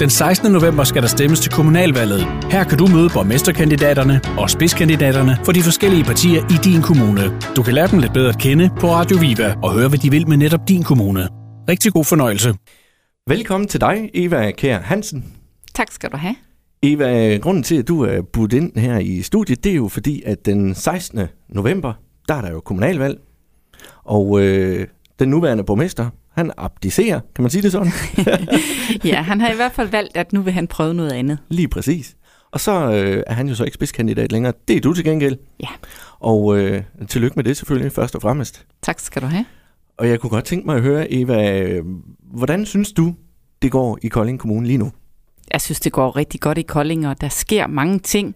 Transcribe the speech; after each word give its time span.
Den 0.00 0.10
16. 0.10 0.52
november 0.52 0.84
skal 0.84 1.02
der 1.02 1.08
stemmes 1.08 1.40
til 1.40 1.52
kommunalvalget. 1.52 2.20
Her 2.50 2.64
kan 2.64 2.78
du 2.78 2.86
møde 2.86 3.08
borgmesterkandidaterne 3.14 4.20
og 4.38 4.50
spidskandidaterne 4.50 5.38
for 5.44 5.52
de 5.52 5.62
forskellige 5.62 6.04
partier 6.04 6.42
i 6.44 6.56
din 6.64 6.82
kommune. 6.82 7.40
Du 7.56 7.62
kan 7.62 7.74
lære 7.74 7.86
dem 7.86 7.98
lidt 7.98 8.12
bedre 8.12 8.28
at 8.28 8.38
kende 8.38 8.70
på 8.80 8.86
Radio 8.86 9.16
Viva 9.20 9.54
og 9.62 9.72
høre, 9.72 9.88
hvad 9.88 9.98
de 9.98 10.10
vil 10.10 10.28
med 10.28 10.36
netop 10.36 10.68
din 10.68 10.82
kommune. 10.82 11.28
Rigtig 11.68 11.92
god 11.92 12.04
fornøjelse. 12.04 12.54
Velkommen 13.28 13.68
til 13.68 13.80
dig, 13.80 14.10
Eva 14.14 14.50
Kær 14.50 14.78
Hansen. 14.78 15.24
Tak 15.74 15.92
skal 15.92 16.10
du 16.10 16.16
have. 16.16 16.34
Eva, 16.82 17.36
grunden 17.36 17.62
til, 17.62 17.76
at 17.78 17.88
du 17.88 18.02
er 18.02 18.22
budt 18.22 18.52
ind 18.52 18.78
her 18.78 18.98
i 18.98 19.22
studiet, 19.22 19.64
det 19.64 19.72
er 19.72 19.76
jo 19.76 19.88
fordi, 19.88 20.22
at 20.26 20.46
den 20.46 20.74
16. 20.74 21.20
november, 21.48 21.92
der 22.28 22.34
er 22.34 22.40
der 22.40 22.50
jo 22.50 22.60
kommunalvalg. 22.60 23.20
Og 24.04 24.40
øh, 24.40 24.86
den 25.18 25.28
nuværende 25.28 25.64
borgmester, 25.64 26.10
han 26.40 26.52
abdicerer, 26.56 27.20
kan 27.34 27.42
man 27.42 27.50
sige 27.50 27.62
det 27.62 27.72
sådan? 27.72 27.92
ja, 29.10 29.22
han 29.22 29.40
har 29.40 29.52
i 29.52 29.56
hvert 29.56 29.72
fald 29.72 29.88
valgt, 29.88 30.16
at 30.16 30.32
nu 30.32 30.40
vil 30.42 30.52
han 30.52 30.66
prøve 30.66 30.94
noget 30.94 31.12
andet. 31.12 31.38
Lige 31.48 31.68
præcis. 31.68 32.16
Og 32.52 32.60
så 32.60 32.92
øh, 32.92 33.22
er 33.26 33.34
han 33.34 33.48
jo 33.48 33.54
så 33.54 33.64
ikke 33.64 33.74
spidskandidat 33.74 34.32
længere. 34.32 34.52
Det 34.68 34.76
er 34.76 34.80
du 34.80 34.92
til 34.92 35.04
gengæld. 35.04 35.36
Ja. 35.60 35.68
Og 36.20 36.58
øh, 36.58 36.82
tillykke 37.08 37.36
med 37.36 37.44
det 37.44 37.56
selvfølgelig, 37.56 37.92
først 37.92 38.14
og 38.14 38.22
fremmest. 38.22 38.66
Tak 38.82 39.00
skal 39.00 39.22
du 39.22 39.26
have. 39.26 39.44
Og 39.98 40.08
jeg 40.08 40.20
kunne 40.20 40.30
godt 40.30 40.44
tænke 40.44 40.66
mig 40.66 40.76
at 40.76 40.82
høre, 40.82 41.12
Eva, 41.12 41.60
øh, 41.60 41.84
hvordan 42.32 42.66
synes 42.66 42.92
du, 42.92 43.14
det 43.62 43.70
går 43.70 43.98
i 44.02 44.08
Kolding 44.08 44.38
Kommune 44.38 44.66
lige 44.66 44.78
nu? 44.78 44.92
Jeg 45.52 45.60
synes, 45.60 45.80
det 45.80 45.92
går 45.92 46.16
rigtig 46.16 46.40
godt 46.40 46.58
i 46.58 46.62
Kolding, 46.62 47.08
og 47.08 47.20
der 47.20 47.28
sker 47.28 47.66
mange 47.66 47.98
ting. 47.98 48.34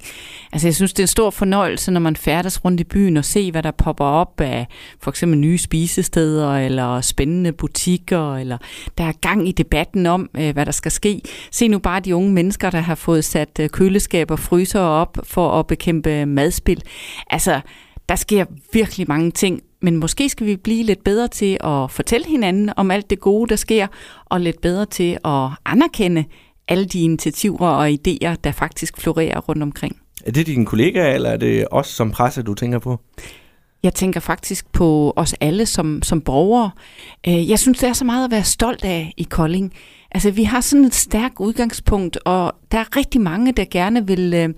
Altså, 0.53 0.69
jeg 0.69 0.75
synes, 0.75 0.93
det 0.93 0.99
er 0.99 1.05
en 1.05 1.09
stor 1.09 1.31
fornøjelse, 1.31 1.91
når 1.91 2.01
man 2.01 2.17
færdes 2.17 2.65
rundt 2.65 2.81
i 2.81 2.85
byen 2.85 3.17
og 3.17 3.25
se, 3.25 3.51
hvad 3.51 3.63
der 3.63 3.71
popper 3.71 4.05
op 4.05 4.41
af 4.41 4.67
for 5.01 5.11
eksempel 5.11 5.39
nye 5.39 5.59
spisesteder, 5.59 6.57
eller 6.57 7.01
spændende 7.01 7.53
butikker, 7.53 8.35
eller 8.37 8.59
der 8.99 9.05
er 9.05 9.13
gang 9.13 9.49
i 9.49 9.53
debatten 9.53 10.07
om, 10.07 10.31
øh, 10.39 10.53
hvad 10.53 10.67
der 10.67 10.73
skal 10.73 10.91
ske. 10.91 11.23
Se 11.51 11.69
nu 11.69 11.79
bare 11.79 12.01
de 12.01 12.17
unge 12.17 12.33
mennesker, 12.33 12.71
der 12.71 12.81
har 12.81 12.95
fået 12.95 13.25
sat 13.25 13.61
øh, 13.61 13.69
køleskab 13.69 14.31
og 14.31 14.39
fryser 14.39 14.81
op 14.81 15.19
for 15.25 15.51
at 15.51 15.67
bekæmpe 15.67 16.27
madspil. 16.27 16.83
Altså, 17.31 17.61
der 18.09 18.17
sker 18.17 18.45
virkelig 18.73 19.09
mange 19.09 19.31
ting, 19.31 19.61
men 19.83 19.97
måske 19.97 20.29
skal 20.29 20.47
vi 20.47 20.57
blive 20.57 20.83
lidt 20.83 21.05
bedre 21.05 21.29
til 21.29 21.57
at 21.61 21.91
fortælle 21.91 22.27
hinanden 22.27 22.71
om 22.77 22.91
alt 22.91 23.11
det 23.11 23.21
gode, 23.21 23.49
der 23.49 23.57
sker, 23.57 23.87
og 24.25 24.41
lidt 24.41 24.61
bedre 24.61 24.87
til 24.87 25.19
at 25.25 25.49
anerkende, 25.65 26.25
alle 26.69 26.85
de 26.85 27.01
initiativer 27.01 27.69
og 27.69 27.89
idéer, 27.89 28.35
der 28.45 28.53
faktisk 28.53 29.01
florerer 29.01 29.41
rundt 29.41 29.63
omkring. 29.63 29.97
Er 30.27 30.31
det 30.31 30.47
dine 30.47 30.67
kollegaer, 30.67 31.15
eller 31.15 31.31
er 31.31 31.37
det 31.37 31.67
os 31.71 31.87
som 31.87 32.11
presse, 32.11 32.43
du 32.43 32.55
tænker 32.55 32.79
på? 32.79 33.01
Jeg 33.83 33.95
tænker 33.95 34.21
faktisk 34.21 34.73
på 34.73 35.13
os 35.17 35.35
alle 35.41 35.67
som, 35.67 36.03
som 36.03 36.21
borgere. 36.21 36.71
Øh, 37.29 37.51
jeg 37.51 37.59
synes, 37.59 37.79
det 37.79 37.89
er 37.89 37.93
så 37.93 38.05
meget 38.05 38.25
at 38.25 38.31
være 38.31 38.45
stolt 38.45 38.85
af 38.85 39.15
i 39.17 39.23
Kolding. 39.23 39.73
Altså, 40.11 40.31
vi 40.31 40.43
har 40.43 40.61
sådan 40.61 40.85
et 40.85 40.95
stærkt 40.95 41.35
udgangspunkt, 41.39 42.19
og 42.25 42.53
der 42.73 42.79
er 42.79 42.97
rigtig 42.97 43.21
mange, 43.21 43.53
der 43.53 43.65
gerne 43.71 44.07
vil 44.07 44.35
øh, 44.35 44.49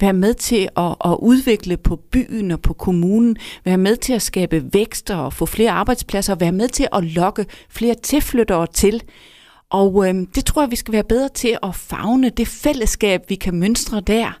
være 0.00 0.12
med 0.12 0.34
til 0.34 0.68
at, 0.76 0.94
at 1.04 1.16
udvikle 1.18 1.76
på 1.76 1.96
byen 1.96 2.50
og 2.50 2.60
på 2.60 2.72
kommunen, 2.72 3.36
være 3.64 3.78
med 3.78 3.96
til 3.96 4.12
at 4.12 4.22
skabe 4.22 4.64
vækst 4.72 5.10
og 5.10 5.32
få 5.32 5.46
flere 5.46 5.70
arbejdspladser, 5.70 6.34
og 6.34 6.40
være 6.40 6.52
med 6.52 6.68
til 6.68 6.88
at 6.92 7.04
lokke 7.04 7.46
flere 7.70 7.94
tilflyttere 8.02 8.66
til. 8.66 9.02
Og 9.74 10.08
øh, 10.08 10.14
det 10.34 10.44
tror 10.44 10.62
jeg, 10.62 10.70
vi 10.70 10.76
skal 10.76 10.92
være 10.92 11.04
bedre 11.04 11.28
til 11.28 11.58
at 11.62 11.74
fagne 11.74 12.30
det 12.30 12.48
fællesskab, 12.48 13.20
vi 13.28 13.34
kan 13.34 13.54
mønstre 13.54 14.00
der. 14.00 14.40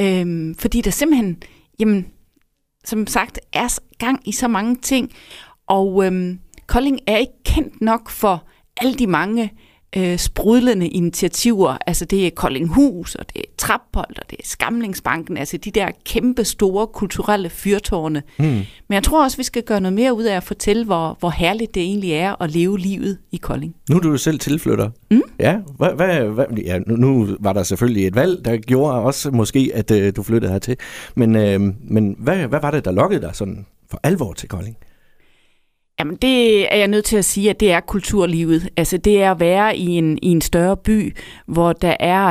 Øh, 0.00 0.54
fordi 0.58 0.80
der 0.80 0.90
simpelthen, 0.90 1.42
jamen, 1.78 2.06
som 2.84 3.06
sagt, 3.06 3.40
er 3.52 3.78
gang 3.98 4.28
i 4.28 4.32
så 4.32 4.48
mange 4.48 4.76
ting. 4.76 5.12
Og 5.66 6.06
øh, 6.06 6.36
Kolding 6.66 6.98
er 7.06 7.16
ikke 7.16 7.42
kendt 7.44 7.80
nok 7.80 8.10
for 8.10 8.46
alle 8.76 8.94
de 8.94 9.06
mange 9.06 9.52
øh, 9.96 10.18
sprudlende 10.18 10.88
initiativer. 10.88 11.76
Altså 11.86 12.04
det 12.04 12.26
er 12.26 12.30
Koldinghus, 12.30 13.14
og 13.14 13.26
det 13.32 13.40
er 13.40 13.44
Trappold, 13.58 14.18
og 14.18 14.30
det 14.30 14.38
er 14.38 14.42
Skamlingsbanken, 14.44 15.36
altså 15.36 15.56
de 15.56 15.70
der 15.70 15.88
kæmpe 16.04 16.44
store 16.44 16.86
kulturelle 16.86 17.50
fyrtårne. 17.50 18.22
Mm. 18.38 18.44
Men 18.44 18.66
jeg 18.90 19.02
tror 19.02 19.24
også, 19.24 19.36
vi 19.36 19.42
skal 19.42 19.62
gøre 19.62 19.80
noget 19.80 19.92
mere 19.92 20.14
ud 20.14 20.24
af 20.24 20.36
at 20.36 20.42
fortælle, 20.42 20.84
hvor, 20.84 21.16
hvor 21.20 21.30
herligt 21.30 21.74
det 21.74 21.82
egentlig 21.82 22.12
er 22.12 22.42
at 22.42 22.50
leve 22.50 22.78
livet 22.78 23.18
i 23.32 23.36
Kolding. 23.36 23.74
Nu 23.90 23.96
er 23.96 24.00
du 24.00 24.10
jo 24.10 24.16
selv 24.16 24.38
tilflytter. 24.38 24.90
Mm? 25.10 25.22
Ja, 25.40 25.56
hvad, 25.76 25.90
hvad, 25.90 26.24
hvad, 26.24 26.44
ja 26.64 26.78
nu, 26.78 26.96
nu 26.96 27.36
var 27.40 27.52
der 27.52 27.62
selvfølgelig 27.62 28.06
et 28.06 28.14
valg, 28.14 28.44
der 28.44 28.56
gjorde 28.56 29.00
også 29.00 29.30
måske, 29.30 29.70
at 29.74 29.90
øh, 29.90 30.12
du 30.16 30.22
flyttede 30.22 30.52
hertil. 30.52 30.76
Men, 31.14 31.36
øh, 31.36 31.60
men 31.80 32.16
hvad, 32.18 32.36
hvad 32.36 32.60
var 32.60 32.70
det, 32.70 32.84
der 32.84 32.92
lokkede 32.92 33.20
dig 33.20 33.30
sådan 33.32 33.66
for 33.90 34.00
alvor 34.02 34.32
til 34.32 34.48
Kolding? 34.48 34.76
Jamen 35.98 36.16
det 36.16 36.72
er 36.72 36.76
jeg 36.76 36.88
nødt 36.88 37.04
til 37.04 37.16
at 37.16 37.24
sige, 37.24 37.50
at 37.50 37.60
det 37.60 37.72
er 37.72 37.80
kulturlivet. 37.80 38.68
Altså 38.76 38.96
det 38.96 39.22
er 39.22 39.30
at 39.30 39.40
være 39.40 39.76
i 39.76 39.86
en, 39.86 40.18
i 40.22 40.28
en 40.28 40.40
større 40.40 40.76
by, 40.76 41.16
hvor 41.46 41.72
der 41.72 41.96
er 42.00 42.26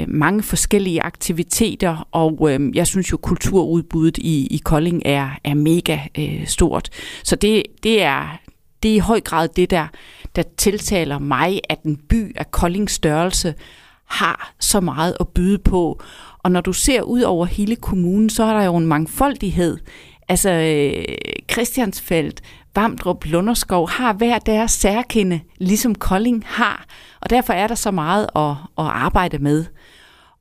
øh, 0.00 0.08
mange 0.08 0.42
forskellige 0.42 1.02
aktiviteter, 1.02 2.08
og 2.12 2.50
øh, 2.50 2.76
jeg 2.76 2.86
synes 2.86 3.12
jo, 3.12 3.16
kulturudbuddet 3.16 4.18
i, 4.18 4.46
i 4.50 4.60
Kolding 4.64 5.02
er, 5.04 5.28
er 5.44 5.54
mega 5.54 5.98
øh, 6.18 6.46
stort. 6.46 6.88
Så 7.24 7.36
det, 7.36 7.62
det, 7.82 8.02
er, 8.02 8.38
det 8.82 8.90
er 8.90 8.94
i 8.94 8.98
høj 8.98 9.20
grad 9.20 9.48
det, 9.48 9.70
der, 9.70 9.86
der 10.36 10.42
tiltaler 10.56 11.18
mig, 11.18 11.60
at 11.68 11.82
en 11.82 11.96
by 11.96 12.36
af 12.36 12.50
Koldings 12.50 12.92
størrelse 12.92 13.54
har 14.04 14.54
så 14.60 14.80
meget 14.80 15.16
at 15.20 15.28
byde 15.28 15.58
på. 15.58 16.02
Og 16.42 16.50
når 16.50 16.60
du 16.60 16.72
ser 16.72 17.02
ud 17.02 17.20
over 17.20 17.46
hele 17.46 17.76
kommunen, 17.76 18.30
så 18.30 18.44
er 18.44 18.58
der 18.58 18.64
jo 18.64 18.76
en 18.76 18.86
mangfoldighed. 18.86 19.78
Altså 20.32 20.50
øh, 20.50 21.04
Christiansfeldt, 21.52 22.40
Vamdrup, 22.74 23.24
Lunderskov 23.24 23.90
har 23.90 24.12
hver 24.12 24.38
deres 24.38 24.70
særkende, 24.70 25.40
ligesom 25.58 25.94
Kolding 25.94 26.42
har. 26.46 26.86
Og 27.20 27.30
derfor 27.30 27.52
er 27.52 27.66
der 27.66 27.74
så 27.74 27.90
meget 27.90 28.26
at, 28.36 28.50
at 28.78 28.84
arbejde 28.84 29.38
med. 29.38 29.64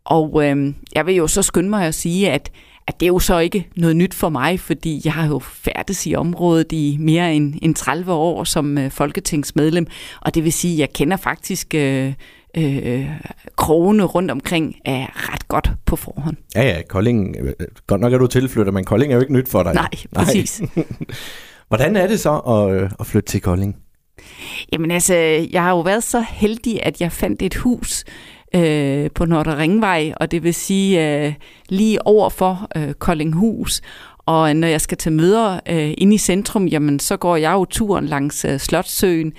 Og 0.06 0.44
øh, 0.46 0.74
jeg 0.96 1.06
vil 1.06 1.16
jo 1.16 1.28
så 1.28 1.42
skynde 1.42 1.70
mig 1.70 1.88
at 1.88 1.96
sige, 1.96 2.32
at, 2.32 2.52
at 2.88 3.00
det 3.00 3.06
er 3.06 3.08
jo 3.08 3.20
så 3.20 3.40
ikke 3.40 3.68
noget 3.76 3.96
nyt 3.96 4.14
for 4.14 4.30
mig, 4.30 4.60
fordi 4.60 5.02
jeg 5.06 5.14
har 5.14 5.28
jo 5.28 5.40
færdes 5.40 6.08
i 6.08 6.16
området 6.16 6.72
i 6.72 6.98
mere 7.00 7.36
end, 7.36 7.56
end 7.62 7.76
30 7.76 8.14
år 8.14 8.44
som 8.44 8.78
øh, 8.78 8.92
folketingsmedlem. 8.92 9.88
Og 10.22 10.36
det 10.36 10.44
vil 10.44 10.54
sige, 10.54 10.74
at 10.74 10.80
jeg 10.80 10.94
kender 10.94 11.18
faktisk... 11.18 11.76
Øh, 11.76 12.14
øh, 12.58 13.10
krogene 13.58 14.04
rundt 14.04 14.32
omkring 14.32 14.76
er 14.86 15.34
ret 15.34 15.48
godt 15.48 15.72
på 15.86 15.96
forhånd. 15.96 16.38
Ja, 16.56 16.64
ja, 16.64 16.82
Kolding, 16.90 17.36
øh, 17.40 17.54
godt 17.88 18.02
nok 18.02 18.14
er 18.14 18.18
du 18.18 18.28
tilflytter, 18.28 18.72
men 18.72 18.86
Kolding 18.86 19.12
er 19.12 19.16
jo 19.16 19.22
ikke 19.22 19.34
nyt 19.34 19.50
for 19.50 19.64
dig. 19.64 19.74
Nej, 19.74 19.90
præcis. 20.16 20.62
Nej. 20.76 20.86
Hvordan 21.68 21.96
er 21.96 22.08
det 22.08 22.20
så 22.20 22.38
at, 22.38 22.82
øh, 22.82 22.90
at 23.00 23.06
flytte 23.06 23.30
til 23.30 23.42
Kolding? 23.42 23.76
Jamen 24.74 24.92
altså, 24.92 25.14
jeg 25.52 25.64
har 25.64 25.70
jo 25.70 25.80
været 25.80 26.04
så 26.04 26.26
heldig, 26.30 26.84
at 26.84 27.02
jeg 27.02 27.12
fandt 27.12 27.42
et 27.42 27.56
hus 27.56 28.04
øh, 28.56 29.10
på 29.16 29.26
Nordre 29.26 29.58
Ringvej, 29.58 30.14
og 30.18 30.32
det 30.32 30.44
vil 30.44 30.54
sige 30.54 31.26
øh, 31.26 31.34
lige 31.70 32.08
over 32.08 32.30
for 32.30 32.68
øh, 32.76 32.94
Koldinghus. 32.94 33.82
Og 34.26 34.56
når 34.56 34.68
jeg 34.68 34.82
skal 34.82 34.98
til 34.98 35.12
møder 35.12 35.60
øh, 35.70 35.94
inde 35.98 36.16
i 36.16 36.18
centrum, 36.18 36.68
jamen 36.68 37.00
så 37.00 37.18
går 37.18 37.36
jeg 37.36 37.54
jo 37.54 37.66
turen 37.66 38.06
langs 38.06 38.46
øh, 38.46 38.60
Slottsøen 38.60 39.34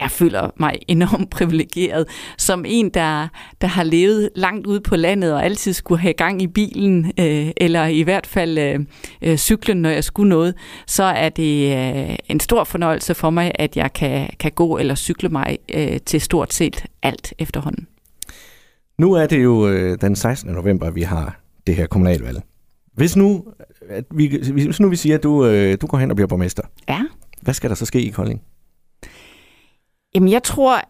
jeg 0.00 0.10
føler 0.10 0.50
mig 0.56 0.78
enormt 0.88 1.30
privilegeret 1.30 2.08
som 2.38 2.64
en, 2.68 2.90
der, 2.90 3.28
der 3.60 3.66
har 3.66 3.82
levet 3.82 4.30
langt 4.36 4.66
ude 4.66 4.80
på 4.80 4.96
landet 4.96 5.34
og 5.34 5.44
altid 5.44 5.72
skulle 5.72 6.00
have 6.00 6.14
gang 6.14 6.42
i 6.42 6.46
bilen, 6.46 7.12
øh, 7.20 7.50
eller 7.56 7.86
i 7.86 8.02
hvert 8.02 8.26
fald 8.26 8.58
øh, 8.58 8.80
øh, 9.22 9.36
cyklen, 9.36 9.82
når 9.82 9.90
jeg 9.90 10.04
skulle 10.04 10.28
noget, 10.28 10.54
så 10.86 11.02
er 11.02 11.28
det 11.28 11.76
øh, 11.76 12.16
en 12.28 12.40
stor 12.40 12.64
fornøjelse 12.64 13.14
for 13.14 13.30
mig, 13.30 13.52
at 13.54 13.76
jeg 13.76 13.92
kan, 13.92 14.28
kan 14.40 14.52
gå 14.52 14.78
eller 14.78 14.94
cykle 14.94 15.28
mig 15.28 15.58
øh, 15.74 15.98
til 16.06 16.20
stort 16.20 16.54
set 16.54 16.84
alt 17.02 17.34
efterhånden. 17.38 17.86
Nu 18.98 19.12
er 19.12 19.26
det 19.26 19.42
jo 19.42 19.68
øh, 19.68 19.98
den 20.00 20.16
16. 20.16 20.52
november, 20.52 20.90
vi 20.90 21.02
har 21.02 21.40
det 21.66 21.76
her 21.76 21.86
kommunalvalg. 21.86 22.42
Hvis 22.94 23.16
nu, 23.16 23.44
at 23.88 24.04
vi, 24.14 24.40
hvis 24.52 24.80
nu 24.80 24.88
vi 24.88 24.96
siger, 24.96 25.16
at 25.16 25.22
du, 25.22 25.46
øh, 25.46 25.78
du 25.80 25.86
går 25.86 25.98
hen 25.98 26.10
og 26.10 26.16
bliver 26.16 26.28
borgmester, 26.28 26.62
ja. 26.88 27.04
hvad 27.42 27.54
skal 27.54 27.70
der 27.70 27.76
så 27.76 27.86
ske 27.86 28.02
i 28.02 28.10
Kolding? 28.10 28.42
Jamen, 30.14 30.28
jeg 30.28 30.42
tror, 30.42 30.80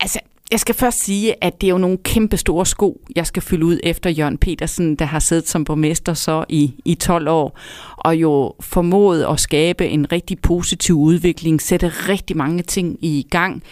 altså, 0.00 0.20
jeg 0.50 0.60
skal 0.60 0.74
først 0.74 1.04
sige, 1.04 1.44
at 1.44 1.60
det 1.60 1.66
er 1.66 1.70
jo 1.70 1.78
nogle 1.78 1.98
kæmpe 2.04 2.36
store 2.36 2.66
sko, 2.66 3.00
jeg 3.16 3.26
skal 3.26 3.42
fylde 3.42 3.66
ud 3.66 3.80
efter 3.82 4.10
Jørgen 4.10 4.38
Petersen, 4.38 4.96
der 4.96 5.04
har 5.04 5.18
siddet 5.18 5.48
som 5.48 5.64
borgmester 5.64 6.14
så 6.14 6.44
i, 6.48 6.74
i 6.84 6.94
12 6.94 7.28
år, 7.28 7.58
og 7.96 8.16
jo 8.16 8.54
formået 8.60 9.24
at 9.24 9.40
skabe 9.40 9.88
en 9.88 10.12
rigtig 10.12 10.38
positiv 10.38 10.94
udvikling, 10.94 11.62
sætte 11.62 11.88
rigtig 11.88 12.36
mange 12.36 12.62
ting 12.62 12.98
i 13.04 13.26
gang, 13.30 13.62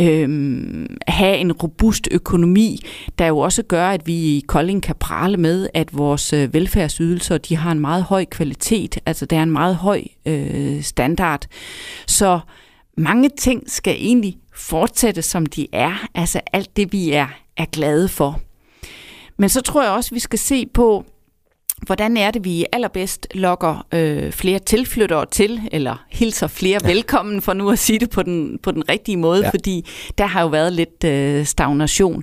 øhm, 0.00 0.96
have 1.08 1.36
en 1.36 1.52
robust 1.52 2.08
økonomi, 2.10 2.80
der 3.18 3.26
jo 3.26 3.38
også 3.38 3.62
gør, 3.62 3.88
at 3.88 4.06
vi 4.06 4.14
i 4.14 4.44
Kolding 4.48 4.82
kan 4.82 4.94
prale 5.00 5.36
med, 5.36 5.68
at 5.74 5.98
vores 5.98 6.32
øh, 6.32 6.54
velfærdsydelser, 6.54 7.38
de 7.38 7.56
har 7.56 7.72
en 7.72 7.80
meget 7.80 8.02
høj 8.02 8.24
kvalitet, 8.24 8.98
altså 9.06 9.26
der 9.26 9.38
er 9.38 9.42
en 9.42 9.50
meget 9.50 9.76
høj 9.76 10.02
øh, 10.26 10.82
standard. 10.82 11.46
Så 12.06 12.40
mange 12.96 13.28
ting 13.38 13.70
skal 13.70 13.94
egentlig 13.98 14.38
fortsætte, 14.54 15.22
som 15.22 15.46
de 15.46 15.66
er. 15.72 16.06
Altså 16.14 16.40
alt 16.52 16.76
det, 16.76 16.92
vi 16.92 17.12
er, 17.12 17.26
er 17.56 17.64
glade 17.64 18.08
for. 18.08 18.40
Men 19.36 19.48
så 19.48 19.60
tror 19.60 19.82
jeg 19.82 19.92
også, 19.92 20.14
vi 20.14 20.20
skal 20.20 20.38
se 20.38 20.66
på, 20.66 21.04
hvordan 21.86 22.16
er 22.16 22.30
det, 22.30 22.44
vi 22.44 22.64
allerbedst 22.72 23.26
lokker 23.34 23.86
øh, 23.94 24.32
flere 24.32 24.58
tilflyttere 24.58 25.26
til, 25.26 25.60
eller 25.72 26.04
hilser 26.10 26.46
flere 26.46 26.80
ja. 26.82 26.88
velkommen, 26.88 27.42
for 27.42 27.52
nu 27.52 27.70
at 27.70 27.78
sige 27.78 27.98
det 27.98 28.10
på 28.10 28.22
den, 28.22 28.58
på 28.62 28.70
den 28.70 28.88
rigtige 28.88 29.16
måde, 29.16 29.44
ja. 29.44 29.50
fordi 29.50 29.86
der 30.18 30.26
har 30.26 30.42
jo 30.42 30.48
været 30.48 30.72
lidt 30.72 31.04
øh, 31.04 31.46
stagnation. 31.46 32.22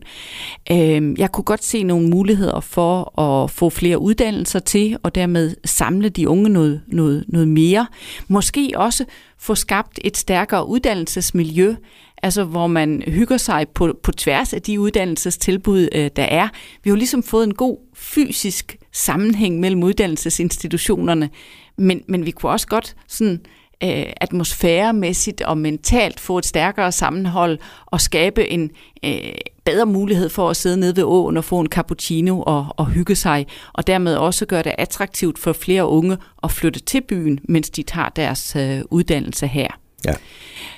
Øh, 0.71 1.19
jeg 1.19 1.31
kunne 1.31 1.43
godt 1.43 1.63
se 1.63 1.83
nogle 1.83 2.07
muligheder 2.09 2.59
for 2.59 3.19
at 3.19 3.51
få 3.51 3.69
flere 3.69 3.99
uddannelser 3.99 4.59
til, 4.59 4.97
og 5.03 5.15
dermed 5.15 5.55
samle 5.65 6.09
de 6.09 6.29
unge 6.29 6.49
noget, 6.49 6.81
noget, 6.87 7.25
noget 7.27 7.47
mere. 7.47 7.87
Måske 8.27 8.71
også 8.75 9.05
få 9.39 9.55
skabt 9.55 9.99
et 10.03 10.17
stærkere 10.17 10.67
uddannelsesmiljø, 10.67 11.75
altså 12.23 12.43
hvor 12.43 12.67
man 12.67 13.03
hygger 13.07 13.37
sig 13.37 13.65
på, 13.73 13.99
på 14.03 14.11
tværs 14.11 14.53
af 14.53 14.61
de 14.61 14.79
uddannelsestilbud, 14.79 15.89
øh, 15.95 16.09
der 16.15 16.23
er. 16.23 16.47
Vi 16.83 16.89
har 16.89 16.91
jo 16.91 16.95
ligesom 16.95 17.23
fået 17.23 17.43
en 17.43 17.53
god 17.53 17.77
fysisk 17.95 18.77
sammenhæng 18.91 19.59
mellem 19.59 19.83
uddannelsesinstitutionerne, 19.83 21.29
men, 21.77 22.01
men 22.07 22.25
vi 22.25 22.31
kunne 22.31 22.51
også 22.51 22.67
godt 22.67 22.95
sådan 23.07 23.41
øh, 23.83 24.05
atmosfæremæssigt 24.21 25.41
og 25.41 25.57
mentalt 25.57 26.19
få 26.19 26.37
et 26.37 26.45
stærkere 26.45 26.91
sammenhold 26.91 27.59
og 27.85 28.01
skabe 28.01 28.49
en 28.49 28.71
øh, 29.05 29.31
bedre 29.65 29.85
mulighed 29.85 30.29
for 30.29 30.49
at 30.49 30.57
sidde 30.57 30.77
nede 30.77 30.95
ved 30.95 31.03
åen 31.03 31.37
og 31.37 31.43
få 31.43 31.59
en 31.59 31.67
cappuccino 31.67 32.41
og, 32.41 32.67
og 32.77 32.87
hygge 32.87 33.15
sig, 33.15 33.47
og 33.73 33.87
dermed 33.87 34.15
også 34.15 34.45
gøre 34.45 34.63
det 34.63 34.75
attraktivt 34.77 35.39
for 35.39 35.53
flere 35.53 35.87
unge 35.87 36.17
at 36.43 36.51
flytte 36.51 36.79
til 36.79 37.01
byen, 37.01 37.39
mens 37.49 37.69
de 37.69 37.83
tager 37.83 38.09
deres 38.09 38.55
øh, 38.55 38.81
uddannelse 38.91 39.47
her. 39.47 39.67
Ja. 40.05 40.13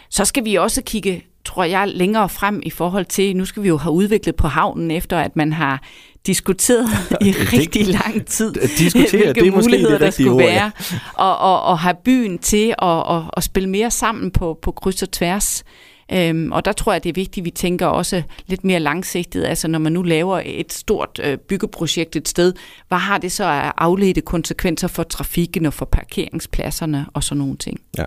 Så 0.10 0.26
skal 0.26 0.46
vi 0.46 0.56
også 0.56 0.82
kigge 0.82 1.24
tror 1.46 1.64
jeg, 1.64 1.88
længere 1.88 2.30
frem 2.30 2.62
i 2.66 2.70
forhold 2.70 3.06
til, 3.06 3.36
nu 3.36 3.46
skal 3.46 3.64
vi 3.64 3.68
jo 3.68 3.78
have 3.78 3.94
udviklet 3.94 4.36
på 4.36 4.48
havnen, 4.48 4.92
efter 4.92 5.20
at 5.20 5.36
man 5.36 5.54
har 5.54 5.84
diskuteret 6.26 6.88
i 7.28 7.32
rigtig 7.32 7.88
lang 7.88 8.26
tid, 8.26 8.54
hvilke 8.54 9.34
det 9.34 9.48
er 9.48 9.52
muligheder 9.52 9.98
der 9.98 10.10
skulle 10.10 10.32
ord, 10.32 10.38
være, 10.38 10.72
og, 11.14 11.38
og, 11.38 11.64
og 11.64 11.80
have 11.80 11.96
byen 12.06 12.38
til 12.38 12.70
at 12.70 12.76
og, 12.80 13.26
og 13.30 13.44
spille 13.44 13.70
mere 13.70 13.92
sammen 13.92 14.32
på, 14.32 14.60
på 14.62 14.72
kryds 14.72 15.04
og 15.04 15.12
tværs. 15.12 15.64
Øhm, 16.12 16.52
og 16.52 16.66
der 16.66 16.72
tror 16.72 16.92
jeg, 16.92 17.04
det 17.04 17.10
er 17.10 17.14
vigtigt, 17.14 17.44
at 17.44 17.46
vi 17.46 17.52
tænker 17.52 17.86
også 17.86 18.24
lidt 18.48 18.64
mere 18.64 18.80
langsigtet. 18.80 19.46
Altså 19.46 19.68
når 19.68 19.80
man 19.80 19.92
nu 19.92 20.02
laver 20.02 20.42
et 20.46 20.74
stort 20.74 21.20
øh, 21.24 21.38
byggeprojekt 21.38 22.16
et 22.16 22.28
sted, 22.28 22.54
hvad 22.88 22.98
har 22.98 23.18
det 23.18 23.32
så 23.32 23.44
af 23.44 23.72
afledte 23.78 24.22
konsekvenser 24.22 24.88
for 24.88 25.04
trafikken 25.04 25.66
og 25.66 25.74
for 25.74 25.86
parkeringspladserne 25.86 27.06
og 27.14 27.24
sådan 27.24 27.40
nogle 27.40 27.58
ting? 27.58 27.82
Ja, 27.98 28.06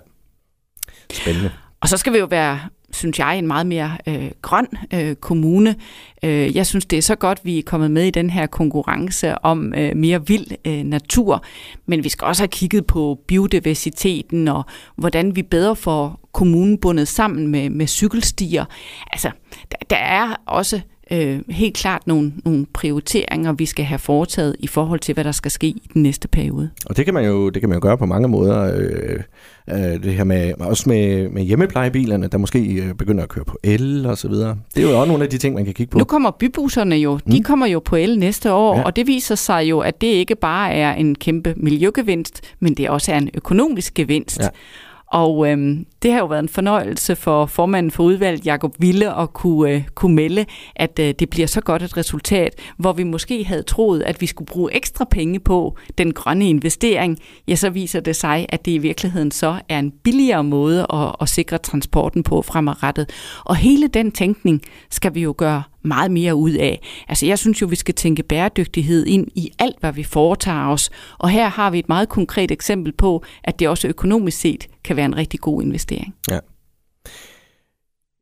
spændende. 1.13 1.51
Og 1.81 1.89
så 1.89 1.97
skal 1.97 2.13
vi 2.13 2.17
jo 2.17 2.25
være 2.25 2.59
synes 2.95 3.19
jeg, 3.19 3.37
en 3.37 3.47
meget 3.47 3.67
mere 3.67 3.97
øh, 4.07 4.31
grøn 4.41 4.67
øh, 4.93 5.15
kommune. 5.15 5.75
Øh, 6.23 6.55
jeg 6.55 6.65
synes, 6.65 6.85
det 6.85 6.97
er 6.97 7.01
så 7.01 7.15
godt, 7.15 7.39
vi 7.43 7.59
er 7.59 7.63
kommet 7.63 7.91
med 7.91 8.03
i 8.03 8.09
den 8.09 8.29
her 8.29 8.47
konkurrence 8.47 9.37
om 9.37 9.73
øh, 9.73 9.97
mere 9.97 10.27
vild 10.27 10.47
øh, 10.65 10.83
natur, 10.83 11.43
men 11.85 12.03
vi 12.03 12.09
skal 12.09 12.25
også 12.25 12.41
have 12.43 12.47
kigget 12.47 12.85
på 12.87 13.19
biodiversiteten 13.27 14.47
og 14.47 14.63
hvordan 14.95 15.35
vi 15.35 15.41
bedre 15.43 15.75
får 15.75 16.29
kommunen 16.31 16.77
bundet 16.77 17.07
sammen 17.07 17.47
med, 17.47 17.69
med 17.69 17.87
cykelstier. 17.87 18.65
Altså, 19.11 19.31
der, 19.71 19.77
der 19.89 19.95
er 19.95 20.35
også 20.45 20.81
øh, 21.11 21.39
helt 21.49 21.75
klart 21.75 22.07
nogle, 22.07 22.33
nogle 22.45 22.65
prioriteringer, 22.73 23.53
vi 23.53 23.65
skal 23.65 23.85
have 23.85 23.99
foretaget 23.99 24.55
i 24.59 24.67
forhold 24.67 24.99
til, 24.99 25.13
hvad 25.13 25.23
der 25.23 25.31
skal 25.31 25.51
ske 25.51 25.67
i 25.67 25.89
den 25.93 26.03
næste 26.03 26.27
periode. 26.27 26.69
Og 26.85 26.97
det 26.97 27.05
kan 27.05 27.13
man 27.13 27.25
jo, 27.25 27.49
det 27.49 27.61
kan 27.61 27.69
man 27.69 27.75
jo 27.75 27.81
gøre 27.81 27.97
på 27.97 28.05
mange 28.05 28.27
måder. 28.27 28.75
Øh, 28.77 29.19
øh, 29.69 30.03
det 30.03 30.13
her 30.13 30.23
med, 30.23 30.53
også 30.59 30.89
med, 30.89 31.29
med 31.29 31.43
hjemmeplejebilerne, 31.43 32.27
der 32.27 32.37
måske 32.37 32.59
øh, 32.59 32.93
begynder 32.93 33.23
at 33.23 33.29
køre 33.29 33.45
på 33.45 33.57
el 33.63 34.05
og 34.05 34.17
så 34.17 34.27
videre. 34.27 34.57
Det 34.75 34.83
er 34.83 34.89
jo 34.89 34.99
også 34.99 35.07
nogle 35.07 35.23
af 35.23 35.29
de 35.29 35.37
ting, 35.37 35.55
man 35.55 35.65
kan 35.65 35.73
kigge 35.73 35.91
på. 35.91 35.97
Nu 35.97 36.03
kommer 36.03 36.31
bybusserne 36.31 36.95
jo. 36.95 37.19
De 37.31 37.37
mm. 37.37 37.43
kommer 37.43 37.65
jo 37.65 37.79
på 37.79 37.95
el 37.95 38.19
næste 38.19 38.53
år, 38.53 38.77
ja. 38.77 38.83
og 38.83 38.95
det 38.95 39.07
viser 39.07 39.35
sig 39.35 39.63
jo, 39.63 39.79
at 39.79 40.01
det 40.01 40.07
ikke 40.07 40.35
bare 40.35 40.73
er 40.73 40.93
en 40.93 41.15
kæmpe 41.15 41.53
miljøgevinst, 41.57 42.41
men 42.59 42.73
det 42.73 42.89
også 42.89 43.11
er 43.11 43.17
en 43.17 43.29
økonomisk 43.33 43.93
gevinst. 43.93 44.39
Ja. 44.39 44.47
Og 45.07 45.51
øhm, 45.51 45.85
det 46.05 46.13
har 46.13 46.19
jo 46.19 46.25
været 46.25 46.43
en 46.43 46.49
fornøjelse 46.49 47.15
for 47.15 47.45
formanden 47.45 47.91
for 47.91 48.03
udvalget, 48.03 48.45
Jakob 48.45 48.75
Ville, 48.79 49.17
at 49.17 49.33
kunne, 49.33 49.71
øh, 49.71 49.83
kunne 49.95 50.15
melde, 50.15 50.45
at 50.75 50.99
øh, 50.99 51.13
det 51.19 51.29
bliver 51.29 51.47
så 51.47 51.61
godt 51.61 51.81
et 51.81 51.97
resultat, 51.97 52.59
hvor 52.77 52.93
vi 52.93 53.03
måske 53.03 53.43
havde 53.43 53.63
troet, 53.63 54.03
at 54.03 54.21
vi 54.21 54.25
skulle 54.25 54.45
bruge 54.45 54.75
ekstra 54.75 55.05
penge 55.11 55.39
på 55.39 55.77
den 55.97 56.13
grønne 56.13 56.49
investering. 56.49 57.17
Ja, 57.47 57.55
så 57.55 57.69
viser 57.69 57.99
det 57.99 58.15
sig, 58.15 58.45
at 58.49 58.65
det 58.65 58.71
i 58.71 58.77
virkeligheden 58.77 59.31
så 59.31 59.55
er 59.69 59.79
en 59.79 59.91
billigere 59.91 60.43
måde 60.43 60.85
at, 60.93 61.15
at 61.21 61.29
sikre 61.29 61.57
transporten 61.57 62.23
på 62.23 62.41
fremadrettet. 62.41 63.09
Og 63.45 63.55
hele 63.55 63.87
den 63.87 64.11
tænkning 64.11 64.61
skal 64.89 65.15
vi 65.15 65.21
jo 65.21 65.35
gøre 65.37 65.63
meget 65.85 66.11
mere 66.11 66.35
ud 66.35 66.51
af. 66.51 66.81
Altså 67.07 67.25
jeg 67.25 67.39
synes 67.39 67.61
jo, 67.61 67.67
vi 67.67 67.75
skal 67.75 67.93
tænke 67.93 68.23
bæredygtighed 68.23 69.05
ind 69.05 69.27
i 69.35 69.51
alt, 69.59 69.75
hvad 69.79 69.91
vi 69.91 70.03
foretager 70.03 70.67
os. 70.67 70.89
Og 71.17 71.29
her 71.29 71.49
har 71.49 71.69
vi 71.69 71.79
et 71.79 71.89
meget 71.89 72.09
konkret 72.09 72.51
eksempel 72.51 72.91
på, 72.91 73.23
at 73.43 73.59
det 73.59 73.69
også 73.69 73.87
økonomisk 73.87 74.39
set 74.39 74.67
kan 74.83 74.95
være 74.95 75.05
en 75.05 75.17
rigtig 75.17 75.39
god 75.39 75.61
investering. 75.61 75.94
Ja. 76.29 76.39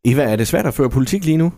Eva, 0.05 0.23
er 0.23 0.35
det 0.35 0.47
svært 0.47 0.65
at 0.65 0.73
føre 0.73 0.89
politik 0.89 1.25
lige 1.25 1.37
nu? 1.37 1.53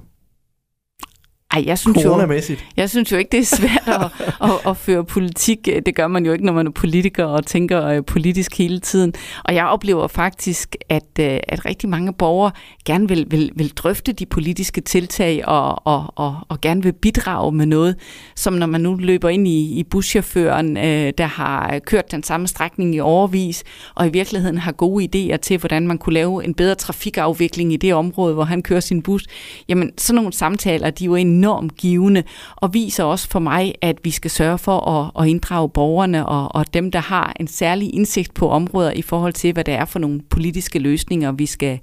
Ej, 1.55 1.63
jeg 1.65 1.79
synes, 1.79 2.03
jo, 2.03 2.31
jeg 2.77 2.89
synes 2.89 3.11
jo 3.11 3.17
ikke, 3.17 3.29
det 3.31 3.39
er 3.39 3.45
svært 3.45 3.83
at, 3.87 4.01
at, 4.49 4.67
at 4.67 4.77
føre 4.77 5.05
politik. 5.05 5.69
Det 5.85 5.95
gør 5.95 6.07
man 6.07 6.25
jo 6.25 6.33
ikke, 6.33 6.45
når 6.45 6.53
man 6.53 6.67
er 6.67 6.71
politiker 6.71 7.25
og 7.25 7.45
tænker 7.45 7.85
øh, 7.85 8.05
politisk 8.05 8.57
hele 8.57 8.79
tiden. 8.79 9.13
Og 9.43 9.55
jeg 9.55 9.65
oplever 9.65 10.07
faktisk, 10.07 10.75
at, 10.89 11.19
øh, 11.19 11.39
at 11.47 11.65
rigtig 11.65 11.89
mange 11.89 12.13
borgere 12.13 12.51
gerne 12.85 13.07
vil, 13.07 13.27
vil, 13.29 13.51
vil 13.55 13.69
drøfte 13.69 14.11
de 14.11 14.25
politiske 14.25 14.81
tiltag 14.81 15.47
og, 15.47 15.87
og, 15.87 16.13
og, 16.15 16.37
og 16.49 16.61
gerne 16.61 16.83
vil 16.83 16.93
bidrage 16.93 17.51
med 17.51 17.65
noget, 17.65 17.95
som 18.35 18.53
når 18.53 18.67
man 18.67 18.81
nu 18.81 18.95
løber 18.95 19.29
ind 19.29 19.47
i, 19.47 19.79
i 19.79 19.83
buschaufføren, 19.83 20.77
øh, 20.77 21.13
der 21.17 21.25
har 21.25 21.79
kørt 21.79 22.11
den 22.11 22.23
samme 22.23 22.47
strækning 22.47 22.95
i 22.95 22.99
overvis, 22.99 23.63
og 23.95 24.07
i 24.07 24.09
virkeligheden 24.09 24.57
har 24.57 24.71
gode 24.71 25.05
idéer 25.05 25.37
til, 25.37 25.57
hvordan 25.57 25.87
man 25.87 25.97
kunne 25.97 26.13
lave 26.13 26.45
en 26.45 26.53
bedre 26.53 26.75
trafikafvikling 26.75 27.73
i 27.73 27.77
det 27.77 27.93
område, 27.93 28.33
hvor 28.33 28.43
han 28.43 28.63
kører 28.63 28.79
sin 28.79 29.01
bus. 29.01 29.25
Jamen, 29.69 29.91
sådan 29.97 30.15
nogle 30.15 30.33
samtaler, 30.33 30.89
de 30.89 31.03
er 31.03 31.05
jo 31.05 31.15
en 31.15 31.44
enormt 31.45 31.75
givende, 31.75 32.23
og 32.55 32.73
viser 32.73 33.03
også 33.03 33.27
for 33.29 33.39
mig, 33.39 33.75
at 33.81 33.97
vi 34.03 34.11
skal 34.11 34.31
sørge 34.31 34.57
for 34.57 34.79
at, 34.79 35.23
at 35.23 35.29
inddrage 35.29 35.69
borgerne 35.69 36.25
og, 36.25 36.55
og 36.55 36.73
dem, 36.73 36.91
der 36.91 36.99
har 36.99 37.33
en 37.39 37.47
særlig 37.47 37.95
indsigt 37.95 38.33
på 38.33 38.49
områder 38.49 38.91
i 38.91 39.01
forhold 39.01 39.33
til, 39.33 39.53
hvad 39.53 39.63
det 39.63 39.73
er 39.73 39.85
for 39.85 39.99
nogle 39.99 40.21
politiske 40.29 40.79
løsninger, 40.79 41.31
vi 41.31 41.45
skal, 41.45 41.79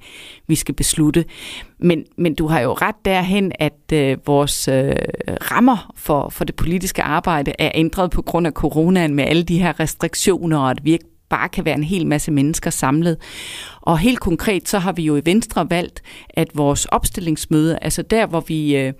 vi 0.47 0.55
skal 0.55 0.75
beslutte. 0.75 1.25
Men, 1.79 2.05
men 2.19 2.35
du 2.35 2.47
har 2.47 2.61
jo 2.61 2.73
ret 2.73 3.05
derhen, 3.05 3.53
at 3.59 3.93
øh, 3.93 4.17
vores 4.27 4.69
øh, 4.69 4.97
rammer 5.29 5.93
for, 5.97 6.29
for 6.29 6.45
det 6.45 6.55
politiske 6.55 7.03
arbejde 7.03 7.53
er 7.59 7.71
ændret 7.75 8.11
på 8.11 8.23
grund 8.23 8.47
af 8.47 8.53
coronaen 8.53 9.15
med 9.15 9.25
alle 9.25 9.43
de 9.43 9.59
her 9.59 9.81
restriktioner, 9.81 10.59
og 10.59 10.71
at 10.71 10.85
vi 10.85 10.93
ikke 10.93 11.05
bare 11.33 11.49
kan 11.49 11.65
være 11.65 11.75
en 11.75 11.85
hel 11.85 12.07
masse 12.07 12.31
mennesker 12.31 12.71
samlet. 12.71 13.17
Og 13.81 13.99
helt 13.99 14.21
konkret, 14.21 14.69
så 14.69 14.79
har 14.79 14.93
vi 14.93 15.03
jo 15.03 15.17
i 15.17 15.23
Venstre 15.25 15.71
valgt, 15.71 16.03
at 16.31 16.49
vores 16.55 16.85
opstillingsmøde, 16.85 17.79
altså 17.83 18.03
der, 18.03 18.27
hvor 18.27 18.41
vi 18.41 18.77
øh, 18.77 18.93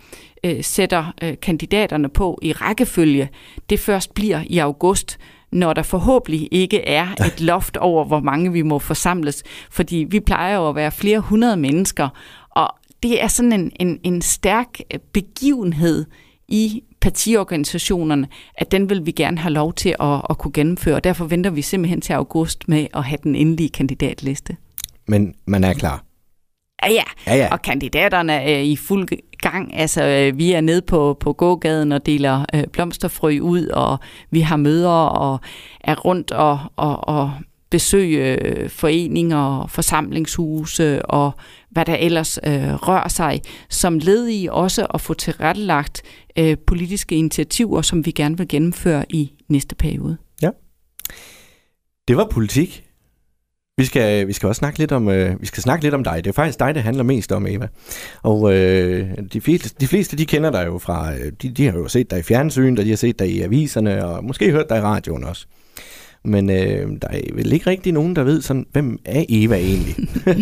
øh, 0.45 0.65
sætter 0.65 1.13
øh, 1.23 1.35
kandidaterne 1.43 2.09
på 2.09 2.39
i 2.43 2.53
rækkefølge, 2.53 3.29
det 3.71 3.81
først 3.81 4.15
bliver 4.15 4.43
i 4.47 4.59
august, 4.59 5.19
når 5.53 5.73
der 5.73 5.83
forhåbentlig 5.83 6.49
ikke 6.51 6.89
er 6.89 7.07
et 7.27 7.41
loft 7.41 7.77
over, 7.77 8.05
hvor 8.05 8.21
mange 8.21 8.53
vi 8.53 8.63
må 8.63 8.79
forsamles. 8.79 9.43
Fordi 9.71 10.07
vi 10.11 10.21
plejer 10.21 10.57
jo 10.57 10.69
at 10.69 10.75
være 10.75 10.93
flere 10.93 11.21
hundrede 11.21 11.57
mennesker, 11.57 12.09
og 12.51 12.75
det 13.03 13.23
er 13.23 13.29
sådan 13.29 13.53
en, 13.53 13.73
en, 13.81 14.01
en 14.03 14.23
stærk 14.23 14.79
begivenhed 15.13 16.05
i 16.49 16.83
partiorganisationerne, 17.01 18.29
at 18.55 18.73
den 18.73 18.91
vil 18.91 19.07
vi 19.07 19.11
gerne 19.11 19.39
have 19.39 19.53
lov 19.53 19.75
til 19.75 19.95
at, 20.01 20.23
at 20.31 20.39
kunne 20.39 20.53
gennemføre. 20.53 21.01
Derfor 21.01 21.25
venter 21.25 21.51
vi 21.51 21.63
simpelthen 21.63 22.01
til 22.01 22.13
august 22.13 22.69
med 22.69 22.87
at 22.95 23.05
have 23.05 23.19
den 23.23 23.35
endelige 23.35 23.69
kandidatliste. 23.69 24.57
Men 25.07 25.35
man 25.47 25.65
er 25.65 25.73
klar? 25.73 26.05
Ja, 26.83 26.91
ja. 26.93 27.03
ja, 27.27 27.37
ja. 27.37 27.53
Og 27.53 27.63
kandidaterne 27.63 28.33
er 28.33 28.59
i 28.59 28.77
fuld 28.77 29.09
gang. 29.43 29.77
Altså, 29.77 30.05
øh, 30.05 30.39
vi 30.39 30.53
er 30.53 30.61
nede 30.61 30.83
på, 30.83 31.17
på 31.21 31.33
gågaden 31.33 31.93
og 31.93 32.07
deler 32.07 32.45
øh, 32.55 32.65
blomsterfrø 32.73 33.39
ud, 33.41 33.67
og 33.67 33.99
vi 34.31 34.41
har 34.41 34.57
møder 34.57 34.89
og 34.89 35.41
er 35.81 35.95
rundt 35.95 36.31
og, 36.31 36.59
og, 36.77 37.09
og 37.09 37.33
besøge 37.71 38.43
øh, 38.43 38.71
foreninger, 38.71 39.67
forsamlingshuse 39.67 41.07
og 41.07 41.33
hvad 41.71 41.85
der 41.85 41.95
ellers 41.95 42.39
øh, 42.47 42.75
rører 42.75 43.09
sig, 43.09 43.41
som 43.69 43.99
led 43.99 44.29
i 44.29 44.49
også 44.51 44.87
at 44.95 45.01
få 45.01 45.15
tilrettelagt 45.15 46.03
øh, 46.39 46.57
politiske 46.67 47.15
initiativer, 47.15 47.83
som 47.83 48.07
vi 48.07 48.11
gerne 48.11 48.39
vil 48.39 48.49
gennemføre 48.49 49.05
i 49.09 49.33
næste 49.49 49.75
periode. 49.75 50.17
Ja. 50.43 50.51
Det 52.09 52.17
var 52.17 52.29
politik. 52.31 52.85
Vi 53.83 53.87
skal, 53.87 54.27
vi 54.27 54.33
skal 54.33 54.47
også 54.47 54.59
snakke 54.59 54.79
lidt 54.79 54.93
om, 54.93 55.09
øh, 55.09 55.41
vi 55.41 55.47
skal 55.47 55.63
snakke 55.63 55.85
lidt 55.85 55.95
om 55.95 56.05
dig. 56.05 56.25
Det 56.25 56.27
er 56.31 56.33
faktisk 56.33 56.59
dig, 56.59 56.75
det 56.75 56.83
handler 56.83 57.03
mest 57.03 57.33
om, 57.33 57.47
Eva. 57.47 57.69
Og 58.23 58.55
øh, 58.55 59.09
de, 59.33 59.41
fleste, 59.41 59.71
de 59.81 59.87
fleste, 59.87 60.17
de 60.17 60.27
kender 60.27 60.51
dig 60.51 60.67
jo 60.67 60.79
fra, 60.79 61.13
øh, 61.15 61.33
de, 61.43 61.49
de 61.49 61.65
har 61.67 61.73
jo 61.73 61.89
set 61.89 62.11
dig 62.11 62.19
i 62.19 62.23
fjernsyn, 62.23 62.79
og 62.79 62.85
de 62.85 62.89
har 62.89 62.97
set 62.97 63.19
dig 63.19 63.31
i 63.31 63.41
aviserne, 63.43 64.07
og 64.07 64.25
måske 64.25 64.51
hørt 64.51 64.69
dig 64.69 64.79
i 64.79 64.81
radioen 64.81 65.25
også. 65.25 65.47
Men 66.25 66.51
øh, 66.51 66.89
der 67.03 67.09
er 67.09 67.21
vel 67.35 67.53
ikke 67.53 67.71
rigtig 67.71 67.93
nogen, 67.93 68.17
der 68.17 68.23
ved 68.23 68.43
sådan, 68.43 68.67
hvem 68.73 68.99
er 69.05 69.25
Eva 69.29 69.57
egentlig? 69.57 69.97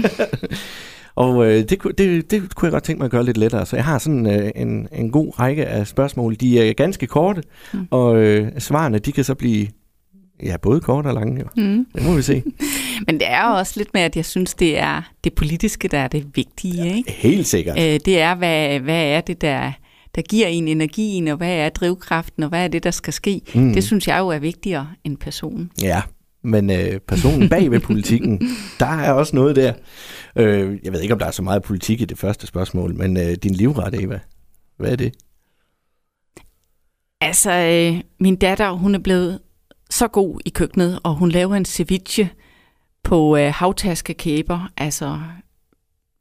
Og 1.15 1.47
øh, 1.47 1.65
det, 1.69 1.79
kunne- 1.79 1.95
det, 1.99 2.31
det 2.31 2.55
kunne 2.55 2.67
jeg 2.67 2.73
godt 2.73 2.85
tænke 2.85 2.99
mig 2.99 3.05
at 3.05 3.11
gøre 3.11 3.25
lidt 3.25 3.37
lettere. 3.37 3.67
Så 3.67 3.77
jeg 3.77 3.85
har 3.85 3.99
sådan 3.99 4.27
øh, 4.27 4.51
en, 4.57 4.89
en 4.93 5.11
god 5.11 5.39
række 5.41 5.67
af 5.67 5.87
spørgsmål. 5.87 6.37
De 6.41 6.69
er 6.69 6.73
ganske 6.73 7.07
korte, 7.07 7.43
mm. 7.73 7.87
og 7.91 8.17
øh, 8.17 8.49
svarene 8.59 8.99
de 8.99 9.13
kan 9.13 9.25
så 9.25 9.35
blive 9.35 9.67
ja, 10.43 10.57
både 10.57 10.81
korte 10.81 11.07
og 11.07 11.15
lange. 11.15 11.41
Jo. 11.41 11.47
Mm. 11.57 11.87
Det 11.95 12.03
må 12.03 12.15
vi 12.15 12.23
se. 12.23 12.43
Men 13.07 13.21
det 13.21 13.31
er 13.31 13.51
jo 13.51 13.59
også 13.59 13.73
lidt 13.77 13.89
med, 13.95 14.03
at 14.03 14.17
jeg 14.17 14.25
synes, 14.25 14.55
det 14.55 14.79
er 14.79 15.03
det 15.25 15.35
politiske, 15.35 15.89
der 15.89 15.99
er 15.99 16.09
det 16.09 16.27
vigtige. 16.35 16.97
Ikke? 16.97 17.13
Helt 17.13 17.47
sikkert. 17.47 17.79
Øh, 17.79 18.01
det 18.05 18.21
er, 18.21 18.35
hvad, 18.35 18.81
hvad 18.81 19.05
er 19.05 19.21
det, 19.21 19.41
der, 19.41 19.73
der 20.15 20.23
giver 20.23 20.47
en 20.47 20.69
energien, 20.69 21.29
og 21.29 21.37
hvad 21.37 21.53
er 21.53 21.69
drivkraften, 21.69 22.43
og 22.43 22.49
hvad 22.49 22.65
er 22.65 22.69
det, 22.69 22.85
der 22.85 22.91
skal 22.91 23.13
ske. 23.13 23.41
Mm. 23.55 23.73
Det 23.73 23.85
synes 23.85 24.09
jeg 24.09 24.19
jo 24.19 24.29
er 24.29 24.39
vigtigere 24.39 24.89
end 25.05 25.17
personen. 25.17 25.71
Ja, 25.83 26.03
men 26.43 26.71
øh, 26.71 27.01
personen 27.09 27.49
bag 27.49 27.71
ved 27.71 27.81
politikken, 27.81 28.41
der 28.81 28.87
er 28.87 29.13
også 29.13 29.37
noget 29.37 29.57
der. 29.57 29.73
Øh, 30.37 30.79
jeg 30.85 30.93
ved 30.93 31.01
ikke, 31.01 31.15
om 31.15 31.19
der 31.19 31.27
er 31.27 31.31
så 31.31 31.43
meget 31.43 31.63
politik 31.63 32.01
i 32.01 32.05
det 32.05 32.19
første 32.19 32.47
spørgsmål, 32.47 32.95
men 32.95 33.17
øh, 33.17 33.35
din 33.43 33.55
livret, 33.55 34.03
Eva, 34.03 34.21
hvad 34.77 34.93
er 34.93 34.97
det? 34.97 35.15
Altså, 37.21 37.53
øh, 37.53 38.01
min 38.21 38.37
datter, 38.37 38.71
hun 38.71 38.95
er 38.95 38.99
blevet 38.99 39.39
så 39.91 40.09
god 40.09 40.41
i 40.45 40.49
køkkenet, 40.51 40.99
og 41.03 41.15
hun 41.15 41.31
laver 41.31 41.55
en 41.57 41.65
ceviche 41.65 42.31
på 43.05 43.37
øh, 43.37 43.53
havtaskekæber. 43.55 44.71
Altså, 44.77 45.19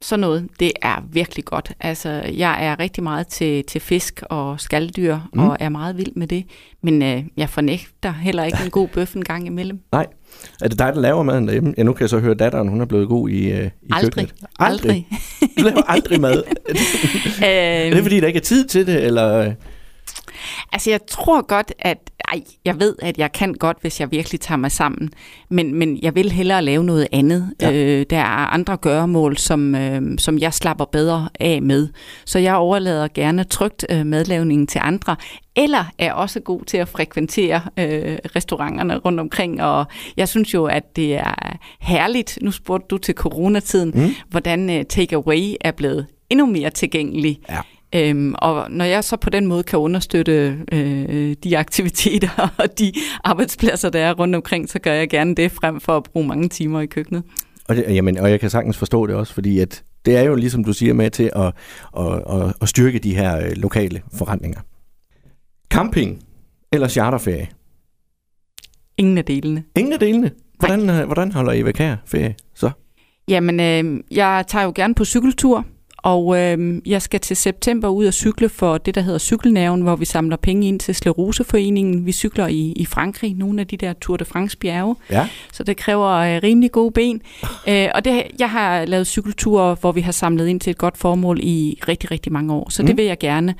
sådan 0.02 0.20
noget, 0.20 0.48
det 0.60 0.72
er 0.82 1.02
virkelig 1.12 1.44
godt. 1.44 1.72
Altså, 1.80 2.08
jeg 2.36 2.64
er 2.66 2.78
rigtig 2.78 3.02
meget 3.02 3.26
til, 3.26 3.64
til 3.64 3.80
fisk 3.80 4.22
og 4.30 4.60
skalddyr, 4.60 5.18
Mm. 5.34 5.40
og 5.40 5.56
er 5.60 5.68
meget 5.68 5.96
vild 5.96 6.12
med 6.16 6.26
det. 6.26 6.44
Men 6.82 7.02
øh, 7.02 7.24
jeg 7.36 7.48
fornægter 7.50 8.12
heller 8.12 8.44
ikke 8.44 8.58
en 8.64 8.70
god 8.70 8.88
bøf 8.94 9.14
en 9.16 9.24
gang 9.24 9.46
imellem. 9.46 9.80
Er 9.92 10.04
det 10.68 10.78
dig, 10.78 10.92
der 10.94 11.00
laver 11.00 11.22
maden 11.22 11.46
derhjemme? 11.46 11.74
Ja, 11.78 11.82
nu 11.82 11.92
kan 11.92 12.00
jeg 12.00 12.10
så 12.10 12.18
høre, 12.18 12.30
at 12.30 12.38
datteren 12.38 12.68
hun 12.68 12.80
er 12.80 12.84
blevet 12.84 13.08
god 13.08 13.28
i, 13.28 13.50
øh, 13.52 13.66
i 13.82 13.90
Aldrig. 13.92 14.12
køkkenet. 14.12 14.50
Aldrig. 14.58 15.08
Du 15.58 15.62
laver 15.64 15.82
aldrig 15.82 16.20
mad. 16.20 16.42
er 17.42 17.86
øh, 17.86 17.92
det, 17.92 18.02
fordi 18.02 18.20
der 18.20 18.26
ikke 18.26 18.36
er 18.36 18.40
tid 18.42 18.66
til 18.66 18.86
det, 18.86 19.04
eller... 19.04 19.52
Altså, 20.72 20.90
jeg 20.90 21.00
tror 21.08 21.46
godt, 21.46 21.72
at... 21.78 21.98
Ej, 22.32 22.42
jeg 22.64 22.80
ved, 22.80 22.96
at 23.02 23.18
jeg 23.18 23.32
kan 23.32 23.54
godt, 23.54 23.76
hvis 23.80 24.00
jeg 24.00 24.10
virkelig 24.10 24.40
tager 24.40 24.56
mig 24.58 24.72
sammen. 24.72 25.10
Men, 25.48 25.74
men 25.74 25.98
jeg 26.02 26.14
vil 26.14 26.32
hellere 26.32 26.62
lave 26.62 26.84
noget 26.84 27.08
andet. 27.12 27.54
Ja. 27.60 27.72
Øh, 27.72 28.06
der 28.10 28.18
er 28.18 28.24
andre 28.52 28.76
gøremål, 28.76 29.36
som, 29.36 29.74
øh, 29.74 30.02
som 30.18 30.38
jeg 30.38 30.54
slapper 30.54 30.84
bedre 30.84 31.28
af 31.40 31.62
med. 31.62 31.88
Så 32.24 32.38
jeg 32.38 32.54
overlader 32.54 33.08
gerne 33.14 33.44
trygt 33.44 33.86
øh, 33.90 34.06
madlavningen 34.06 34.66
til 34.66 34.80
andre. 34.84 35.16
Eller 35.56 35.84
er 35.98 36.12
også 36.12 36.40
god 36.40 36.62
til 36.64 36.76
at 36.76 36.88
frekventere 36.88 37.60
øh, 37.78 38.18
restauranterne 38.36 38.96
rundt 38.98 39.20
omkring. 39.20 39.62
Og 39.62 39.84
jeg 40.16 40.28
synes 40.28 40.54
jo, 40.54 40.64
at 40.64 40.96
det 40.96 41.14
er 41.16 41.56
herligt. 41.80 42.38
Nu 42.42 42.50
spurgte 42.50 42.86
du 42.90 42.98
til 42.98 43.14
coronatiden, 43.14 43.92
Mm. 43.94 44.10
hvordan 44.28 44.70
øh, 44.70 44.84
takeaway 44.84 45.54
er 45.60 45.70
blevet 45.70 46.06
endnu 46.30 46.46
mere 46.46 46.70
tilgængelig. 46.70 47.38
Ja. 47.50 47.58
Øhm, 47.94 48.34
og 48.38 48.70
når 48.70 48.84
jeg 48.84 49.04
så 49.04 49.16
på 49.16 49.30
den 49.30 49.46
måde 49.46 49.62
kan 49.62 49.78
understøtte 49.78 50.58
øh, 50.72 51.36
de 51.44 51.58
aktiviteter 51.58 52.54
og 52.62 52.78
de 52.78 52.92
arbejdspladser, 53.24 53.90
der 53.90 54.00
er 54.00 54.12
rundt 54.12 54.34
omkring, 54.34 54.68
så 54.68 54.78
gør 54.78 54.92
jeg 54.92 55.08
gerne 55.08 55.34
det 55.34 55.52
frem 55.52 55.80
for 55.80 55.96
at 55.96 56.02
bruge 56.02 56.26
mange 56.26 56.48
timer 56.48 56.80
i 56.80 56.86
køkkenet. 56.86 57.22
Og, 57.68 57.76
det, 57.76 57.84
jamen, 57.88 58.18
og 58.18 58.30
jeg 58.30 58.40
kan 58.40 58.50
sagtens 58.50 58.76
forstå 58.76 59.06
det 59.06 59.14
også, 59.14 59.34
fordi 59.34 59.58
at 59.58 59.82
det 60.04 60.16
er 60.16 60.22
jo 60.22 60.34
ligesom 60.34 60.64
du 60.64 60.72
siger 60.72 60.94
med 60.94 61.10
til 61.10 61.30
at, 61.36 61.52
at, 61.98 62.22
at, 62.30 62.54
at 62.62 62.68
styrke 62.68 62.98
de 62.98 63.16
her 63.16 63.36
øh, 63.36 63.52
lokale 63.56 64.02
forretninger. 64.14 64.60
Camping 65.70 66.22
eller 66.72 66.88
charterferie? 66.88 67.48
Ingen 68.96 69.18
af 69.18 69.24
delene. 69.24 69.64
Ingen 69.76 69.92
af 69.92 69.98
delene. 69.98 70.30
Hvordan, 70.58 70.90
øh, 70.90 71.06
hvordan 71.06 71.32
holder 71.32 71.52
Eva 71.52 71.72
Kær 71.72 71.96
ferie 72.06 72.34
så? 72.54 72.70
Jamen, 73.28 73.60
øh, 73.60 74.00
jeg 74.10 74.44
tager 74.48 74.64
jo 74.64 74.72
gerne 74.74 74.94
på 74.94 75.04
cykeltur, 75.04 75.64
og 76.02 76.38
øh, 76.38 76.78
jeg 76.86 77.02
skal 77.02 77.20
til 77.20 77.36
september 77.36 77.88
ud 77.88 78.06
og 78.06 78.14
cykle 78.14 78.48
for 78.48 78.78
det, 78.78 78.94
der 78.94 79.00
hedder 79.00 79.18
Cykelnaven, 79.18 79.80
hvor 79.80 79.96
vi 79.96 80.04
samler 80.04 80.36
penge 80.36 80.68
ind 80.68 80.80
til 80.80 80.94
Sleroseforeningen. 80.94 82.06
Vi 82.06 82.12
cykler 82.12 82.46
i, 82.46 82.72
i 82.76 82.86
Frankrig, 82.86 83.34
nogle 83.34 83.60
af 83.60 83.66
de 83.66 83.76
der 83.76 83.92
Tour 83.92 84.16
de 84.16 84.24
France 84.24 84.58
bjerge. 84.58 84.96
Ja. 85.10 85.28
Så 85.52 85.62
det 85.62 85.76
kræver 85.76 86.08
øh, 86.08 86.40
rimelig 86.42 86.72
gode 86.72 86.90
ben. 86.90 87.22
Øh, 87.68 87.88
og 87.94 88.04
det, 88.04 88.22
jeg 88.38 88.50
har 88.50 88.84
lavet 88.84 89.06
cykelture, 89.06 89.76
hvor 89.80 89.92
vi 89.92 90.00
har 90.00 90.12
samlet 90.12 90.48
ind 90.48 90.60
til 90.60 90.70
et 90.70 90.78
godt 90.78 90.96
formål 90.98 91.38
i 91.42 91.78
rigtig, 91.88 92.10
rigtig 92.10 92.32
mange 92.32 92.54
år. 92.54 92.70
Så 92.70 92.82
mm. 92.82 92.86
det 92.86 92.96
vil 92.96 93.04
jeg 93.04 93.18
gerne. 93.18 93.54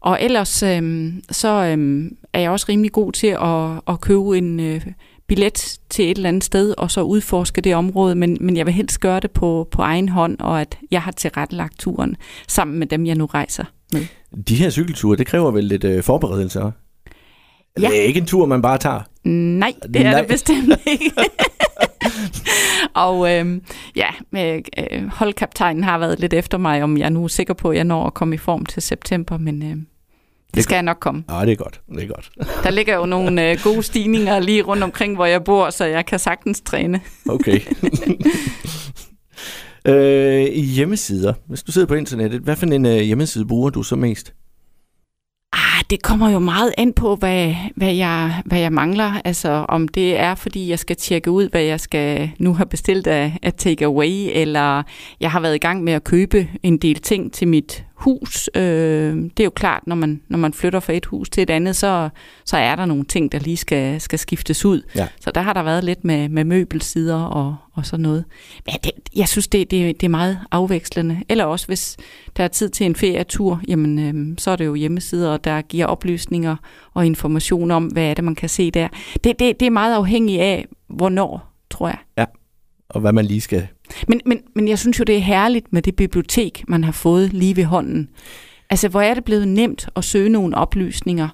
Og 0.00 0.18
ellers 0.20 0.62
øh, 0.62 1.12
så 1.30 1.48
øh, 1.48 2.10
er 2.32 2.40
jeg 2.40 2.50
også 2.50 2.66
rimelig 2.68 2.92
god 2.92 3.12
til 3.12 3.26
at, 3.26 3.94
at 3.94 4.00
købe 4.00 4.38
en 4.38 4.60
øh, 4.60 4.80
billet 5.28 5.78
til 5.90 6.04
et 6.04 6.16
eller 6.16 6.28
andet 6.28 6.44
sted, 6.44 6.74
og 6.78 6.90
så 6.90 7.02
udforske 7.02 7.60
det 7.60 7.74
område. 7.74 8.14
Men, 8.14 8.36
men 8.40 8.56
jeg 8.56 8.66
vil 8.66 8.74
helst 8.74 9.00
gøre 9.00 9.20
det 9.20 9.30
på, 9.30 9.68
på 9.70 9.82
egen 9.82 10.08
hånd, 10.08 10.40
og 10.40 10.60
at 10.60 10.78
jeg 10.90 11.02
har 11.02 11.12
tilrettelagt 11.12 11.78
turen 11.78 12.16
sammen 12.48 12.78
med 12.78 12.86
dem, 12.86 13.06
jeg 13.06 13.14
nu 13.14 13.26
rejser 13.26 13.64
med. 13.92 14.06
De 14.48 14.54
her 14.54 14.70
cykelture, 14.70 15.16
det 15.16 15.26
kræver 15.26 15.50
vel 15.50 15.64
lidt 15.64 15.84
øh, 15.84 16.02
forberedelse? 16.02 16.60
Ja. 16.60 17.88
Det 17.88 18.00
er 18.00 18.02
ikke 18.02 18.20
en 18.20 18.26
tur, 18.26 18.46
man 18.46 18.62
bare 18.62 18.78
tager. 18.78 19.00
Nej, 19.24 19.74
det 19.82 19.96
er 19.96 20.10
Nej. 20.10 20.20
det 20.20 20.28
bestemt 20.28 20.80
ikke. 20.86 21.12
og 23.04 23.34
øhm, 23.34 23.62
ja, 23.96 24.08
med, 24.30 24.60
øh, 24.78 25.08
holdkaptajnen 25.08 25.84
har 25.84 25.98
været 25.98 26.20
lidt 26.20 26.32
efter 26.32 26.58
mig, 26.58 26.82
om 26.82 26.98
jeg 26.98 27.10
nu 27.10 27.24
er 27.24 27.28
sikker 27.28 27.54
på, 27.54 27.70
at 27.70 27.76
jeg 27.76 27.84
når 27.84 28.06
at 28.06 28.14
komme 28.14 28.34
i 28.34 28.38
form 28.38 28.66
til 28.66 28.82
september, 28.82 29.38
men 29.38 29.62
øh, 29.62 29.76
det 30.54 30.62
skal 30.62 30.74
jeg 30.74 30.82
nok 30.82 30.96
komme. 31.00 31.24
Ja, 31.30 31.40
det 31.40 31.52
er 31.52 31.56
godt. 31.56 31.80
Det 31.94 32.02
er 32.02 32.06
godt. 32.06 32.30
Der 32.64 32.70
ligger 32.70 32.96
jo 32.96 33.06
nogle 33.06 33.50
øh, 33.50 33.58
gode 33.64 33.82
stigninger 33.82 34.38
lige 34.38 34.62
rundt 34.62 34.82
omkring, 34.82 35.14
hvor 35.14 35.26
jeg 35.26 35.44
bor, 35.44 35.70
så 35.70 35.84
jeg 35.84 36.06
kan 36.06 36.18
sagtens 36.18 36.60
træne. 36.60 37.00
Okay. 37.28 37.60
øh, 39.88 40.52
hjemmesider. 40.52 41.32
Hvis 41.48 41.62
du 41.62 41.72
sidder 41.72 41.86
på 41.86 41.94
internettet, 41.94 42.40
hvad 42.40 42.56
for 42.56 42.66
en 42.66 42.86
øh, 42.86 42.98
hjemmeside 42.98 43.46
bruger 43.46 43.70
du 43.70 43.82
så 43.82 43.96
mest? 43.96 44.34
Ah, 45.52 45.84
det 45.90 46.02
kommer 46.02 46.30
jo 46.30 46.38
meget 46.38 46.72
an 46.78 46.92
på, 46.92 47.16
hvad, 47.16 47.54
hvad, 47.76 47.94
jeg, 47.94 48.42
hvad 48.44 48.58
jeg 48.58 48.72
mangler. 48.72 49.20
Altså, 49.24 49.66
om 49.68 49.88
det 49.88 50.18
er, 50.18 50.34
fordi 50.34 50.70
jeg 50.70 50.78
skal 50.78 50.96
tjekke 50.96 51.30
ud, 51.30 51.48
hvad 51.48 51.62
jeg 51.62 51.80
skal 51.80 52.30
nu 52.38 52.54
have 52.54 52.66
bestilt 52.66 53.06
af, 53.06 53.38
af 53.42 53.52
takeaway, 53.52 54.28
eller 54.32 54.82
jeg 55.20 55.30
har 55.30 55.40
været 55.40 55.54
i 55.54 55.58
gang 55.58 55.84
med 55.84 55.92
at 55.92 56.04
købe 56.04 56.48
en 56.62 56.78
del 56.78 57.00
ting 57.00 57.32
til 57.32 57.48
mit 57.48 57.84
hus. 57.96 58.50
Øh, 58.54 58.62
det 59.16 59.40
er 59.40 59.44
jo 59.44 59.50
klart, 59.50 59.82
når 59.86 59.96
man, 59.96 60.22
når 60.28 60.38
man 60.38 60.52
flytter 60.52 60.80
fra 60.80 60.92
et 60.92 61.06
hus 61.06 61.30
til 61.30 61.42
et 61.42 61.50
andet, 61.50 61.76
så, 61.76 62.08
så 62.44 62.56
er 62.56 62.76
der 62.76 62.86
nogle 62.86 63.04
ting, 63.04 63.32
der 63.32 63.38
lige 63.38 63.56
skal, 63.56 64.00
skal 64.00 64.18
skiftes 64.18 64.64
ud. 64.64 64.82
Ja. 64.94 65.08
Så 65.20 65.30
der 65.30 65.40
har 65.40 65.52
der 65.52 65.62
været 65.62 65.84
lidt 65.84 66.04
med, 66.04 66.28
med 66.28 66.44
møbelsider 66.44 67.22
og, 67.22 67.56
og 67.72 67.86
sådan 67.86 68.02
noget. 68.02 68.24
Men 68.66 68.74
det, 68.84 68.90
jeg 69.16 69.28
synes, 69.28 69.48
det, 69.48 69.70
det, 69.70 70.00
det 70.00 70.06
er 70.06 70.10
meget 70.10 70.38
afvekslende. 70.50 71.22
Eller 71.28 71.44
også, 71.44 71.66
hvis 71.66 71.96
der 72.36 72.44
er 72.44 72.48
tid 72.48 72.68
til 72.68 72.86
en 72.86 72.94
ferietur, 72.94 73.60
jamen, 73.68 73.98
øhm, 73.98 74.38
så 74.38 74.50
er 74.50 74.56
det 74.56 74.66
jo 74.66 74.74
hjemmesider, 74.74 75.36
der 75.36 75.62
giver 75.62 75.86
oplysninger 75.86 76.56
og 76.94 77.06
information 77.06 77.70
om, 77.70 77.84
hvad 77.84 78.04
er 78.04 78.14
det, 78.14 78.24
man 78.24 78.34
kan 78.34 78.48
se 78.48 78.70
der. 78.70 78.88
Det, 79.24 79.38
det, 79.38 79.60
det 79.60 79.66
er 79.66 79.70
meget 79.70 79.94
afhængigt 79.94 80.40
af, 80.40 80.66
hvornår, 80.88 81.52
tror 81.70 81.88
jeg. 81.88 81.98
Og 82.88 83.00
hvad 83.00 83.12
man 83.12 83.24
lige 83.24 83.40
skal... 83.40 83.68
Men, 84.08 84.20
men, 84.26 84.38
men 84.54 84.68
jeg 84.68 84.78
synes 84.78 84.98
jo, 84.98 85.04
det 85.04 85.16
er 85.16 85.20
herligt 85.20 85.72
med 85.72 85.82
det 85.82 85.96
bibliotek, 85.96 86.64
man 86.68 86.84
har 86.84 86.92
fået 86.92 87.32
lige 87.32 87.56
ved 87.56 87.64
hånden. 87.64 88.08
Altså, 88.70 88.88
hvor 88.88 89.00
er 89.00 89.14
det 89.14 89.24
blevet 89.24 89.48
nemt 89.48 89.88
at 89.96 90.04
søge 90.04 90.28
nogle 90.28 90.56
oplysninger? 90.56 91.28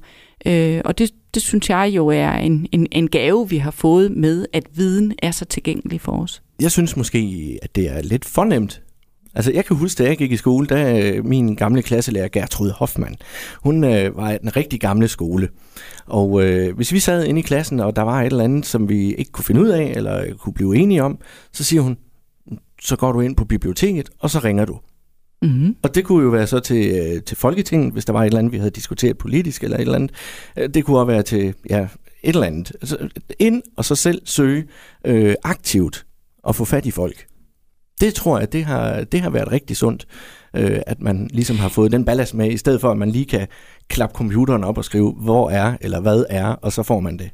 Øh, 0.46 0.80
og 0.84 0.98
det, 0.98 1.10
det 1.34 1.42
synes 1.42 1.70
jeg 1.70 1.92
jo 1.96 2.08
er 2.08 2.32
en, 2.32 2.66
en, 2.72 2.86
en 2.92 3.08
gave, 3.08 3.48
vi 3.48 3.56
har 3.56 3.70
fået 3.70 4.10
med, 4.10 4.46
at 4.52 4.64
viden 4.74 5.14
er 5.22 5.30
så 5.30 5.44
tilgængelig 5.44 6.00
for 6.00 6.12
os. 6.12 6.42
Jeg 6.60 6.70
synes 6.70 6.96
måske, 6.96 7.58
at 7.62 7.76
det 7.76 7.90
er 7.90 8.02
lidt 8.02 8.24
fornemt. 8.24 8.82
Altså, 9.34 9.52
jeg 9.52 9.64
kan 9.64 9.76
huske, 9.76 10.02
da 10.02 10.08
jeg 10.08 10.18
gik 10.18 10.32
i 10.32 10.36
skole, 10.36 10.66
da 10.66 11.00
øh, 11.00 11.24
min 11.24 11.54
gamle 11.54 11.82
klasselærer 11.82 12.28
Gertrud 12.28 12.70
Hoffmann, 12.70 13.16
hun 13.62 13.84
øh, 13.84 14.16
var 14.16 14.30
en 14.30 14.56
rigtig 14.56 14.80
gamle 14.80 15.08
skole. 15.08 15.48
Og 16.06 16.44
øh, 16.44 16.76
hvis 16.76 16.92
vi 16.92 16.98
sad 16.98 17.24
inde 17.24 17.38
i 17.38 17.42
klassen, 17.42 17.80
og 17.80 17.96
der 17.96 18.02
var 18.02 18.20
et 18.20 18.26
eller 18.26 18.44
andet, 18.44 18.66
som 18.66 18.88
vi 18.88 19.14
ikke 19.14 19.32
kunne 19.32 19.44
finde 19.44 19.60
ud 19.60 19.68
af, 19.68 19.92
eller 19.96 20.20
øh, 20.20 20.32
kunne 20.32 20.54
blive 20.54 20.76
enige 20.76 21.02
om, 21.02 21.18
så 21.52 21.64
siger 21.64 21.82
hun, 21.82 21.96
så 22.82 22.96
går 22.96 23.12
du 23.12 23.20
ind 23.20 23.36
på 23.36 23.44
biblioteket, 23.44 24.10
og 24.18 24.30
så 24.30 24.38
ringer 24.38 24.64
du. 24.64 24.78
Mm-hmm. 25.42 25.76
Og 25.82 25.94
det 25.94 26.04
kunne 26.04 26.24
jo 26.24 26.30
være 26.30 26.46
så 26.46 26.60
til, 26.60 26.96
øh, 26.96 27.22
til 27.22 27.36
Folketinget, 27.36 27.92
hvis 27.92 28.04
der 28.04 28.12
var 28.12 28.20
et 28.20 28.26
eller 28.26 28.38
andet, 28.38 28.52
vi 28.52 28.58
havde 28.58 28.70
diskuteret 28.70 29.18
politisk 29.18 29.64
eller 29.64 29.76
et 29.76 29.80
eller 29.80 29.94
andet. 29.94 30.10
Øh, 30.56 30.68
Det 30.68 30.84
kunne 30.84 30.98
også 30.98 31.06
være 31.06 31.22
til 31.22 31.54
ja, 31.70 31.80
et 32.22 32.34
eller 32.34 32.46
andet. 32.46 32.72
Altså, 32.80 33.08
ind 33.38 33.62
og 33.76 33.84
så 33.84 33.94
selv 33.94 34.22
søge 34.24 34.64
øh, 35.06 35.34
aktivt 35.44 36.06
og 36.42 36.56
få 36.56 36.64
fat 36.64 36.86
i 36.86 36.90
folk. 36.90 37.26
Det 38.00 38.14
tror 38.14 38.38
jeg, 38.38 38.52
det 38.52 38.64
har, 38.64 39.04
det 39.04 39.20
har 39.20 39.30
været 39.30 39.52
rigtig 39.52 39.76
sundt, 39.76 40.06
øh, 40.56 40.80
at 40.86 41.00
man 41.00 41.28
ligesom 41.32 41.56
har 41.56 41.68
fået 41.68 41.92
den 41.92 42.04
ballast 42.04 42.34
med, 42.34 42.50
i 42.50 42.56
stedet 42.56 42.80
for 42.80 42.90
at 42.90 42.98
man 42.98 43.10
lige 43.10 43.24
kan 43.24 43.46
klappe 43.88 44.14
computeren 44.14 44.64
op 44.64 44.78
og 44.78 44.84
skrive, 44.84 45.12
hvor 45.12 45.50
er 45.50 45.76
eller 45.80 46.00
hvad 46.00 46.24
er, 46.28 46.46
og 46.46 46.72
så 46.72 46.82
får 46.82 47.00
man 47.00 47.18
det. 47.18 47.30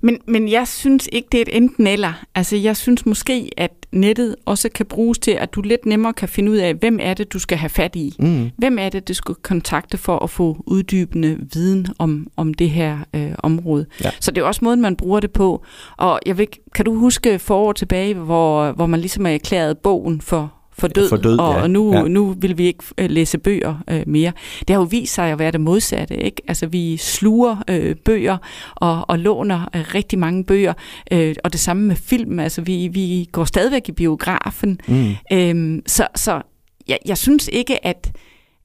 Men, 0.00 0.18
men 0.26 0.48
jeg 0.48 0.68
synes 0.68 1.08
ikke, 1.12 1.28
det 1.32 1.38
er 1.38 1.42
et 1.42 1.56
enten 1.56 1.86
eller. 1.86 2.12
Altså, 2.34 2.56
jeg 2.56 2.76
synes 2.76 3.06
måske, 3.06 3.50
at 3.56 3.70
nettet 3.92 4.36
også 4.46 4.68
kan 4.68 4.86
bruges 4.86 5.18
til, 5.18 5.30
at 5.30 5.54
du 5.54 5.60
lidt 5.60 5.86
nemmere 5.86 6.12
kan 6.12 6.28
finde 6.28 6.50
ud 6.52 6.56
af, 6.56 6.74
hvem 6.74 6.98
er 7.02 7.14
det, 7.14 7.32
du 7.32 7.38
skal 7.38 7.58
have 7.58 7.70
fat 7.70 7.96
i. 7.96 8.16
Mm. 8.18 8.50
Hvem 8.58 8.78
er 8.78 8.88
det, 8.88 9.08
du 9.08 9.14
skal 9.14 9.34
kontakte 9.34 9.98
for 9.98 10.18
at 10.18 10.30
få 10.30 10.62
uddybende 10.66 11.38
viden 11.52 11.86
om, 11.98 12.26
om 12.36 12.54
det 12.54 12.70
her 12.70 12.98
øh, 13.14 13.32
område? 13.38 13.86
Ja. 14.04 14.10
Så 14.20 14.30
det 14.30 14.40
er 14.40 14.44
også 14.44 14.64
måden, 14.64 14.80
man 14.80 14.96
bruger 14.96 15.20
det 15.20 15.30
på. 15.30 15.64
Og 15.96 16.20
jeg 16.26 16.38
ved, 16.38 16.46
kan 16.74 16.84
du 16.84 16.94
huske 16.94 17.38
forår 17.38 17.72
tilbage, 17.72 18.14
hvor, 18.14 18.72
hvor 18.72 18.86
man 18.86 19.00
ligesom 19.00 19.26
er 19.26 19.30
erklæret 19.30 19.78
bogen 19.78 20.20
for, 20.20 20.59
for 20.80 20.88
død, 20.88 21.08
For 21.08 21.16
død, 21.16 21.38
og, 21.38 21.54
ja. 21.54 21.62
og 21.62 21.70
nu, 21.70 21.94
Ja. 21.94 22.02
nu 22.08 22.34
vil 22.38 22.58
vi 22.58 22.66
ikke 22.66 22.84
øh, 22.98 23.10
læse 23.10 23.38
bøger 23.38 23.74
øh, 23.90 24.02
mere. 24.06 24.32
Det 24.60 24.70
har 24.70 24.76
jo 24.80 24.86
vist 24.90 25.14
sig 25.14 25.24
at 25.32 25.38
være 25.38 25.50
det 25.50 25.60
modsatte. 25.60 26.16
Ikke? 26.16 26.42
Altså, 26.48 26.66
vi 26.66 26.96
sluger 26.96 27.56
øh, 27.70 27.96
bøger 27.96 28.36
og, 28.74 29.04
og 29.10 29.18
låner 29.18 29.68
øh, 29.76 29.84
rigtig 29.94 30.18
mange 30.18 30.44
bøger, 30.44 30.72
øh, 31.12 31.34
og 31.44 31.52
det 31.52 31.60
samme 31.60 31.82
med 31.82 31.96
film. 31.96 32.38
Altså, 32.40 32.60
vi, 32.62 32.88
vi 32.88 33.28
går 33.32 33.44
stadigvæk 33.44 33.88
i 33.88 33.92
biografen. 33.92 34.80
Mm. 34.88 35.10
Øhm, 35.32 35.82
så 35.86 36.06
så 36.16 36.42
jeg, 36.88 36.98
jeg 37.06 37.18
synes 37.18 37.50
ikke, 37.52 37.86
at, 37.86 38.12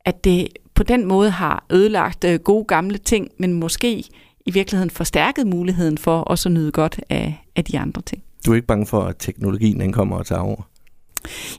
at 0.06 0.24
det 0.24 0.48
på 0.76 0.84
den 0.84 1.06
måde 1.06 1.30
har 1.30 1.66
ødelagt 1.70 2.24
øh, 2.24 2.40
gode 2.40 2.66
gamle 2.66 2.98
ting, 2.98 3.28
men 3.40 3.54
måske 3.54 4.04
i 4.46 4.52
virkeligheden 4.52 4.90
forstærket 4.90 5.48
muligheden 5.48 5.98
for 5.98 6.18
også 6.20 6.50
at 6.50 6.54
nyde 6.54 6.72
godt 6.72 7.00
af, 7.10 7.46
af 7.56 7.64
de 7.66 7.80
andre 7.80 8.02
ting. 8.02 8.24
Du 8.46 8.52
er 8.52 8.56
ikke 8.56 8.68
bange 8.68 8.86
for, 8.86 9.02
at 9.02 9.16
teknologien 9.20 9.80
den 9.80 9.92
kommer 9.94 10.18
og 10.18 10.26
tager 10.26 10.42
over? 10.42 10.62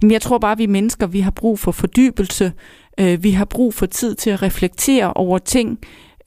Jamen, 0.03 0.13
jeg 0.13 0.23
tror 0.23 0.39
bare, 0.39 0.53
at 0.53 0.59
vi 0.59 0.67
mennesker, 0.67 1.07
vi 1.07 1.21
har 1.21 1.31
brug 1.31 1.59
for 1.59 1.73
fordybelse. 1.73 2.53
Øh, 3.01 3.23
vi 3.23 3.31
har 3.31 3.45
brug 3.45 3.75
for 3.75 3.87
tid 3.87 4.15
til 4.15 4.31
at 4.31 4.43
reflektere 4.43 5.13
over 5.13 5.39
ting, 5.39 5.79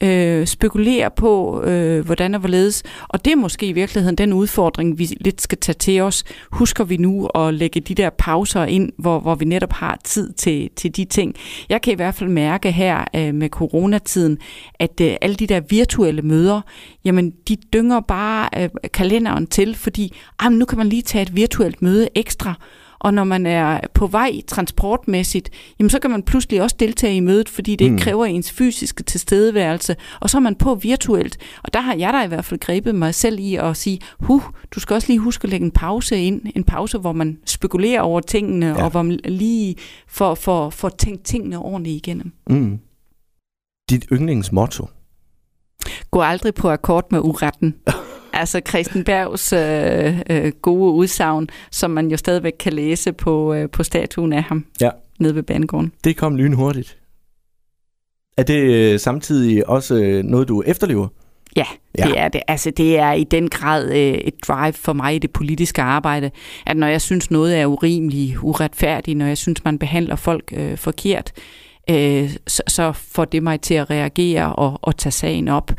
øh, 0.02 0.46
spekulere 0.46 1.10
på, 1.16 1.62
øh, 1.62 2.04
hvordan 2.04 2.34
og 2.34 2.40
hvorledes. 2.40 2.82
Og 3.08 3.24
det 3.24 3.32
er 3.32 3.36
måske 3.36 3.66
i 3.66 3.72
virkeligheden 3.72 4.16
den 4.16 4.32
udfordring, 4.32 4.98
vi 4.98 5.04
lidt 5.20 5.42
skal 5.42 5.58
tage 5.58 5.78
til 5.78 6.00
os. 6.00 6.24
Husker 6.52 6.84
vi 6.84 6.96
nu 6.96 7.26
at 7.26 7.54
lægge 7.54 7.80
de 7.80 7.94
der 7.94 8.10
pauser 8.10 8.64
ind, 8.64 8.92
hvor, 8.98 9.20
hvor 9.20 9.34
vi 9.34 9.44
netop 9.44 9.72
har 9.72 9.98
tid 10.04 10.32
til, 10.32 10.70
til 10.76 10.96
de 10.96 11.04
ting. 11.04 11.34
Jeg 11.68 11.82
kan 11.82 11.92
i 11.92 11.96
hvert 11.96 12.14
fald 12.14 12.30
mærke 12.30 12.72
her 12.72 13.04
øh, 13.16 13.34
med 13.34 13.48
coronatiden, 13.48 14.38
at 14.78 15.00
øh, 15.00 15.16
alle 15.20 15.36
de 15.36 15.46
der 15.46 15.60
virtuelle 15.60 16.22
møder, 16.22 16.60
jamen 17.04 17.32
de 17.48 17.56
dynger 17.72 18.00
bare 18.00 18.48
øh, 18.58 18.68
kalenderen 18.92 19.46
til, 19.46 19.74
fordi 19.74 20.16
ah, 20.38 20.52
nu 20.52 20.64
kan 20.64 20.78
man 20.78 20.86
lige 20.86 21.02
tage 21.02 21.22
et 21.22 21.36
virtuelt 21.36 21.82
møde 21.82 22.08
ekstra. 22.14 22.54
Og 23.00 23.14
når 23.14 23.24
man 23.24 23.46
er 23.46 23.80
på 23.94 24.06
vej 24.06 24.40
transportmæssigt, 24.46 25.50
jamen 25.78 25.90
så 25.90 25.98
kan 25.98 26.10
man 26.10 26.22
pludselig 26.22 26.62
også 26.62 26.76
deltage 26.80 27.16
i 27.16 27.20
mødet, 27.20 27.48
fordi 27.48 27.76
det 27.76 27.84
ikke 27.84 27.92
Mm. 27.96 27.98
kræver 28.00 28.26
ens 28.26 28.52
fysiske 28.52 29.02
tilstedeværelse. 29.02 29.96
Og 30.20 30.30
så 30.30 30.36
er 30.36 30.40
man 30.40 30.54
på 30.54 30.74
virtuelt. 30.74 31.38
Og 31.62 31.74
der 31.74 31.80
har 31.80 31.94
jeg 31.94 32.12
da 32.12 32.22
i 32.24 32.28
hvert 32.28 32.44
fald 32.44 32.60
grebet 32.60 32.94
mig 32.94 33.14
selv 33.14 33.38
i 33.40 33.54
at 33.54 33.76
sige, 33.76 33.98
huh, 34.20 34.42
du 34.74 34.80
skal 34.80 34.94
også 34.94 35.08
lige 35.08 35.18
huske 35.18 35.44
at 35.44 35.50
lægge 35.50 35.64
en 35.66 35.70
pause 35.72 36.18
ind. 36.22 36.42
En 36.54 36.64
pause, 36.64 36.98
hvor 36.98 37.12
man 37.12 37.38
spekulerer 37.46 38.00
over 38.00 38.20
tingene, 38.20 38.66
ja. 38.66 38.84
og 38.84 38.90
hvor 38.90 39.02
man 39.02 39.20
lige 39.24 39.76
får, 40.08 40.34
får, 40.34 40.70
får 40.70 40.88
tænkt 40.88 41.24
tingene 41.24 41.58
ordentligt 41.58 41.96
igennem. 41.96 42.32
Mm. 42.50 42.78
Dit 43.90 44.06
yndlingsmotto? 44.12 44.86
Gå 46.10 46.20
aldrig 46.22 46.54
på 46.54 46.70
akkord 46.70 47.06
med 47.12 47.20
uretten. 47.20 47.74
Altså 48.32 48.60
Christian 48.68 49.04
Bergs 49.04 49.52
øh, 49.52 50.20
øh, 50.30 50.52
gode 50.62 50.92
udsagn, 50.94 51.48
som 51.70 51.90
man 51.90 52.08
jo 52.10 52.16
stadigvæk 52.16 52.52
kan 52.60 52.72
læse 52.72 53.12
på, 53.12 53.54
øh, 53.54 53.70
på 53.70 53.82
statuen 53.82 54.32
af 54.32 54.42
ham 54.42 54.64
Ja. 54.80 54.90
nede 55.20 55.34
ved 55.34 55.42
banegården. 55.42 55.92
Det 56.04 56.16
kom 56.16 56.36
lynhurtigt. 56.36 56.96
Er 58.36 58.42
det 58.42 58.60
øh, 58.60 59.00
samtidig 59.00 59.68
også 59.68 59.94
øh, 59.94 60.24
noget, 60.24 60.48
du 60.48 60.62
efterlever? 60.66 61.08
Ja, 61.56 61.64
Ja. 61.98 62.04
det 62.06 62.18
er 62.18 62.28
det. 62.28 62.42
Altså, 62.48 62.70
det 62.70 62.98
er 62.98 63.12
i 63.12 63.24
den 63.24 63.48
grad 63.48 63.90
øh, 63.90 63.96
et 64.14 64.34
drive 64.48 64.72
for 64.72 64.92
mig 64.92 65.14
i 65.14 65.18
det 65.18 65.30
politiske 65.30 65.82
arbejde, 65.82 66.30
at 66.66 66.76
når 66.76 66.86
jeg 66.86 67.00
synes 67.00 67.30
noget 67.30 67.58
er 67.58 67.66
urimeligt, 67.66 68.36
uretfærdigt, 68.42 69.18
når 69.18 69.26
jeg 69.26 69.38
synes, 69.38 69.64
man 69.64 69.78
behandler 69.78 70.16
folk 70.16 70.52
øh, 70.56 70.76
forkert, 70.78 71.32
øh, 71.90 72.30
så, 72.46 72.62
så 72.68 72.92
får 72.92 73.24
det 73.24 73.42
mig 73.42 73.60
til 73.60 73.74
at 73.74 73.90
reagere 73.90 74.54
og, 74.54 74.78
og 74.82 74.96
tage 74.96 75.12
sagen 75.12 75.48
op. 75.48 75.70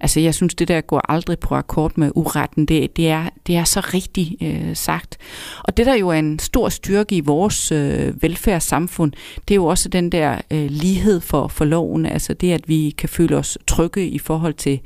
Altså, 0.00 0.20
jeg 0.20 0.34
synes, 0.34 0.54
det 0.54 0.68
der 0.68 0.80
går 0.80 1.10
aldrig 1.10 1.38
på 1.38 1.54
akkord 1.54 1.92
med 1.96 2.10
uretten, 2.14 2.66
det, 2.66 2.96
det, 2.96 3.08
er, 3.08 3.28
det 3.46 3.56
er 3.56 3.64
så 3.64 3.80
rigtigt 3.80 4.42
øh, 4.42 4.76
sagt. 4.76 5.16
Og 5.64 5.76
det, 5.76 5.86
der 5.86 5.94
jo 5.94 6.08
er 6.08 6.18
en 6.18 6.38
stor 6.38 6.68
styrke 6.68 7.16
i 7.16 7.20
vores 7.20 7.72
øh, 7.72 8.22
velfærdssamfund, 8.22 9.12
det 9.48 9.54
er 9.54 9.56
jo 9.56 9.66
også 9.66 9.88
den 9.88 10.12
der 10.12 10.40
øh, 10.50 10.66
lighed 10.70 11.20
for, 11.20 11.48
for 11.48 11.64
loven, 11.64 12.06
altså 12.06 12.34
det, 12.34 12.52
at 12.52 12.68
vi 12.68 12.94
kan 12.98 13.08
føle 13.08 13.36
os 13.36 13.58
trygge 13.66 14.08
i 14.08 14.18
forhold 14.18 14.54
til 14.54 14.80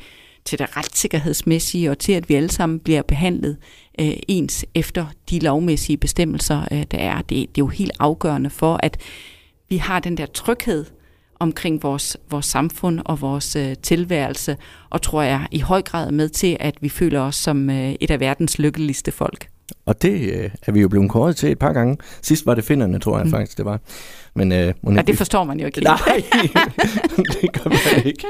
til 0.44 0.58
det 0.58 0.76
retssikkerhedsmæssige, 0.76 1.90
og 1.90 1.98
til 1.98 2.12
at 2.12 2.28
vi 2.28 2.34
alle 2.34 2.50
sammen 2.50 2.80
bliver 2.80 3.02
behandlet 3.02 3.56
øh, 4.00 4.12
ens 4.28 4.64
efter 4.74 5.06
de 5.30 5.38
lovmæssige 5.38 5.96
bestemmelser, 5.96 6.64
øh, 6.72 6.84
der 6.90 6.98
er. 6.98 7.16
Det, 7.16 7.28
det 7.28 7.44
er 7.44 7.48
jo 7.58 7.66
helt 7.66 7.92
afgørende 7.98 8.50
for, 8.50 8.80
at 8.82 8.96
vi 9.68 9.76
har 9.76 10.00
den 10.00 10.16
der 10.16 10.26
tryghed 10.26 10.84
omkring 11.42 11.82
vores, 11.82 12.16
vores 12.30 12.46
samfund 12.46 13.00
og 13.04 13.20
vores 13.20 13.56
øh, 13.56 13.74
tilværelse, 13.82 14.56
og 14.90 15.02
tror 15.02 15.22
jeg 15.22 15.46
i 15.50 15.58
høj 15.60 15.82
grad 15.82 16.10
med 16.10 16.28
til, 16.28 16.56
at 16.60 16.74
vi 16.80 16.88
føler 16.88 17.20
os 17.20 17.36
som 17.36 17.70
øh, 17.70 17.94
et 18.00 18.10
af 18.10 18.20
verdens 18.20 18.58
lykkeligste 18.58 19.12
folk. 19.12 19.48
Og 19.86 20.02
det 20.02 20.32
øh, 20.34 20.50
er 20.66 20.72
vi 20.72 20.80
jo 20.80 20.88
blevet 20.88 21.10
kåret 21.10 21.36
til 21.36 21.50
et 21.52 21.58
par 21.58 21.72
gange. 21.72 21.96
Sidst 22.22 22.46
var 22.46 22.54
det 22.54 22.64
finderne, 22.64 22.98
tror 22.98 23.16
jeg 23.18 23.26
Mm. 23.26 23.30
faktisk, 23.32 23.56
det 23.58 23.64
var. 23.64 23.80
Men, 24.34 24.52
øh, 24.52 24.74
må 24.82 24.98
Og 24.98 25.06
det 25.06 25.16
forstår 25.18 25.44
man 25.44 25.60
jo 25.60 25.66
ikke. 25.66 25.80
Nej, 25.80 25.96
det 27.42 27.52
gør 27.52 27.70
man 27.96 28.06
ikke. 28.06 28.24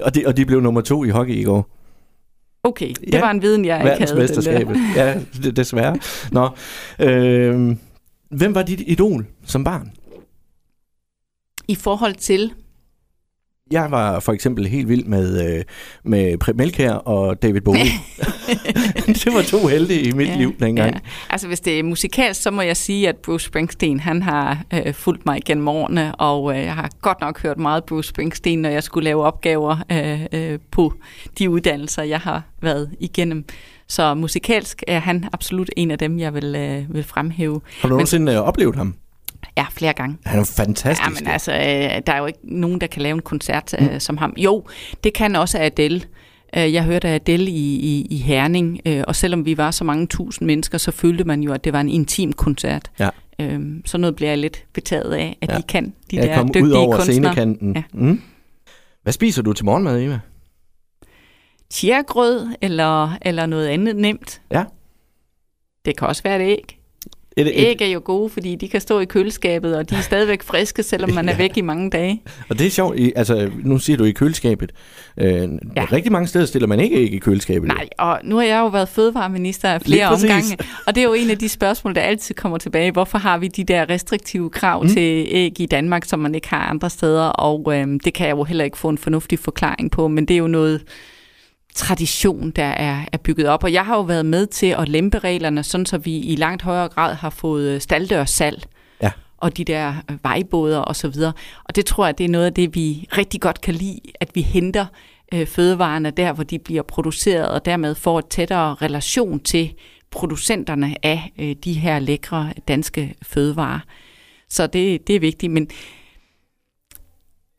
Og 0.00 0.14
de, 0.14 0.22
og 0.26 0.36
de 0.36 0.44
blev 0.46 0.60
nummer 0.60 0.80
to 0.80 1.04
i 1.04 1.08
hockey 1.08 1.34
i 1.34 1.42
går. 1.42 1.68
Okay, 2.64 2.88
det 2.88 3.12
Ja, 3.12 3.20
var 3.20 3.30
en 3.30 3.42
viden, 3.42 3.64
jeg 3.64 3.76
ikke 3.76 3.88
havde. 3.88 4.00
Verdensmesterskabet. 4.00 4.76
Ja, 4.96 5.14
det, 5.42 5.56
desværre. 5.56 5.96
Nå, 6.32 6.48
øh, 6.98 7.76
hvem 8.30 8.54
var 8.54 8.62
dit 8.62 8.80
idol 8.86 9.26
som 9.44 9.64
barn? 9.64 9.90
I 11.70 11.74
forhold 11.74 12.14
til, 12.14 12.52
Jeg 13.70 13.90
var 13.90 14.20
for 14.20 14.32
eksempel 14.32 14.66
helt 14.66 14.88
vild 14.88 15.04
med, 15.04 15.56
øh, 15.56 15.64
med 16.04 16.38
Preben 16.38 16.56
Melkær 16.56 16.92
og 16.92 17.42
David 17.42 17.60
Bowie. 17.60 17.80
det 19.24 19.34
var 19.34 19.42
to 19.42 19.66
helte 19.66 20.02
i 20.02 20.12
mit 20.12 20.28
ja, 20.28 20.36
liv 20.36 20.54
dengang. 20.60 20.94
Ja. 20.94 21.00
Altså 21.30 21.46
hvis 21.46 21.60
det 21.60 21.78
er 21.78 21.82
musikalsk, 21.82 22.42
så 22.42 22.50
må 22.50 22.62
jeg 22.62 22.76
sige, 22.76 23.08
at 23.08 23.16
Bruce 23.16 23.46
Springsteen, 23.46 24.00
han 24.00 24.22
har 24.22 24.64
øh, 24.74 24.94
fulgt 24.94 25.26
mig 25.26 25.42
gennem 25.46 25.68
årene, 25.68 26.14
og 26.14 26.58
øh, 26.58 26.64
jeg 26.64 26.74
har 26.74 26.90
godt 27.02 27.20
nok 27.20 27.42
hørt 27.42 27.58
meget 27.58 27.84
Bruce 27.84 28.08
Springsteen, 28.08 28.58
når 28.62 28.68
jeg 28.68 28.82
skulle 28.82 29.04
lave 29.04 29.24
opgaver 29.24 29.76
øh, 29.92 30.26
øh, 30.32 30.58
på 30.70 30.94
de 31.38 31.50
uddannelser, 31.50 32.02
jeg 32.02 32.20
har 32.20 32.42
været 32.62 32.90
igennem. 33.00 33.44
Så 33.88 34.14
musikalsk 34.14 34.82
er 34.88 34.98
han 34.98 35.28
absolut 35.32 35.70
en 35.76 35.90
af 35.90 35.98
dem, 35.98 36.18
jeg 36.18 36.34
vil, 36.34 36.54
øh, 36.54 36.94
vil 36.94 37.04
fremhæve. 37.04 37.60
Har 37.80 37.88
du 37.88 37.94
nogensinde 37.94 38.32
øh, 38.32 38.38
oplevet 38.38 38.76
ham? 38.76 38.94
Ja, 39.56 39.66
flere 39.70 39.92
gange. 39.92 40.16
Han 40.26 40.40
er 40.40 40.52
fantastisk. 40.56 41.08
Ja, 41.10 41.14
men 41.24 41.32
altså, 41.32 41.52
øh, 41.52 42.02
der 42.06 42.12
er 42.12 42.18
jo 42.18 42.26
ikke 42.26 42.38
nogen, 42.42 42.80
der 42.80 42.86
kan 42.86 43.02
lave 43.02 43.14
en 43.14 43.22
koncert 43.22 43.74
øh, 43.80 43.92
mm. 43.92 44.00
som 44.00 44.16
ham. 44.16 44.34
Jo, 44.36 44.64
det 45.04 45.14
kan 45.14 45.36
også 45.36 45.58
Adele. 45.60 46.02
Øh, 46.56 46.72
Jeg 46.72 46.84
hørte 46.84 47.08
Adele 47.08 47.50
i, 47.50 47.74
i, 47.76 48.06
i 48.10 48.16
Herning, 48.16 48.80
øh, 48.86 49.04
og 49.06 49.16
selvom 49.16 49.44
vi 49.46 49.56
var 49.56 49.70
så 49.70 49.84
mange 49.84 50.06
tusind 50.06 50.46
mennesker, 50.46 50.78
så 50.78 50.90
følte 50.90 51.24
man 51.24 51.40
jo, 51.42 51.52
at 51.52 51.64
det 51.64 51.72
var 51.72 51.80
en 51.80 51.88
intim 51.88 52.32
koncert. 52.32 52.90
Ja. 52.98 53.08
Øhm, 53.40 53.82
så 53.86 53.98
noget 53.98 54.16
bliver 54.16 54.30
jeg 54.30 54.38
lidt 54.38 54.64
betaget 54.72 55.12
af, 55.14 55.38
at 55.42 55.48
Ja. 55.48 55.54
ja. 55.54 55.58
de 55.58 55.62
kan, 55.62 55.94
de 56.10 56.16
jeg 56.16 56.26
der 56.28 56.36
kom 56.36 56.48
dygtige 56.48 56.64
ud 56.64 56.70
over 56.70 56.96
kunstnere. 56.96 57.12
scenekanten. 57.32 57.72
Ja. 57.76 57.82
Mm. 57.92 58.22
Hvad 59.02 59.12
spiser 59.12 59.42
du 59.42 59.52
til 59.52 59.64
morgenmad, 59.64 60.00
Eva? 60.02 60.20
Chiagrød 61.72 62.48
eller, 62.62 63.18
eller 63.22 63.46
noget 63.46 63.66
andet 63.66 63.96
nemt. 63.96 64.40
Ja. 64.50 64.64
Det 65.84 65.96
kan 65.96 66.08
også 66.08 66.22
være 66.22 66.36
et 66.44 66.48
æg. 66.50 66.79
Et, 67.36 67.46
et, 67.46 67.52
Æg 67.66 67.80
er 67.82 67.86
jo 67.86 68.02
gode, 68.04 68.30
fordi 68.30 68.56
de 68.56 68.68
kan 68.68 68.80
stå 68.80 69.00
i 69.00 69.04
køleskabet, 69.04 69.76
og 69.76 69.90
de 69.90 69.94
er 69.94 70.00
stadigvæk 70.00 70.42
friske, 70.42 70.82
selvom 70.82 71.12
man 71.12 71.28
er 71.28 71.32
Ja. 71.36 71.38
væk 71.38 71.56
i 71.56 71.60
mange 71.60 71.90
dage. 71.90 72.22
og 72.48 72.58
det 72.58 72.66
er 72.66 72.70
sjovt, 72.70 72.98
i, 72.98 73.12
altså 73.16 73.50
nu 73.64 73.78
siger 73.78 73.96
du 73.96 74.04
i 74.04 74.10
køleskabet. 74.12 74.72
Øh, 75.18 75.26
ja. 75.76 75.84
Rigtig 75.92 76.12
mange 76.12 76.26
steder 76.28 76.44
stiller 76.46 76.68
man 76.68 76.80
ikke 76.80 76.96
æg 76.96 77.12
i 77.14 77.18
køleskabet. 77.18 77.68
Nej, 77.68 77.88
og 77.98 78.20
nu 78.24 78.36
har 78.36 78.42
jeg 78.42 78.58
jo 78.60 78.66
været 78.66 78.88
fødevareminister 78.88 79.68
af 79.68 79.82
flere 79.82 80.08
omgange, 80.08 80.56
og 80.86 80.94
det 80.94 81.00
er 81.00 81.04
jo 81.04 81.12
en 81.14 81.30
af 81.30 81.38
de 81.38 81.48
spørgsmål, 81.48 81.94
der 81.94 82.00
altid 82.00 82.34
kommer 82.34 82.58
tilbage. 82.58 82.92
Hvorfor 82.92 83.18
har 83.18 83.38
vi 83.38 83.48
de 83.48 83.64
der 83.64 83.90
restriktive 83.90 84.50
krav 84.50 84.82
Mm. 84.82 84.88
til 84.88 85.26
æg 85.30 85.60
i 85.60 85.66
Danmark, 85.66 86.04
som 86.04 86.18
man 86.18 86.34
ikke 86.34 86.48
har 86.48 86.66
andre 86.70 86.90
steder? 86.90 87.24
Og 87.24 87.78
øhm, 87.78 88.00
det 88.00 88.14
kan 88.14 88.26
jeg 88.28 88.36
jo 88.36 88.44
heller 88.44 88.64
ikke 88.64 88.78
få 88.78 88.88
en 88.88 88.98
fornuftig 88.98 89.38
forklaring 89.38 89.90
på, 89.90 90.08
men 90.08 90.24
det 90.28 90.34
er 90.34 90.38
jo 90.38 90.46
noget 90.46 90.82
tradition, 91.74 92.50
der 92.50 92.64
er, 92.64 93.04
er 93.12 93.16
bygget 93.16 93.48
op. 93.48 93.64
Og 93.64 93.72
jeg 93.72 93.86
har 93.86 93.96
jo 93.96 94.02
været 94.02 94.26
med 94.26 94.46
til 94.46 94.66
at 94.66 94.88
lempe 94.88 95.18
reglerne, 95.18 95.62
sådan 95.62 95.86
så 95.86 95.98
vi 95.98 96.16
i 96.18 96.36
langt 96.36 96.62
højere 96.62 96.88
grad 96.88 97.14
har 97.14 97.30
fået 97.30 97.68
øh, 97.68 97.80
staldørssalg 97.80 98.62
Ja. 99.02 99.10
og 99.38 99.56
de 99.56 99.64
der 99.64 99.94
øh, 100.10 100.16
vejbåder 100.22 100.78
og 100.78 100.96
så 100.96 101.08
videre. 101.08 101.32
Og 101.64 101.76
det 101.76 101.86
tror 101.86 102.06
jeg, 102.06 102.18
det 102.18 102.24
er 102.24 102.28
noget 102.28 102.46
af 102.46 102.54
det, 102.54 102.74
vi 102.74 103.08
rigtig 103.16 103.40
godt 103.40 103.60
kan 103.60 103.74
lide, 103.74 104.00
at 104.20 104.30
vi 104.34 104.40
henter 104.40 104.86
øh, 105.34 105.46
fødevarene 105.46 106.10
der, 106.10 106.32
hvor 106.32 106.44
de 106.44 106.58
bliver 106.58 106.82
produceret, 106.82 107.48
og 107.48 107.64
dermed 107.64 107.94
får 107.94 108.18
et 108.18 108.26
tættere 108.26 108.74
relation 108.74 109.40
til 109.40 109.72
producenterne 110.10 110.94
af 111.02 111.32
øh, 111.38 111.56
de 111.64 111.72
her 111.72 111.98
lækre 111.98 112.52
danske 112.68 113.14
fødevarer. 113.22 113.80
Så 114.48 114.66
det, 114.66 115.06
det 115.06 115.16
er 115.16 115.20
vigtigt, 115.20 115.52
men 115.52 115.68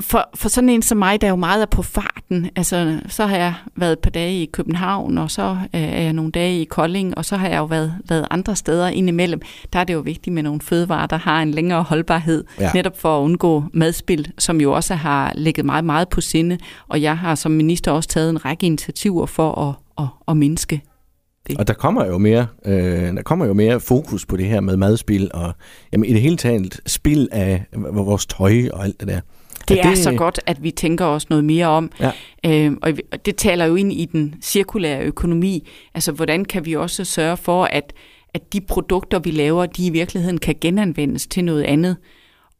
for, 0.02 0.30
for 0.36 0.50
sådan 0.50 0.70
en 0.70 0.82
som 0.82 0.98
mig, 0.98 1.22
der 1.22 1.28
er 1.28 1.32
jo 1.32 1.36
meget 1.36 1.62
er 1.62 1.66
på 1.66 1.82
farten, 1.84 2.50
altså 2.56 3.00
så 3.08 3.26
har 3.26 3.38
jeg 3.38 3.54
været 3.76 3.92
et 3.92 4.00
par 4.00 4.10
dage 4.10 4.42
i 4.42 4.46
København, 4.46 5.18
og 5.18 5.32
så 5.32 5.58
øh, 5.76 5.82
er 5.82 6.02
jeg 6.02 6.14
nogle 6.14 6.32
dage 6.32 6.62
i 6.62 6.64
Kolding, 6.66 7.18
og 7.18 7.26
så 7.26 7.38
har 7.38 7.48
jeg 7.48 7.58
jo 7.58 7.66
været, 7.66 7.96
været 8.10 8.28
andre 8.32 8.56
steder 8.56 8.88
indimellem. 8.88 9.42
Der 9.74 9.80
er 9.80 9.84
det 9.84 9.94
jo 9.94 10.00
vigtigt 10.00 10.34
med 10.34 10.44
nogle 10.44 10.62
fødevarer, 10.62 11.08
der 11.08 11.18
har 11.18 11.42
en 11.42 11.52
længere 11.52 11.84
holdbarhed, 11.84 12.44
Ja. 12.60 12.72
netop 12.74 13.00
for 13.00 13.18
at 13.20 13.22
undgå 13.24 13.64
madspil, 13.74 14.32
som 14.38 14.62
jo 14.62 14.72
også 14.74 14.96
har 14.96 15.34
ligget 15.36 15.66
meget, 15.66 15.86
meget 15.86 16.10
på 16.10 16.22
sinde, 16.22 16.58
og 16.88 17.02
jeg 17.02 17.18
har 17.18 17.36
som 17.36 17.52
minister 17.52 17.92
også 17.92 18.10
taget 18.10 18.30
en 18.30 18.46
række 18.46 18.66
initiativer 18.66 19.26
for 19.26 19.70
at, 19.70 19.76
at, 20.04 20.10
at 20.28 20.38
mindske 20.38 20.82
det. 21.52 21.60
Og 21.60 21.68
der 21.68 21.74
kommer 21.74 22.06
jo 22.06 22.18
mere, 22.18 22.48
øh, 22.66 23.16
der 23.16 23.22
kommer 23.22 23.46
jo 23.46 23.54
mere 23.54 23.80
fokus 23.80 24.26
på 24.26 24.38
det 24.38 24.46
her 24.46 24.62
med 24.62 24.78
madspil, 24.78 25.32
og 25.34 25.54
jamen, 25.94 26.10
i 26.10 26.14
det 26.14 26.22
hele 26.22 26.38
taget 26.38 26.80
spil 26.86 27.30
af 27.32 27.64
vores 27.92 28.26
tøj 28.26 28.54
og 28.74 28.84
alt 28.84 29.00
det 29.00 29.08
der. 29.08 29.20
Det 29.68 29.80
er 29.80 29.90
det... 29.90 29.98
så 29.98 30.14
godt, 30.14 30.40
at 30.46 30.64
vi 30.64 30.72
tænker 30.72 31.06
os 31.06 31.30
noget 31.30 31.46
mere 31.46 31.68
om. 31.68 31.92
Ja. 32.00 32.12
Øh, 32.46 32.72
og 32.82 32.92
det 33.26 33.36
taler 33.36 33.66
jo 33.66 33.76
ind 33.76 33.94
i 33.94 34.06
den 34.06 34.36
cirkulære 34.42 35.04
økonomi. 35.04 35.68
Altså, 35.94 36.12
hvordan 36.12 36.46
kan 36.46 36.66
vi 36.66 36.76
også 36.76 37.06
sørge 37.06 37.38
for, 37.38 37.64
at, 37.64 37.94
at 38.34 38.54
de 38.54 38.62
produkter, 38.62 39.20
vi 39.20 39.32
laver, 39.32 39.66
de 39.66 39.86
i 39.86 39.90
virkeligheden 39.90 40.38
kan 40.38 40.56
genanvendes 40.62 41.28
til 41.28 41.44
noget 41.44 41.64
andet. 41.64 41.98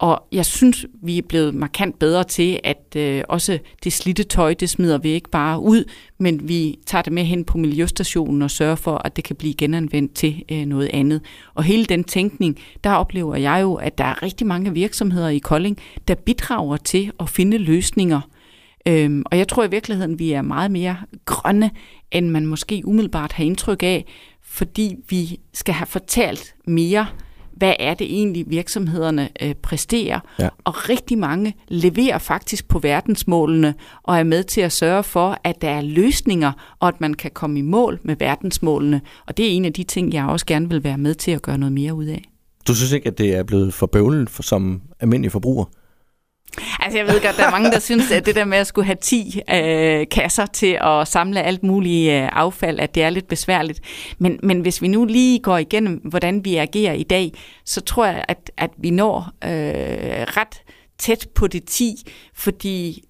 Og 0.02 0.28
jeg 0.32 0.46
synes, 0.46 0.86
vi 1.04 1.18
er 1.18 1.22
blevet 1.22 1.56
markant 1.56 2.00
bedre 2.00 2.24
til, 2.24 2.60
at 2.64 2.96
øh, 2.96 3.24
også 3.30 3.60
det 3.84 3.94
slidte 3.94 4.24
tøj, 4.24 4.54
det 4.54 4.70
smider 4.70 4.98
vi 4.98 5.10
ikke 5.10 5.30
bare 5.30 5.60
ud, 5.60 5.84
men 6.20 6.48
vi 6.48 6.80
tager 6.86 7.02
det 7.02 7.14
med 7.14 7.24
hen 7.24 7.46
på 7.46 7.58
miljøstationen 7.58 8.42
og 8.42 8.52
sørger 8.52 8.76
for, 8.76 9.02
at 9.06 9.16
det 9.16 9.24
kan 9.24 9.36
blive 9.36 9.54
genanvendt 9.54 10.14
til 10.14 10.44
øh, 10.52 10.66
noget 10.66 10.90
andet. 10.94 11.22
Og 11.54 11.64
hele 11.64 11.86
den 11.86 12.04
tænkning, 12.04 12.60
der 12.84 12.94
oplever 12.94 13.36
jeg 13.36 13.60
jo, 13.62 13.74
at 13.74 13.98
der 13.98 14.04
er 14.04 14.24
rigtig 14.24 14.48
mange 14.48 14.74
virksomheder 14.74 15.30
i 15.30 15.38
Kolding, 15.38 15.78
der 16.08 16.16
bidrager 16.16 16.78
til 16.78 17.12
at 17.20 17.30
finde 17.30 17.58
løsninger. 17.58 18.22
Øhm, 18.88 19.24
og 19.26 19.38
jeg 19.38 19.48
tror 19.48 19.64
i 19.64 19.70
virkeligheden, 19.70 20.20
vi 20.20 20.32
er 20.32 20.42
meget 20.42 20.72
mere 20.72 20.98
grønne, 21.26 21.72
end 22.12 22.30
man 22.30 22.46
måske 22.46 22.82
umiddelbart 22.86 23.32
har 23.32 23.44
indtryk 23.44 23.84
af, 23.84 24.06
fordi 24.44 24.96
vi 25.10 25.40
skal 25.54 25.74
have 25.74 25.88
fortalt 25.88 26.56
mere 26.68 27.08
hvad 27.62 27.74
er 27.80 27.94
det 27.94 28.08
egentlig 28.20 28.46
virksomhederne 28.48 29.30
øh, 29.42 29.56
præsterer. 29.56 30.20
Ja. 30.40 30.50
Og 30.64 30.90
rigtig 30.90 31.18
mange 31.18 31.56
leverer 31.68 32.18
faktisk 32.18 32.68
på 32.68 32.80
verdensmålene 32.80 33.74
og 34.04 34.18
er 34.18 34.24
med 34.24 34.44
til 34.44 34.62
at 34.62 34.72
sørge 34.72 35.04
for, 35.04 35.38
at 35.44 35.62
der 35.62 35.70
er 35.70 35.82
løsninger, 35.82 36.76
og 36.80 36.88
at 36.88 37.02
man 37.02 37.14
kan 37.14 37.32
komme 37.32 37.60
i 37.60 37.62
mål 37.62 38.00
med 38.04 38.16
verdensmålene. 38.20 39.02
Og 39.28 39.38
det 39.38 39.46
er 39.46 39.50
en 39.50 39.66
af 39.66 39.74
de 39.74 39.84
ting, 39.84 40.14
jeg 40.14 40.26
også 40.26 40.46
gerne 40.46 40.70
vil 40.70 40.84
være 40.84 40.98
med 40.98 41.14
til 41.14 41.32
at 41.32 41.42
gøre 41.42 41.58
noget 41.58 41.74
mere 41.74 41.94
ud 41.94 42.06
af. 42.06 42.24
Du 42.68 42.76
synes 42.76 42.92
ikke, 42.92 43.08
at 43.08 43.18
det 43.18 43.36
er 43.36 43.44
blevet 43.44 43.74
for 43.74 43.86
bøvlet 43.86 44.30
for, 44.30 44.44
som 44.44 44.82
almindelig 45.00 45.32
forbruger? 45.32 45.66
Altså 46.80 46.98
jeg 46.98 47.08
ved 47.08 47.22
godt, 47.22 47.38
der 47.38 47.46
er 47.46 47.52
mange, 47.52 47.72
der 47.72 47.80
synes, 47.80 48.12
at 48.12 48.26
det 48.26 48.36
der 48.36 48.46
med 48.46 48.58
at 48.58 48.68
skulle 48.68 48.86
have 48.86 48.98
10 49.02 49.40
øh, 49.54 50.06
kasser 50.12 50.46
til 50.46 50.78
at 50.82 51.08
samle 51.08 51.42
alt 51.42 51.64
muligt 51.64 52.12
øh, 52.12 52.30
affald, 52.32 52.80
at 52.80 52.96
det 52.96 53.04
er 53.04 53.10
lidt 53.10 53.28
besværligt. 53.28 53.80
Men, 54.20 54.40
men 54.44 54.62
hvis 54.62 54.82
vi 54.82 54.88
nu 54.88 55.06
lige 55.06 55.40
går 55.40 55.58
igennem, 55.58 55.94
hvordan 55.94 56.46
vi 56.46 56.56
agerer 56.56 56.94
i 56.94 57.04
dag, 57.04 57.32
så 57.66 57.82
tror 57.82 58.06
jeg, 58.06 58.26
at, 58.28 58.52
at 58.58 58.70
vi 58.78 58.90
når 58.90 59.32
øh, 59.44 60.28
ret 60.38 60.62
tæt 60.98 61.28
på 61.36 61.48
det 61.48 61.66
10, 61.66 61.96
fordi 62.36 63.04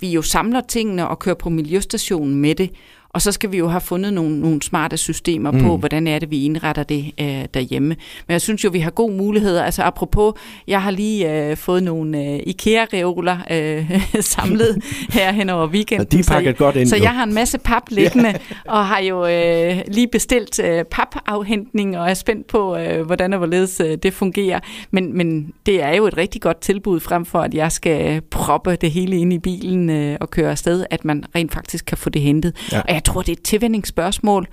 vi 0.00 0.10
jo 0.10 0.22
samler 0.22 0.60
tingene 0.60 1.08
og 1.08 1.18
kører 1.18 1.34
på 1.34 1.50
miljøstationen 1.50 2.34
med 2.34 2.54
det. 2.54 2.70
Og 3.18 3.22
så 3.22 3.32
skal 3.32 3.52
vi 3.52 3.58
jo 3.58 3.68
have 3.68 3.80
fundet 3.80 4.12
nogle, 4.12 4.40
nogle 4.40 4.62
smarte 4.62 4.96
systemer 4.96 5.50
mm. 5.50 5.60
på, 5.60 5.76
hvordan 5.76 6.06
er 6.06 6.18
det, 6.18 6.30
vi 6.30 6.44
indretter 6.44 6.82
det 6.82 7.12
øh, 7.20 7.44
derhjemme. 7.54 7.88
Men 7.88 8.32
jeg 8.32 8.40
synes 8.40 8.64
jo, 8.64 8.70
vi 8.70 8.78
har 8.78 8.90
gode 8.90 9.16
muligheder. 9.16 9.64
Altså 9.64 9.82
apropos, 9.82 10.34
jeg 10.66 10.82
har 10.82 10.90
lige 10.90 11.50
øh, 11.50 11.56
fået 11.56 11.82
nogle 11.82 12.18
øh, 12.18 12.40
IKEA-reoler 12.46 13.38
øh, 13.50 14.04
samlet 14.20 14.82
her 15.16 15.32
hen 15.32 15.50
over 15.50 15.66
weekenden. 15.66 16.06
Og 16.06 16.12
de 16.12 16.22
så, 16.22 16.54
godt 16.58 16.76
ind. 16.76 16.88
Så 16.88 16.96
jo. 16.96 17.02
jeg 17.02 17.10
har 17.10 17.24
en 17.24 17.34
masse 17.34 17.58
pap 17.58 17.82
liggende, 17.90 18.34
og 18.66 18.86
har 18.86 19.00
jo 19.00 19.26
øh, 19.26 19.80
lige 19.88 20.08
bestilt 20.08 20.60
øh, 20.64 20.84
papafhentning, 20.84 21.98
og 21.98 22.10
er 22.10 22.14
spændt 22.14 22.46
på, 22.46 22.76
øh, 22.76 23.06
hvordan 23.06 23.32
og 23.32 23.38
hvorledes 23.38 23.80
øh, 23.80 23.98
det 24.02 24.14
fungerer. 24.14 24.60
Men, 24.90 25.16
men 25.16 25.52
det 25.66 25.82
er 25.82 25.96
jo 25.96 26.06
et 26.06 26.16
rigtig 26.16 26.40
godt 26.40 26.60
tilbud, 26.60 27.00
frem 27.00 27.24
for 27.24 27.38
at 27.38 27.54
jeg 27.54 27.72
skal 27.72 28.20
proppe 28.30 28.76
det 28.76 28.90
hele 28.90 29.16
ind 29.16 29.32
i 29.32 29.38
bilen 29.38 29.90
øh, 29.90 30.16
og 30.20 30.30
køre 30.30 30.50
afsted, 30.50 30.84
at 30.90 31.04
man 31.04 31.24
rent 31.34 31.52
faktisk 31.52 31.84
kan 31.84 31.98
få 31.98 32.10
det 32.10 32.22
hentet. 32.22 32.56
Ja. 32.72 32.80
Og 32.80 32.94
jeg 32.94 33.04
tror, 33.08 33.22
det 33.22 33.28
er 33.28 33.36
et 33.36 33.42
tilvændingsspørgsmål, 33.42 34.46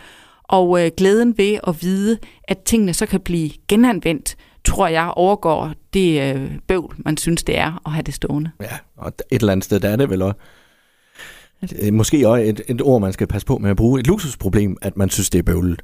og 0.43 0.85
øh, 0.85 0.91
glæden 0.97 1.37
ved 1.37 1.59
at 1.67 1.81
vide, 1.81 2.17
at 2.43 2.59
tingene 2.59 2.93
så 2.93 3.05
kan 3.05 3.19
blive 3.19 3.49
genanvendt, 3.67 4.35
tror 4.65 4.87
jeg 4.87 5.13
overgår 5.15 5.73
det 5.93 6.35
øh, 6.35 6.51
bøvl, 6.67 6.95
man 6.97 7.17
synes, 7.17 7.43
det 7.43 7.57
er 7.57 7.81
at 7.85 7.91
have 7.91 8.03
det 8.03 8.13
stående. 8.13 8.51
Ja, 8.61 8.77
og 8.97 9.07
et 9.31 9.39
eller 9.39 9.51
andet 9.51 9.63
sted, 9.63 9.79
der 9.79 9.89
er 9.89 9.95
det 9.95 10.09
vel 10.09 10.21
også, 10.21 10.37
øh, 11.81 11.93
måske 11.93 12.29
også 12.29 12.43
et, 12.43 12.61
et 12.67 12.81
ord, 12.81 13.01
man 13.01 13.13
skal 13.13 13.27
passe 13.27 13.47
på 13.47 13.57
med 13.57 13.69
at 13.69 13.77
bruge, 13.77 13.99
et 13.99 14.07
luksusproblem, 14.07 14.77
at 14.81 14.97
man 14.97 15.09
synes, 15.09 15.29
det 15.29 15.39
er 15.39 15.43
bøvlet. 15.43 15.81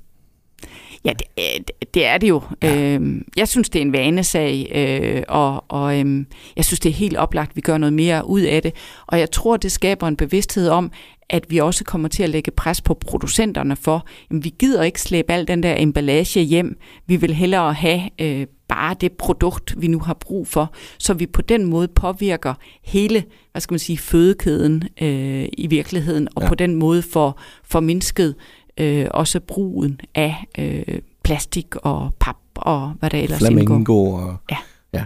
Ja, 1.05 1.13
det, 1.13 1.27
øh, 1.39 1.63
det 1.93 2.05
er 2.05 2.17
det 2.17 2.29
jo. 2.29 2.41
Ja. 2.63 2.93
Øhm, 2.93 3.25
jeg 3.37 3.47
synes, 3.47 3.69
det 3.69 3.79
er 3.79 3.85
en 3.85 3.93
vanesag, 3.93 4.71
øh, 4.75 5.23
og, 5.27 5.65
og 5.67 5.99
øhm, 5.99 6.27
jeg 6.55 6.65
synes, 6.65 6.79
det 6.79 6.89
er 6.89 6.93
helt 6.93 7.17
oplagt, 7.17 7.49
at 7.49 7.55
vi 7.55 7.61
gør 7.61 7.77
noget 7.77 7.93
mere 7.93 8.27
ud 8.27 8.41
af 8.41 8.61
det. 8.61 8.73
Og 9.07 9.19
jeg 9.19 9.31
tror, 9.31 9.57
det 9.57 9.71
skaber 9.71 10.07
en 10.07 10.15
bevidsthed 10.15 10.69
om, 10.69 10.91
at 11.29 11.45
vi 11.49 11.57
også 11.57 11.83
kommer 11.83 12.07
til 12.07 12.23
at 12.23 12.29
lægge 12.29 12.51
pres 12.51 12.81
på 12.81 12.93
producenterne 12.93 13.75
for, 13.75 14.05
at 14.31 14.43
vi 14.43 14.53
gider 14.59 14.83
ikke 14.83 15.01
slæbe 15.01 15.33
al 15.33 15.47
den 15.47 15.63
der 15.63 15.75
emballage 15.77 16.41
hjem. 16.41 16.77
Vi 17.07 17.15
vil 17.15 17.33
hellere 17.33 17.73
have 17.73 18.01
øh, 18.21 18.47
bare 18.67 18.95
det 19.01 19.11
produkt, 19.11 19.75
vi 19.77 19.87
nu 19.87 19.99
har 19.99 20.13
brug 20.13 20.47
for, 20.47 20.73
så 20.97 21.13
vi 21.13 21.25
på 21.25 21.41
den 21.41 21.65
måde 21.65 21.87
påvirker 21.87 22.53
hele, 22.83 23.23
hvad 23.51 23.61
skal 23.61 23.73
man 23.73 23.79
sige, 23.79 23.97
fødekæden 23.97 24.83
øh, 25.01 25.45
i 25.53 25.67
virkeligheden, 25.67 26.27
og 26.35 26.41
ja. 26.41 26.47
på 26.47 26.55
den 26.55 26.75
måde 26.75 27.01
får, 27.01 27.39
får 27.63 27.79
mindsket 27.79 28.35
øh, 28.81 29.07
også 29.11 29.39
brugen 29.39 29.99
af 30.15 30.35
øh, 30.57 30.99
plastik 31.23 31.75
og 31.75 32.13
pap 32.19 32.35
og 32.55 32.93
hvad 32.99 33.09
der 33.09 33.17
ellers 33.17 33.41
indgår. 33.41 33.65
Flamingo 33.65 34.13
og... 34.13 34.37
Ja. 34.51 34.57
ja. 34.93 35.05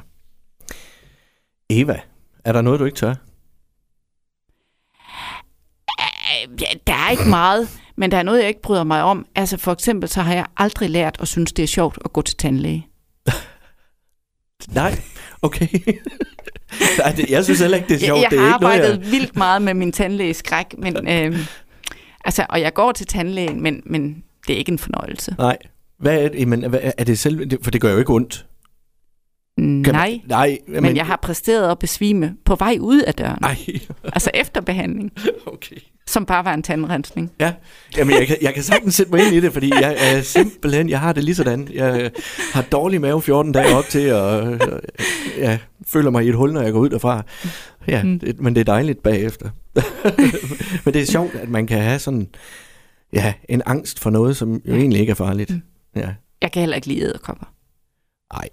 Eva, 1.70 2.00
er 2.46 2.52
der 2.52 2.62
noget, 2.62 2.80
du 2.80 2.86
ikke 2.86 2.98
tør? 2.98 3.10
Øh, 5.90 6.62
ja, 6.62 6.68
Der 6.88 6.94
er 6.94 7.10
ikke 7.10 7.30
meget, 7.30 7.70
men 7.98 8.12
der 8.12 8.18
er 8.18 8.24
noget, 8.24 8.40
jeg 8.40 8.48
ikke 8.48 8.62
bryder 8.62 8.84
mig 8.84 9.04
om. 9.04 9.26
Altså 9.36 9.58
for 9.58 9.72
eksempel, 9.72 10.10
så 10.10 10.22
har 10.22 10.34
jeg 10.34 10.46
aldrig 10.58 10.90
lært 10.90 11.18
at 11.20 11.28
synes, 11.28 11.54
det 11.54 11.64
er 11.64 11.68
sjovt 11.68 11.98
at 12.06 12.14
gå 12.14 12.22
til 12.22 12.38
tandlæge. 12.38 12.88
Nej, 14.74 15.00
okay. 15.42 15.68
Nej, 17.00 17.12
det, 17.12 17.30
jeg 17.30 17.44
synes 17.44 17.60
heller 17.60 17.78
ikke, 17.78 17.90
det 17.90 17.96
er 17.96 18.06
sjovt. 18.06 18.22
jeg, 18.22 18.32
det 18.32 18.38
jeg 18.38 18.44
er 18.44 18.48
har 18.50 18.56
ikke 18.56 18.64
noget, 18.64 18.80
arbejdet 18.82 19.12
vildt 19.12 19.36
meget 19.36 19.62
med 19.62 19.74
min 19.74 19.92
tandlægeskræk, 19.92 20.66
men, 20.78 21.08
øh, 21.14 21.40
altså, 22.26 22.46
og 22.50 22.62
jeg 22.62 22.74
går 22.74 22.92
til 22.92 23.08
tandlægen, 23.08 23.64
men, 23.64 23.82
men 23.86 24.24
det 24.48 24.54
er 24.54 24.58
ikke 24.58 24.72
en 24.72 24.80
fornøjelse. 24.80 25.36
Nej. 25.38 25.58
Hvad 26.00 26.22
er 26.24 26.30
det? 26.30 26.48
Men, 26.48 26.70
hvad, 26.70 26.80
er 26.98 27.04
det 27.04 27.20
selv? 27.20 27.52
For 27.64 27.72
det 27.72 27.82
gør 27.82 27.92
jo 27.92 27.98
ikke 27.98 28.14
ondt. 28.14 28.46
Kan 29.58 29.66
Nej, 29.66 30.10
Man, 30.10 30.22
nej, 30.26 30.58
men, 30.68 30.84
men 30.84 30.96
jeg 30.96 31.06
har 31.06 31.20
præsteret 31.22 31.72
at 31.72 31.80
besvime 31.80 32.36
på 32.46 32.56
vej 32.56 32.78
ud 32.80 33.02
af 33.02 33.14
døren. 33.14 33.38
Nej, 33.42 33.58
Altså 34.04 34.32
efter 34.34 34.62
behandling, 34.62 35.12
okay. 35.54 35.76
som 36.08 36.26
bare 36.26 36.46
var 36.46 36.54
en 36.54 36.64
tandrensning. 36.64 37.32
Ja, 37.40 37.54
Jamen, 37.98 38.16
jeg, 38.20 38.28
kan, 38.28 38.38
jeg 38.42 38.54
kan 38.54 38.64
sagtens 38.64 38.96
sætte 38.96 39.12
mig 39.12 39.26
ind 39.26 39.36
i 39.36 39.40
det, 39.40 39.54
fordi 39.54 39.72
jeg 39.82 39.96
er 40.00 40.22
simpelthen, 40.22 40.90
jeg 40.90 41.00
har 41.00 41.14
det 41.14 41.24
lige 41.24 41.36
sådan. 41.36 41.68
Jeg 41.74 42.12
har 42.54 42.62
dårlig 42.62 43.02
mave 43.02 43.22
14 43.22 43.52
dage 43.52 43.76
op 43.76 43.84
til, 43.84 44.14
og 44.14 44.60
jeg 45.40 45.60
føler 45.88 46.10
mig 46.10 46.26
i 46.26 46.30
et 46.30 46.36
hul, 46.36 46.54
når 46.54 46.62
jeg 46.62 46.72
går 46.74 46.80
ud 46.80 46.90
derfra. 46.90 47.24
Ja, 47.88 48.04
Mm. 48.04 48.20
det, 48.20 48.40
men 48.40 48.56
det 48.56 48.62
er 48.62 48.66
dejligt 48.66 49.04
bagefter. 49.04 49.50
men 50.86 50.94
det 50.94 51.02
er 51.02 51.06
sjovt, 51.06 51.36
at 51.36 51.50
man 51.50 51.68
kan 51.68 51.82
have 51.82 52.00
sådan, 52.00 52.30
ja, 53.14 53.34
en 53.50 53.62
angst 53.66 54.00
for 54.00 54.10
noget, 54.10 54.38
som 54.38 54.62
jo 54.66 54.76
egentlig 54.76 55.00
ikke 55.00 55.12
er 55.12 55.16
farligt. 55.16 55.50
Mm. 55.52 55.62
Ja, 55.96 56.14
Jeg 56.42 56.52
kan 56.52 56.60
heller 56.60 56.76
ikke 56.76 56.88
lide 56.88 57.02
æderkopper. 57.02 57.46
nej, 58.34 58.50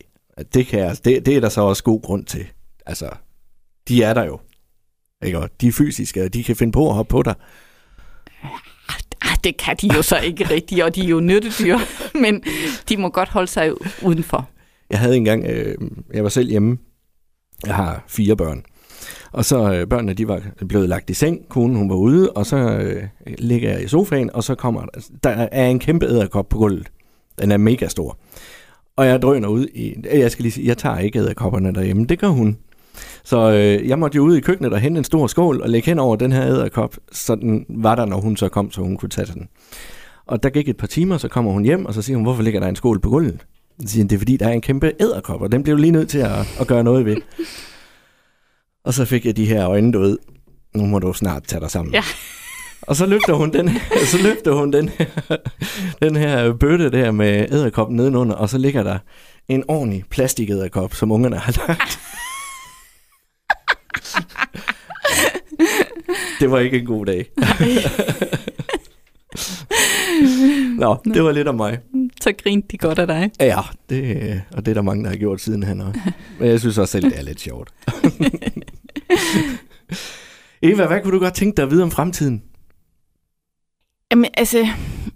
det, 0.54 0.66
kan 0.66 0.80
jeg, 0.80 0.96
det, 1.04 1.26
det 1.26 1.36
er 1.36 1.40
der 1.40 1.48
så 1.48 1.60
også 1.60 1.82
god 1.84 2.02
grund 2.02 2.24
til. 2.24 2.46
Altså, 2.86 3.10
de 3.88 4.02
er 4.02 4.14
der 4.14 4.24
jo. 4.24 4.40
Ikke? 5.24 5.38
Og 5.38 5.50
de 5.60 5.68
er 5.68 5.72
fysiske, 5.72 6.22
og 6.24 6.34
de 6.34 6.44
kan 6.44 6.56
finde 6.56 6.72
på 6.72 6.88
at 6.88 6.94
hoppe 6.94 7.10
på 7.10 7.22
dig. 7.22 7.34
Ah, 9.22 9.36
det 9.44 9.56
kan 9.56 9.76
de 9.76 9.86
jo 9.96 10.02
så 10.02 10.18
ikke 10.18 10.44
rigtigt, 10.54 10.82
og 10.82 10.94
de 10.94 11.00
er 11.04 11.08
jo 11.08 11.20
nyttedyr, 11.20 11.78
men 12.14 12.42
de 12.88 12.96
må 12.96 13.08
godt 13.08 13.28
holde 13.28 13.46
sig 13.48 13.72
udenfor. 14.04 14.48
Jeg 14.90 14.98
havde 14.98 15.16
engang, 15.16 15.46
øh, 15.46 15.74
jeg 16.14 16.22
var 16.22 16.28
selv 16.30 16.50
hjemme. 16.50 16.78
Jeg 17.66 17.74
har 17.74 18.04
fire 18.08 18.36
børn. 18.36 18.64
Og 19.32 19.44
så 19.44 19.72
øh, 19.72 19.86
børnene, 19.86 20.12
de 20.12 20.28
var 20.28 20.40
blevet 20.68 20.88
lagt 20.88 21.10
i 21.10 21.14
seng. 21.14 21.48
Konen, 21.48 21.76
hun 21.76 21.90
var 21.90 21.96
ude, 21.96 22.30
og 22.30 22.46
så 22.46 22.56
øh, 22.56 23.02
ligger 23.38 23.70
jeg 23.70 23.84
i 23.84 23.88
sofaen, 23.88 24.30
og 24.34 24.44
så 24.44 24.54
kommer 24.54 24.82
der, 24.82 25.00
der 25.24 25.48
er 25.52 25.66
en 25.66 25.78
kæmpe 25.78 26.06
æderkop 26.06 26.48
på 26.48 26.58
gulvet. 26.58 26.90
Den 27.40 27.52
er 27.52 27.56
mega 27.56 27.88
stor. 27.88 28.18
Og 28.96 29.06
jeg 29.06 29.22
drøner 29.22 29.48
ud 29.48 29.66
i, 29.74 29.94
øh, 30.10 30.20
jeg 30.20 30.30
skal 30.30 30.42
lige 30.42 30.52
sige, 30.52 30.66
jeg 30.66 30.78
tager 30.78 30.98
ikke 30.98 31.18
æderkopperne 31.18 31.74
derhjemme. 31.74 32.04
Det 32.04 32.18
gør 32.18 32.28
hun. 32.28 32.58
Så 33.24 33.52
øh, 33.52 33.88
jeg 33.88 33.98
måtte 33.98 34.16
jo 34.16 34.22
ud 34.22 34.36
i 34.36 34.40
køkkenet 34.40 34.72
og 34.72 34.80
hente 34.80 34.98
en 34.98 35.04
stor 35.04 35.26
skål 35.26 35.62
og 35.62 35.68
lægge 35.68 35.86
hen 35.86 35.98
over 35.98 36.16
den 36.16 36.32
her 36.32 36.46
æderkop, 36.46 36.96
så 37.12 37.34
den 37.34 37.66
var 37.68 37.94
der, 37.94 38.04
når 38.04 38.20
hun 38.20 38.36
så 38.36 38.48
kom, 38.48 38.70
så 38.70 38.80
hun 38.80 38.96
kunne 38.96 39.08
tage 39.08 39.26
den. 39.34 39.48
Og 40.26 40.42
der 40.42 40.50
gik 40.50 40.68
et 40.68 40.76
par 40.76 40.86
timer, 40.86 41.16
så 41.16 41.28
kommer 41.28 41.52
hun 41.52 41.64
hjem, 41.64 41.86
og 41.86 41.94
så 41.94 42.02
siger 42.02 42.16
hun, 42.16 42.24
hvorfor 42.24 42.42
ligger 42.42 42.60
der 42.60 42.68
en 42.68 42.76
skål 42.76 43.00
på 43.00 43.08
gulvet? 43.10 43.46
Så 43.80 43.88
siger 43.88 44.02
hun, 44.02 44.08
det 44.08 44.14
er 44.14 44.18
fordi, 44.18 44.36
der 44.36 44.48
er 44.48 44.52
en 44.52 44.60
kæmpe 44.60 44.92
æderkop, 45.00 45.42
og 45.42 45.52
den 45.52 45.62
bliver 45.62 45.76
du 45.76 45.80
lige 45.80 45.92
nødt 45.92 46.08
til 46.08 46.18
at, 46.18 46.56
at 46.60 46.66
gøre 46.66 46.84
noget 46.84 47.06
ved. 47.06 47.16
Og 48.84 48.94
så 48.94 49.04
fik 49.04 49.26
jeg 49.26 49.36
de 49.36 49.46
her 49.46 49.68
øjne, 49.68 49.92
du 49.92 50.00
ved, 50.00 50.18
nu 50.74 50.86
må 50.86 50.98
du 50.98 51.12
snart 51.12 51.44
tage 51.44 51.60
dig 51.60 51.70
sammen. 51.70 51.94
Ja. 51.94 52.02
Og 52.82 52.96
så 52.96 53.06
løfter 53.06 53.32
hun 53.34 53.52
den, 53.52 53.70
så 54.06 54.18
løfter 54.22 54.52
hun 54.52 54.72
den, 54.72 54.88
her, 54.88 55.06
den 56.02 56.16
her 56.16 56.52
bøtte 56.52 56.90
der 56.90 57.10
med 57.10 57.52
æderkoppen 57.52 57.96
nedenunder, 57.96 58.34
og 58.36 58.48
så 58.48 58.58
ligger 58.58 58.82
der 58.82 58.98
en 59.48 59.64
ordentlig 59.68 60.04
plastikæderkop, 60.10 60.94
som 60.94 61.10
ungerne 61.10 61.36
har 61.36 61.68
lagt. 61.68 61.98
det 66.40 66.50
var 66.50 66.58
ikke 66.58 66.78
en 66.78 66.86
god 66.86 67.06
dag. 67.06 67.26
Nå, 70.78 70.96
det 71.04 71.24
var 71.24 71.32
lidt 71.32 71.48
om 71.48 71.54
mig. 71.54 71.78
Så 72.20 72.32
grinte 72.42 72.68
de 72.70 72.78
godt 72.78 72.98
af 72.98 73.06
dig. 73.06 73.30
Ja, 73.40 73.60
det, 73.88 74.42
og 74.52 74.66
det 74.66 74.70
er 74.70 74.74
der 74.74 74.82
mange, 74.82 75.04
der 75.04 75.10
har 75.10 75.16
gjort 75.16 75.40
siden 75.40 75.62
han 75.62 75.80
også. 75.80 76.00
Men 76.38 76.48
jeg 76.48 76.60
synes 76.60 76.78
også 76.78 76.92
selv, 76.92 77.04
det 77.04 77.18
er 77.18 77.22
lidt 77.22 77.40
sjovt. 77.40 77.72
Eva, 80.62 80.86
hvad 80.86 81.00
kunne 81.02 81.12
du 81.12 81.18
godt 81.18 81.34
tænke 81.34 81.56
dig 81.56 81.62
at 81.62 81.70
vide 81.70 81.82
om 81.82 81.90
fremtiden? 81.90 82.42
Jamen, 84.10 84.30
altså, 84.34 84.66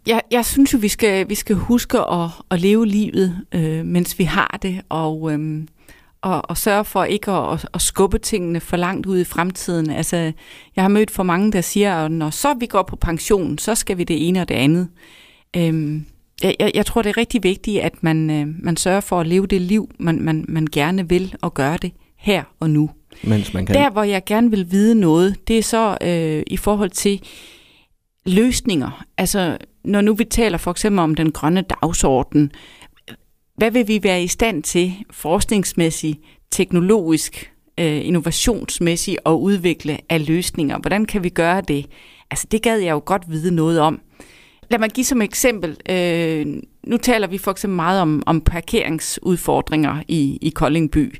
jeg, 0.06 0.22
jeg 0.30 0.44
synes 0.44 0.72
jo, 0.72 0.78
vi 0.78 0.88
skal, 0.88 1.28
vi 1.28 1.34
skal 1.34 1.56
huske 1.56 1.98
at, 1.98 2.30
at 2.50 2.60
leve 2.60 2.86
livet, 2.86 3.46
øh, 3.54 3.84
mens 3.84 4.18
vi 4.18 4.24
har 4.24 4.58
det, 4.62 4.82
og, 4.88 5.32
øh, 5.32 5.66
og, 6.22 6.50
og 6.50 6.56
sørge 6.56 6.84
for 6.84 7.04
ikke 7.04 7.30
at, 7.30 7.68
at, 7.74 7.82
skubbe 7.82 8.18
tingene 8.18 8.60
for 8.60 8.76
langt 8.76 9.06
ud 9.06 9.18
i 9.18 9.24
fremtiden. 9.24 9.90
Altså, 9.90 10.16
jeg 10.76 10.84
har 10.84 10.88
mødt 10.88 11.10
for 11.10 11.22
mange, 11.22 11.52
der 11.52 11.60
siger, 11.60 11.94
at 11.94 12.10
når 12.10 12.30
så 12.30 12.54
vi 12.54 12.66
går 12.66 12.82
på 12.82 12.96
pension, 12.96 13.58
så 13.58 13.74
skal 13.74 13.98
vi 13.98 14.04
det 14.04 14.28
ene 14.28 14.40
og 14.40 14.48
det 14.48 14.54
andet. 14.54 14.88
Øh, 15.56 16.00
jeg, 16.42 16.70
jeg 16.74 16.86
tror, 16.86 17.02
det 17.02 17.08
er 17.08 17.16
rigtig 17.16 17.42
vigtigt, 17.42 17.80
at 17.80 18.02
man, 18.02 18.30
øh, 18.30 18.46
man 18.58 18.76
sørger 18.76 19.00
for 19.00 19.20
at 19.20 19.26
leve 19.26 19.46
det 19.46 19.60
liv, 19.60 19.90
man, 19.98 20.22
man, 20.22 20.44
man 20.48 20.66
gerne 20.72 21.08
vil, 21.08 21.34
og 21.42 21.54
gøre 21.54 21.76
det 21.82 21.92
her 22.18 22.42
og 22.60 22.70
nu. 22.70 22.90
Mens 23.22 23.54
man 23.54 23.66
kan. 23.66 23.74
Der, 23.74 23.90
hvor 23.90 24.02
jeg 24.02 24.22
gerne 24.26 24.50
vil 24.50 24.70
vide 24.70 24.94
noget, 24.94 25.48
det 25.48 25.58
er 25.58 25.62
så 25.62 25.98
øh, 26.02 26.42
i 26.46 26.56
forhold 26.56 26.90
til 26.90 27.22
løsninger. 28.26 29.04
Altså, 29.18 29.58
når 29.84 30.00
nu 30.00 30.14
vi 30.14 30.24
taler 30.24 30.58
for 30.58 30.70
eksempel 30.70 30.98
om 30.98 31.14
den 31.14 31.32
grønne 31.32 31.60
dagsorden, 31.60 32.52
hvad 33.56 33.70
vil 33.70 33.88
vi 33.88 34.00
være 34.02 34.22
i 34.22 34.26
stand 34.26 34.62
til 34.62 34.94
forskningsmæssigt, 35.10 36.18
teknologisk, 36.50 37.52
øh, 37.80 38.06
innovationsmæssigt 38.06 39.18
at 39.26 39.32
udvikle 39.32 39.98
af 40.08 40.26
løsninger? 40.26 40.78
Hvordan 40.78 41.04
kan 41.04 41.24
vi 41.24 41.28
gøre 41.28 41.60
det? 41.60 41.86
Altså, 42.30 42.46
det 42.50 42.62
gad 42.62 42.78
jeg 42.78 42.92
jo 42.92 43.02
godt 43.06 43.22
vide 43.28 43.54
noget 43.54 43.80
om. 43.80 44.00
Lad 44.70 44.78
mig 44.78 44.90
give 44.90 45.04
som 45.04 45.22
eksempel. 45.22 45.76
Øh, 45.90 46.46
nu 46.86 46.96
taler 46.96 47.26
vi 47.26 47.38
for 47.38 47.50
eksempel 47.50 47.76
meget 47.76 48.00
om, 48.00 48.22
om 48.26 48.40
parkeringsudfordringer 48.40 50.02
i, 50.08 50.38
i 50.42 50.50
Koldingby. 50.50 51.14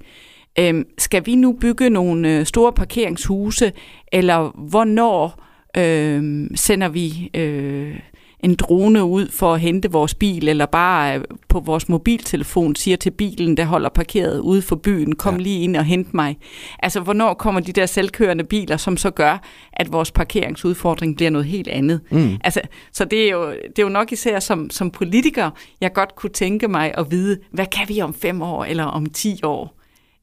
Øh, 0.59 0.85
skal 0.99 1.27
vi 1.27 1.35
nu 1.35 1.53
bygge 1.53 1.91
nogle 1.91 2.39
øh, 2.39 2.47
store 2.47 2.73
parkeringshuse, 2.73 3.73
eller 4.13 4.69
hvornår 4.69 5.43
øh, 5.77 6.47
sender 6.55 6.89
vi 6.89 7.31
øh, 7.35 7.99
en 8.41 8.55
drone 8.55 9.05
ud 9.05 9.29
for 9.31 9.55
at 9.55 9.61
hente 9.61 9.93
vores 9.93 10.15
bil, 10.15 10.49
eller 10.49 10.67
bare 10.67 11.19
øh, 11.19 11.25
på 11.49 11.61
vores 11.61 11.89
mobiltelefon 11.89 12.75
siger 12.75 12.97
til 12.97 13.11
bilen, 13.11 13.57
der 13.57 13.65
holder 13.65 13.89
parkeret 13.89 14.39
ude 14.39 14.63
for 14.63 14.77
byen, 14.77 15.15
kom 15.15 15.35
ja. 15.35 15.41
lige 15.41 15.61
ind 15.61 15.77
og 15.77 15.85
hent 15.85 16.15
mig. 16.15 16.37
Altså, 16.79 17.01
hvornår 17.01 17.35
kommer 17.35 17.61
de 17.61 17.73
der 17.73 17.87
selvkørende 17.87 18.45
biler, 18.45 18.77
som 18.77 18.97
så 18.97 19.11
gør, 19.11 19.43
at 19.73 19.93
vores 19.93 20.11
parkeringsudfordring 20.11 21.17
bliver 21.17 21.31
noget 21.31 21.47
helt 21.47 21.69
andet? 21.69 22.01
Mm. 22.11 22.37
Altså, 22.45 22.61
så 22.93 23.05
det 23.05 23.27
er, 23.27 23.31
jo, 23.31 23.51
det 23.51 23.79
er 23.79 23.83
jo 23.83 23.89
nok 23.89 24.13
især 24.13 24.41
som, 24.41 24.71
som 24.71 24.91
politiker, 24.91 25.51
jeg 25.81 25.93
godt 25.93 26.17
kunne 26.17 26.31
tænke 26.31 26.69
mig 26.69 26.95
at 26.99 27.11
vide, 27.11 27.39
hvad 27.53 27.67
kan 27.67 27.89
vi 27.89 28.01
om 28.01 28.15
fem 28.15 28.43
år 28.43 28.65
eller 28.65 28.85
om 28.85 29.07
ti 29.07 29.41
år? 29.43 29.76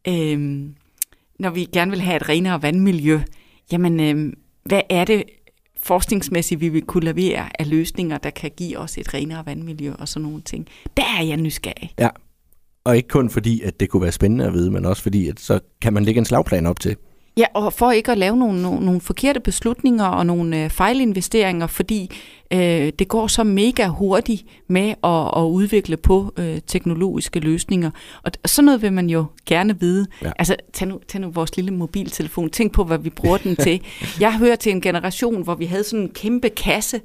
Øh, 0.07 0.69
når 1.39 1.49
vi 1.49 1.65
gerne 1.73 1.91
vil 1.91 2.01
have 2.01 2.15
et 2.15 2.29
renere 2.29 2.61
vandmiljø, 2.61 3.19
jamen, 3.71 3.99
øh, 3.99 4.33
hvad 4.63 4.81
er 4.89 5.05
det, 5.05 5.23
forskningsmæssigt 5.77 6.61
vi 6.61 6.69
vil 6.69 6.81
kunne 6.81 7.05
levere 7.05 7.61
af 7.61 7.69
løsninger, 7.69 8.17
der 8.17 8.29
kan 8.29 8.51
give 8.57 8.77
os 8.77 8.97
et 8.97 9.13
renere 9.13 9.45
vandmiljø 9.45 9.93
og 9.99 10.07
sådan 10.07 10.27
nogle 10.27 10.41
ting. 10.41 10.67
Der 10.97 11.03
er 11.19 11.23
jeg 11.23 11.37
nysgerrig. 11.37 11.93
Ja, 11.99 12.09
og 12.83 12.97
ikke 12.97 13.09
kun 13.09 13.29
fordi, 13.29 13.61
at 13.61 13.79
det 13.79 13.89
kunne 13.89 14.01
være 14.01 14.11
spændende 14.11 14.45
at 14.45 14.53
vide, 14.53 14.71
men 14.71 14.85
også 14.85 15.03
fordi, 15.03 15.27
at 15.27 15.39
så 15.39 15.59
kan 15.81 15.93
man 15.93 16.03
lægge 16.03 16.19
en 16.19 16.25
slagplan 16.25 16.65
op 16.65 16.79
til. 16.79 16.95
Ja, 17.37 17.45
og 17.53 17.73
for 17.73 17.91
ikke 17.91 18.11
at 18.11 18.17
lave 18.17 18.37
nogle, 18.37 18.61
nogle, 18.61 18.85
nogle 18.85 19.01
forkerte 19.01 19.39
beslutninger 19.39 20.05
og 20.05 20.25
nogle 20.25 20.63
øh, 20.63 20.69
fejlinvesteringer, 20.69 21.67
fordi 21.67 22.09
øh, 22.53 22.91
det 22.99 23.07
går 23.07 23.27
så 23.27 23.43
mega 23.43 23.87
hurtigt 23.87 24.45
med 24.67 24.93
at, 25.03 25.43
at 25.43 25.47
udvikle 25.47 25.97
på 25.97 26.33
øh, 26.37 26.59
teknologiske 26.67 27.39
løsninger. 27.39 27.91
Og 28.23 28.31
sådan 28.45 28.65
noget 28.65 28.81
vil 28.81 28.93
man 28.93 29.09
jo 29.09 29.25
gerne 29.45 29.79
vide. 29.79 30.07
Ja. 30.21 30.31
Altså, 30.39 30.55
tag 30.73 30.87
nu, 30.87 30.99
tag 31.07 31.21
nu 31.21 31.29
vores 31.29 31.55
lille 31.55 31.71
mobiltelefon. 31.71 32.49
Tænk 32.49 32.71
på, 32.71 32.83
hvad 32.83 32.97
vi 32.97 33.09
bruger 33.09 33.37
den 33.37 33.55
til. 33.55 33.81
Jeg 34.19 34.37
hører 34.37 34.55
til 34.55 34.71
en 34.71 34.81
generation, 34.81 35.43
hvor 35.43 35.55
vi 35.55 35.65
havde 35.65 35.83
sådan 35.83 36.03
en 36.03 36.09
kæmpe 36.09 36.49
kasse, 36.49 37.01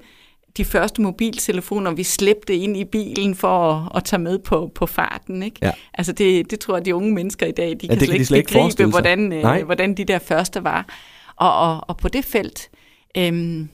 de 0.59 0.65
første 0.65 1.03
mobiltelefoner, 1.03 1.91
vi 1.91 2.03
slæbte 2.03 2.57
ind 2.57 2.77
i 2.77 2.85
bilen 2.85 3.35
for 3.35 3.73
at, 3.73 3.97
at 3.97 4.05
tage 4.05 4.23
med 4.23 4.39
på, 4.39 4.71
på 4.75 4.87
farten. 4.87 5.43
Ikke? 5.43 5.59
Ja. 5.63 5.71
Altså 5.95 6.13
det, 6.13 6.51
det 6.51 6.61
tror 6.61 6.77
jeg, 6.77 6.85
de 6.85 6.95
unge 6.95 7.15
mennesker 7.15 7.47
i 7.47 7.53
dag, 7.53 7.69
de 7.69 7.87
ja, 7.87 7.95
kan 7.95 7.99
slet, 7.99 8.09
kan 8.11 8.19
de 8.21 8.25
slet 8.25 8.39
ikke 8.39 8.53
begribe, 8.53 8.91
hvordan, 8.91 9.33
øh, 9.33 9.65
hvordan 9.65 9.95
de 9.95 10.05
der 10.05 10.19
første 10.19 10.65
var. 10.65 10.87
Og, 11.37 11.59
og, 11.59 11.81
og 11.89 11.97
på 11.97 12.09
det 12.09 12.25
felt, 12.25 12.71
øhm, 13.17 13.69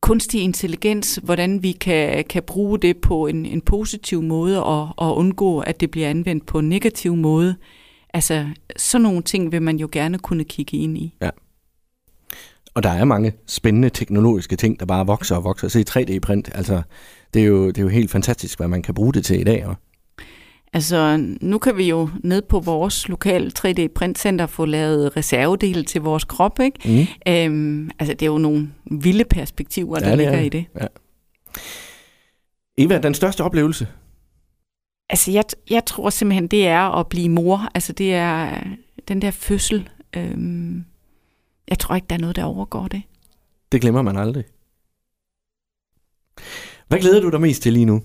kunstig 0.00 0.42
intelligens, 0.42 1.20
hvordan 1.22 1.62
vi 1.62 1.72
kan, 1.72 2.24
kan 2.24 2.42
bruge 2.42 2.78
det 2.78 2.96
på 2.96 3.26
en, 3.26 3.46
en 3.46 3.60
positiv 3.60 4.22
måde 4.22 4.64
og, 4.64 4.88
og 4.96 5.16
undgå, 5.16 5.58
at 5.58 5.80
det 5.80 5.90
bliver 5.90 6.10
anvendt 6.10 6.46
på 6.46 6.58
en 6.58 6.68
negativ 6.68 7.16
måde. 7.16 7.56
Altså, 8.14 8.46
sådan 8.76 9.02
nogle 9.02 9.22
ting 9.22 9.52
vil 9.52 9.62
man 9.62 9.76
jo 9.76 9.88
gerne 9.92 10.18
kunne 10.18 10.44
kigge 10.44 10.76
ind 10.76 10.98
i. 10.98 11.14
Ja. 11.22 11.30
Og 12.74 12.82
der 12.82 12.90
er 12.90 13.04
mange 13.04 13.32
spændende 13.46 13.90
teknologiske 13.90 14.56
ting, 14.56 14.80
der 14.80 14.86
bare 14.86 15.06
vokser 15.06 15.36
og 15.36 15.44
vokser. 15.44 15.68
Se 15.68 15.84
3D-print, 15.90 16.50
altså 16.54 16.82
det 17.34 17.42
er, 17.42 17.46
jo, 17.46 17.66
det 17.66 17.78
er 17.78 17.82
jo 17.82 17.88
helt 17.88 18.10
fantastisk, 18.10 18.58
hvad 18.58 18.68
man 18.68 18.82
kan 18.82 18.94
bruge 18.94 19.12
det 19.12 19.24
til 19.24 19.40
i 19.40 19.44
dag. 19.44 19.66
Og... 19.66 19.76
Altså, 20.72 21.16
nu 21.40 21.58
kan 21.58 21.76
vi 21.76 21.88
jo 21.88 22.08
ned 22.24 22.42
på 22.42 22.60
vores 22.60 23.08
lokale 23.08 23.50
3D-printcenter 23.58 24.46
få 24.46 24.64
lavet 24.64 25.16
reservedele 25.16 25.84
til 25.84 26.00
vores 26.00 26.24
krop, 26.24 26.60
ikke? 26.60 27.06
Mm. 27.26 27.32
Øhm, 27.32 27.90
altså, 27.98 28.14
det 28.14 28.22
er 28.22 28.30
jo 28.30 28.38
nogle 28.38 28.70
vilde 28.90 29.24
perspektiver, 29.24 29.98
der 29.98 30.08
ja, 30.08 30.14
ligger 30.14 30.40
i 30.40 30.48
det. 30.48 30.64
Ja. 30.80 30.86
Eva, 32.78 32.98
den 32.98 33.14
største 33.14 33.44
oplevelse? 33.44 33.86
Altså, 35.10 35.30
jeg, 35.30 35.44
jeg 35.70 35.84
tror 35.84 36.10
simpelthen, 36.10 36.46
det 36.46 36.66
er 36.66 36.98
at 36.98 37.06
blive 37.06 37.28
mor. 37.28 37.68
Altså, 37.74 37.92
det 37.92 38.14
er 38.14 38.62
den 39.08 39.22
der 39.22 39.30
fødsel. 39.30 39.88
Øhm, 40.16 40.84
jeg 41.70 41.78
tror 41.78 41.94
ikke, 41.94 42.06
der 42.10 42.14
er 42.14 42.20
noget, 42.20 42.36
der 42.36 42.44
overgår 42.44 42.88
det. 42.88 43.02
Det 43.72 43.80
glemmer 43.80 44.02
man 44.02 44.16
aldrig. 44.16 44.44
Hvad 46.88 46.98
glæder 46.98 47.20
du 47.20 47.30
dig 47.30 47.40
mest 47.40 47.62
til 47.62 47.72
lige 47.72 47.84
nu? 47.84 48.02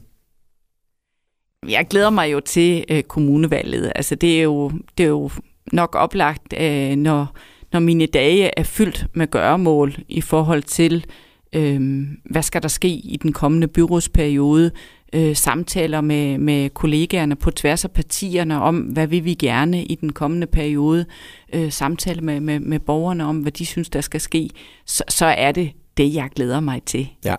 Jeg 1.68 1.88
glæder 1.90 2.10
mig 2.10 2.32
jo 2.32 2.40
til 2.40 2.86
øh, 2.90 3.04
kommunevalget. 3.04 3.92
Altså, 3.96 4.16
det 4.16 4.40
er 4.40 4.44
jo, 4.44 4.72
det 4.98 5.04
er 5.04 5.08
jo 5.08 5.30
nok 5.72 5.96
oplagt, 5.96 6.54
øh, 6.60 6.96
når, 6.96 7.36
når 7.72 7.80
mine 7.80 8.06
dage 8.06 8.60
er 8.60 8.64
fyldt 8.64 9.08
med 9.14 9.28
gøremål 9.28 9.96
i 10.08 10.22
forhold 10.22 10.64
til, 10.64 11.06
øh, 11.56 12.08
hvad 12.26 12.42
skal 12.42 12.62
der 12.62 12.68
ske 12.68 12.88
i 12.88 13.20
den 13.24 13.34
kommende 13.34 13.68
byrådsperiode, 13.68 14.72
øh, 15.14 15.36
samtaler 15.36 16.02
med, 16.02 16.38
med 16.38 16.70
kollegaerne 16.70 17.36
på 17.36 17.52
tværs 17.52 17.86
af 17.86 17.92
partierne 17.92 18.62
om, 18.62 18.78
hvad 18.78 19.08
vil 19.08 19.26
vi 19.26 19.34
gerne 19.34 19.84
i 19.84 19.96
den 19.96 20.14
kommende 20.14 20.48
periode, 20.48 21.06
øh, 21.54 21.72
samtale 21.72 22.22
med, 22.22 22.40
med, 22.40 22.60
med 22.60 22.80
borgerne 22.80 23.26
om, 23.26 23.40
hvad 23.40 23.52
de 23.52 23.66
synes, 23.66 23.90
der 23.90 24.02
skal 24.02 24.22
ske, 24.22 24.50
så, 24.86 25.04
så 25.10 25.26
er 25.26 25.52
det 25.52 25.72
det, 25.98 26.14
jeg 26.14 26.30
glæder 26.36 26.60
mig 26.60 26.84
til. 26.84 27.10
Ja. 27.26 27.36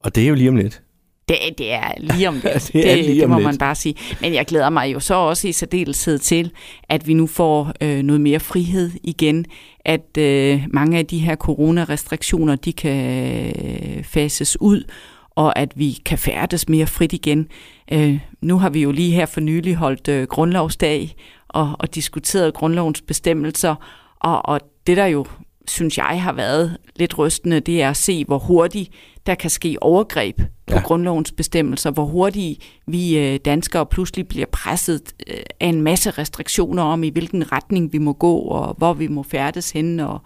Og 0.00 0.14
det 0.14 0.24
er 0.24 0.28
jo 0.28 0.34
lige 0.34 0.48
om 0.48 0.56
lidt. 0.56 0.82
Det, 1.28 1.38
det 1.58 1.72
er 1.72 1.92
lige 1.98 2.28
om 2.28 2.34
lidt. 2.44 2.44
det, 2.72 2.72
det, 2.72 2.98
lige 3.04 3.20
det 3.20 3.28
må 3.28 3.36
lidt. 3.36 3.46
man 3.46 3.58
bare 3.58 3.74
sige. 3.74 3.94
Men 4.20 4.34
jeg 4.34 4.46
glæder 4.46 4.70
mig 4.70 4.92
jo 4.92 5.00
så 5.00 5.14
også 5.14 5.48
i 5.48 5.52
særdeleshed 5.52 6.18
til, 6.18 6.50
at 6.88 7.06
vi 7.06 7.14
nu 7.14 7.26
får 7.26 7.72
øh, 7.80 8.02
noget 8.02 8.20
mere 8.20 8.40
frihed 8.40 8.90
igen. 9.04 9.44
At 9.84 10.18
øh, 10.18 10.62
mange 10.70 10.98
af 10.98 11.06
de 11.06 11.18
her 11.18 11.36
coronarestriktioner, 11.36 12.56
de 12.56 12.72
kan 12.72 13.46
øh, 13.48 14.04
fases 14.04 14.60
ud, 14.60 14.84
og 15.30 15.58
at 15.58 15.72
vi 15.76 15.98
kan 16.04 16.18
færdes 16.18 16.68
mere 16.68 16.86
frit 16.86 17.12
igen. 17.12 17.48
Øh, 17.92 18.18
nu 18.40 18.58
har 18.58 18.70
vi 18.70 18.82
jo 18.82 18.90
lige 18.92 19.10
her 19.12 19.26
for 19.26 19.40
nylig 19.40 19.74
holdt 19.74 20.08
øh, 20.08 20.26
grundlovsdag 20.26 21.14
og, 21.48 21.76
og 21.78 21.94
diskuteret 21.94 22.54
grundlovens 22.54 23.02
bestemmelser, 23.02 23.74
og, 24.20 24.48
og 24.48 24.60
det 24.86 24.96
der 24.96 25.06
jo, 25.06 25.26
synes 25.68 25.98
jeg, 25.98 26.22
har 26.22 26.32
været 26.32 26.76
lidt 26.96 27.18
rystende, 27.18 27.60
det 27.60 27.82
er 27.82 27.90
at 27.90 27.96
se, 27.96 28.24
hvor 28.24 28.38
hurtigt 28.38 28.90
der 29.26 29.34
kan 29.34 29.50
ske 29.50 29.76
overgreb 29.80 30.36
på 30.66 30.74
ja. 30.74 30.80
grundlovens 30.80 31.32
bestemmelser, 31.32 31.90
hvor 31.90 32.04
hurtigt 32.04 32.62
vi 32.86 33.18
øh, 33.18 33.40
danskere 33.44 33.86
pludselig 33.86 34.28
bliver 34.28 34.46
presset 34.52 35.12
øh, 35.26 35.42
af 35.60 35.66
en 35.66 35.82
masse 35.82 36.10
restriktioner 36.10 36.82
om, 36.82 37.04
i 37.04 37.08
hvilken 37.08 37.52
retning 37.52 37.92
vi 37.92 37.98
må 37.98 38.12
gå, 38.12 38.36
og 38.36 38.74
hvor 38.78 38.92
vi 38.92 39.08
må 39.08 39.22
færdes 39.22 39.70
hen, 39.70 40.00
og 40.00 40.20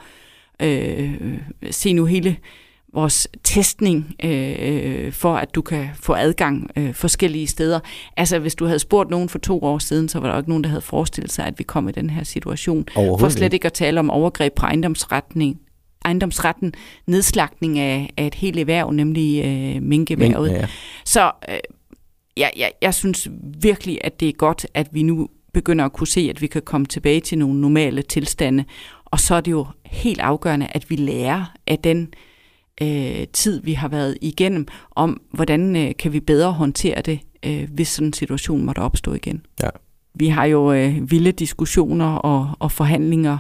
øh, 0.63 1.15
se 1.71 1.93
nu 1.93 2.05
hele 2.05 2.37
vores 2.97 3.29
testning 3.45 4.15
øh, 4.25 5.13
for, 5.13 5.37
at 5.37 5.55
du 5.55 5.63
kan 5.63 5.89
få 5.95 6.15
adgang 6.15 6.71
øh, 6.77 6.95
forskellige 6.95 7.47
steder. 7.47 7.81
Altså, 8.17 8.39
hvis 8.39 8.55
du 8.55 8.67
havde 8.67 8.79
spurgt 8.79 9.11
nogen 9.11 9.29
for 9.29 9.39
to 9.39 9.63
år 9.63 9.79
siden, 9.79 10.09
så 10.09 10.21
var 10.21 10.31
der 10.31 10.39
ikke 10.39 10.49
nogen, 10.49 10.65
der 10.65 10.71
havde 10.71 10.83
forestillet 10.83 11.33
sig, 11.33 11.47
at 11.47 11.59
vi 11.59 11.65
kom 11.65 11.89
i 11.89 11.93
den 11.93 12.11
her 12.11 12.25
situation. 12.25 12.85
For 12.95 13.29
slet 13.29 13.53
ikke 13.53 13.67
at 13.67 13.73
tale 13.73 14.01
om 14.01 14.11
overgreb 14.11 14.53
på 14.53 14.67
ejendomsretning, 14.67 15.61
ejendomsretten, 16.05 16.73
nedslagning 17.07 17.79
af, 17.79 18.11
af 18.17 18.27
et 18.27 18.35
helt 18.35 18.59
erhverv, 18.59 18.91
nemlig 18.91 19.45
øh, 19.45 19.83
minkeværet. 19.83 20.51
Mink, 20.51 20.63
ja. 20.63 20.67
Så 21.05 21.33
øh, 21.49 21.57
jeg, 22.37 22.51
jeg, 22.57 22.71
jeg 22.83 22.95
synes 22.95 23.29
virkelig, 23.61 23.99
at 24.05 24.21
det 24.21 24.29
er 24.29 24.33
godt, 24.33 24.67
at 24.75 24.89
vi 24.93 25.03
nu 25.03 25.29
begynder 25.55 25.85
at 25.85 25.93
kunne 25.93 26.07
se, 26.07 26.27
at 26.31 26.43
vi 26.43 26.47
kan 26.47 26.63
komme 26.63 26.87
tilbage 26.87 27.21
til 27.21 27.39
nogle 27.39 27.61
normale 27.61 28.03
tilstande. 28.03 28.65
Og 29.05 29.21
så 29.21 29.35
er 29.35 29.41
det 29.41 29.51
jo 29.51 29.67
helt 29.85 30.21
afgørende, 30.21 30.67
at 30.71 30.91
vi 30.91 30.97
lærer 30.97 31.55
af 31.67 31.79
den 31.79 32.01
øh, 32.03 32.07
tid, 33.33 33.63
vi 33.63 33.73
har 33.73 33.89
været 33.89 34.19
igennem, 34.21 34.67
om 34.91 35.21
hvordan 35.33 35.77
øh, 35.77 35.93
kan 35.99 36.13
vi 36.13 36.21
bedre 36.21 36.53
håndtere 36.53 37.03
det, 37.03 37.21
øh, 37.47 37.69
hvis 37.75 37.89
sådan 37.89 38.07
en 38.07 38.13
situation 38.13 38.65
måtte 38.65 38.79
opstå 38.79 39.15
igen. 39.15 39.43
Ja. 39.63 39.69
Vi 40.15 40.29
har 40.29 40.45
jo 40.45 40.73
øh, 40.73 41.11
vilde 41.11 41.33
diskussioner 41.33 42.15
og, 42.15 42.51
og 42.59 42.73
forhandlinger 42.73 43.39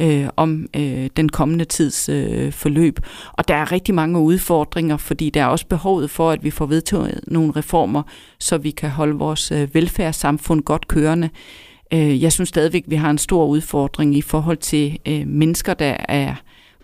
øh, 0.00 0.28
om 0.36 0.66
øh, 0.76 1.10
den 1.16 1.28
kommende 1.28 1.64
tids 1.64 2.08
øh, 2.08 2.52
forløb. 2.52 2.98
Og 3.32 3.48
der 3.48 3.54
er 3.54 3.72
rigtig 3.72 3.94
mange 3.94 4.18
udfordringer, 4.18 4.96
fordi 4.96 5.30
der 5.30 5.42
er 5.42 5.46
også 5.46 5.66
behovet 5.66 6.10
for, 6.10 6.30
at 6.30 6.44
vi 6.44 6.50
får 6.50 6.66
vedtaget 6.66 7.20
nogle 7.26 7.52
reformer, 7.52 8.02
så 8.40 8.58
vi 8.58 8.70
kan 8.70 8.90
holde 8.90 9.14
vores 9.14 9.52
øh, 9.52 9.74
velfærdssamfund 9.74 10.62
godt 10.62 10.88
kørende. 10.88 11.30
Øh, 11.92 12.22
jeg 12.22 12.32
synes 12.32 12.48
stadigvæk, 12.48 12.84
vi 12.86 12.96
har 12.96 13.10
en 13.10 13.18
stor 13.18 13.46
udfordring 13.46 14.16
i 14.16 14.22
forhold 14.22 14.56
til 14.56 14.98
øh, 15.08 15.26
mennesker, 15.26 15.74
der 15.74 15.96
er 16.08 16.34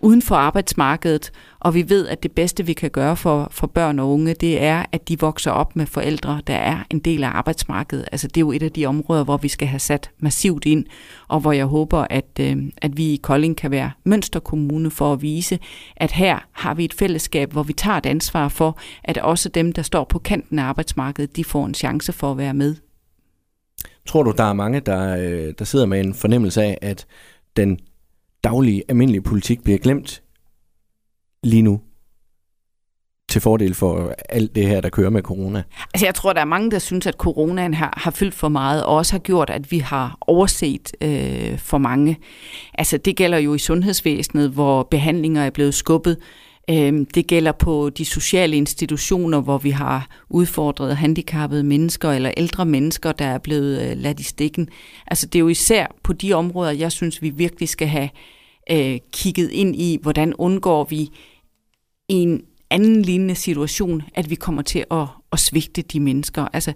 uden 0.03 0.21
for 0.21 0.35
arbejdsmarkedet, 0.35 1.31
og 1.59 1.73
vi 1.73 1.89
ved, 1.89 2.07
at 2.07 2.23
det 2.23 2.31
bedste, 2.31 2.65
vi 2.65 2.73
kan 2.73 2.89
gøre 2.89 3.15
for, 3.17 3.47
for 3.51 3.67
børn 3.67 3.99
og 3.99 4.11
unge, 4.11 4.33
det 4.33 4.63
er, 4.63 4.85
at 4.91 5.09
de 5.09 5.19
vokser 5.19 5.51
op 5.51 5.75
med 5.75 5.85
forældre, 5.85 6.41
der 6.47 6.55
er 6.55 6.83
en 6.89 6.99
del 6.99 7.23
af 7.23 7.29
arbejdsmarkedet. 7.29 8.05
Altså 8.11 8.27
det 8.27 8.37
er 8.37 8.41
jo 8.41 8.51
et 8.51 8.63
af 8.63 8.71
de 8.71 8.85
områder, 8.85 9.23
hvor 9.23 9.37
vi 9.37 9.47
skal 9.47 9.67
have 9.67 9.79
sat 9.79 10.11
massivt 10.19 10.65
ind, 10.65 10.85
og 11.27 11.39
hvor 11.39 11.51
jeg 11.51 11.65
håber, 11.65 12.07
at, 12.09 12.39
øh, 12.39 12.57
at 12.77 12.97
vi 12.97 13.03
i 13.03 13.19
Kolding 13.23 13.57
kan 13.57 13.71
være 13.71 13.91
mønsterkommune 14.03 14.91
for 14.91 15.13
at 15.13 15.21
vise, 15.21 15.59
at 15.95 16.11
her 16.11 16.39
har 16.51 16.73
vi 16.73 16.85
et 16.85 16.93
fællesskab, 16.93 17.51
hvor 17.51 17.63
vi 17.63 17.73
tager 17.73 17.97
et 17.97 18.05
ansvar 18.05 18.47
for, 18.47 18.77
at 19.03 19.17
også 19.17 19.49
dem, 19.49 19.73
der 19.73 19.81
står 19.81 20.03
på 20.03 20.19
kanten 20.19 20.59
af 20.59 20.63
arbejdsmarkedet, 20.63 21.35
de 21.35 21.43
får 21.43 21.65
en 21.65 21.73
chance 21.73 22.13
for 22.13 22.31
at 22.31 22.37
være 22.37 22.53
med. 22.53 22.75
Tror 24.05 24.23
du, 24.23 24.33
der 24.37 24.43
er 24.43 24.53
mange, 24.53 24.79
der, 24.79 25.17
øh, 25.17 25.53
der 25.59 25.65
sidder 25.65 25.85
med 25.85 25.99
en 25.99 26.13
fornemmelse 26.13 26.61
af, 26.61 26.77
at 26.81 27.05
den 27.57 27.79
daglige, 28.43 28.83
almindelige 28.89 29.21
politik 29.21 29.63
bliver 29.63 29.77
glemt 29.77 30.21
lige 31.43 31.61
nu 31.61 31.81
til 33.29 33.41
fordel 33.41 33.73
for 33.73 34.15
alt 34.29 34.55
det 34.55 34.67
her, 34.67 34.81
der 34.81 34.89
kører 34.89 35.09
med 35.09 35.21
corona? 35.21 35.63
Altså 35.93 36.05
jeg 36.05 36.15
tror, 36.15 36.33
der 36.33 36.41
er 36.41 36.45
mange, 36.45 36.71
der 36.71 36.79
synes, 36.79 37.07
at 37.07 37.13
coronaen 37.13 37.73
har, 37.73 37.93
har 37.97 38.11
fyldt 38.11 38.33
for 38.33 38.49
meget, 38.49 38.83
og 38.83 38.95
også 38.95 39.13
har 39.13 39.19
gjort, 39.19 39.49
at 39.49 39.71
vi 39.71 39.77
har 39.77 40.17
overset 40.21 40.91
øh, 41.01 41.57
for 41.57 41.77
mange. 41.77 42.17
Altså 42.73 42.97
det 42.97 43.15
gælder 43.15 43.37
jo 43.37 43.53
i 43.53 43.59
sundhedsvæsenet, 43.59 44.49
hvor 44.49 44.83
behandlinger 44.91 45.43
er 45.43 45.49
blevet 45.49 45.73
skubbet. 45.73 46.17
Øhm, 46.69 47.05
det 47.05 47.27
gælder 47.27 47.51
på 47.51 47.89
de 47.89 48.05
sociale 48.05 48.57
institutioner, 48.57 49.41
hvor 49.41 49.57
vi 49.57 49.69
har 49.69 50.07
udfordret 50.29 50.97
handicappede 50.97 51.63
mennesker 51.63 52.11
eller 52.11 52.31
ældre 52.37 52.65
mennesker, 52.65 53.11
der 53.11 53.25
er 53.25 53.37
blevet 53.37 53.81
øh, 53.81 53.97
ladt 53.97 54.19
i 54.19 54.23
stikken. 54.23 54.69
Altså 55.07 55.25
det 55.25 55.35
er 55.35 55.39
jo 55.39 55.47
især 55.47 55.87
på 56.03 56.13
de 56.13 56.33
områder, 56.33 56.71
jeg 56.71 56.91
synes, 56.91 57.21
vi 57.21 57.29
virkelig 57.29 57.69
skal 57.69 57.87
have 57.87 58.09
øh, 58.71 58.99
kigget 59.11 59.51
ind 59.51 59.75
i, 59.75 59.99
hvordan 60.01 60.33
undgår 60.33 60.83
vi 60.83 61.09
en 62.09 62.41
anden 62.69 63.01
lignende 63.01 63.35
situation, 63.35 64.01
at 64.15 64.29
vi 64.29 64.35
kommer 64.35 64.61
til 64.61 64.85
at, 64.91 65.07
at 65.31 65.39
svigte 65.39 65.81
de 65.81 65.99
mennesker. 65.99 66.47
Altså, 66.53 66.73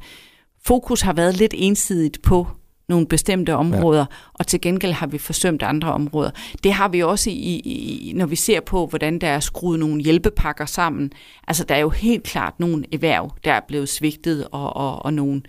fokus 0.65 1.02
har 1.02 1.13
været 1.13 1.38
lidt 1.38 1.54
ensidigt 1.58 2.21
på 2.21 2.47
nogle 2.89 3.08
bestemte 3.08 3.56
områder, 3.56 4.00
ja. 4.00 4.15
og 4.34 4.47
til 4.47 4.62
gengæld 4.62 4.91
har 4.91 5.08
vi 5.08 5.17
forsømt 5.17 5.63
andre 5.63 5.91
områder. 5.91 6.32
Det 6.63 6.73
har 6.73 6.88
vi 6.88 7.04
også, 7.04 7.30
i, 7.30 7.62
i, 7.65 8.13
når 8.15 8.26
vi 8.26 8.36
ser 8.36 8.60
på, 8.60 8.86
hvordan 8.86 9.19
der 9.19 9.28
er 9.28 9.39
skruet 9.39 9.80
nogle 9.80 10.04
hjælpepakker 10.04 10.65
sammen. 10.65 11.12
Altså, 11.47 11.63
der 11.63 11.76
er 11.76 11.80
jo 11.80 11.89
helt 11.89 12.23
klart 12.23 12.60
nogle 12.60 12.86
erhverv, 12.93 13.32
der 13.43 13.54
er 13.54 13.62
blevet 13.67 13.89
svigtet, 13.89 14.47
og, 14.52 14.76
og, 14.76 15.06
og 15.06 15.13
nogle 15.13 15.41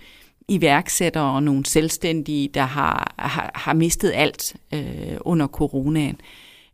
iværksættere 0.47 1.33
og 1.35 1.43
nogle 1.43 1.65
selvstændige, 1.65 2.47
der 2.53 2.61
har, 2.61 3.13
har, 3.19 3.51
har 3.55 3.73
mistet 3.73 4.11
alt 4.15 4.55
øh, 4.73 5.17
under 5.21 5.47
coronaen. 5.47 6.21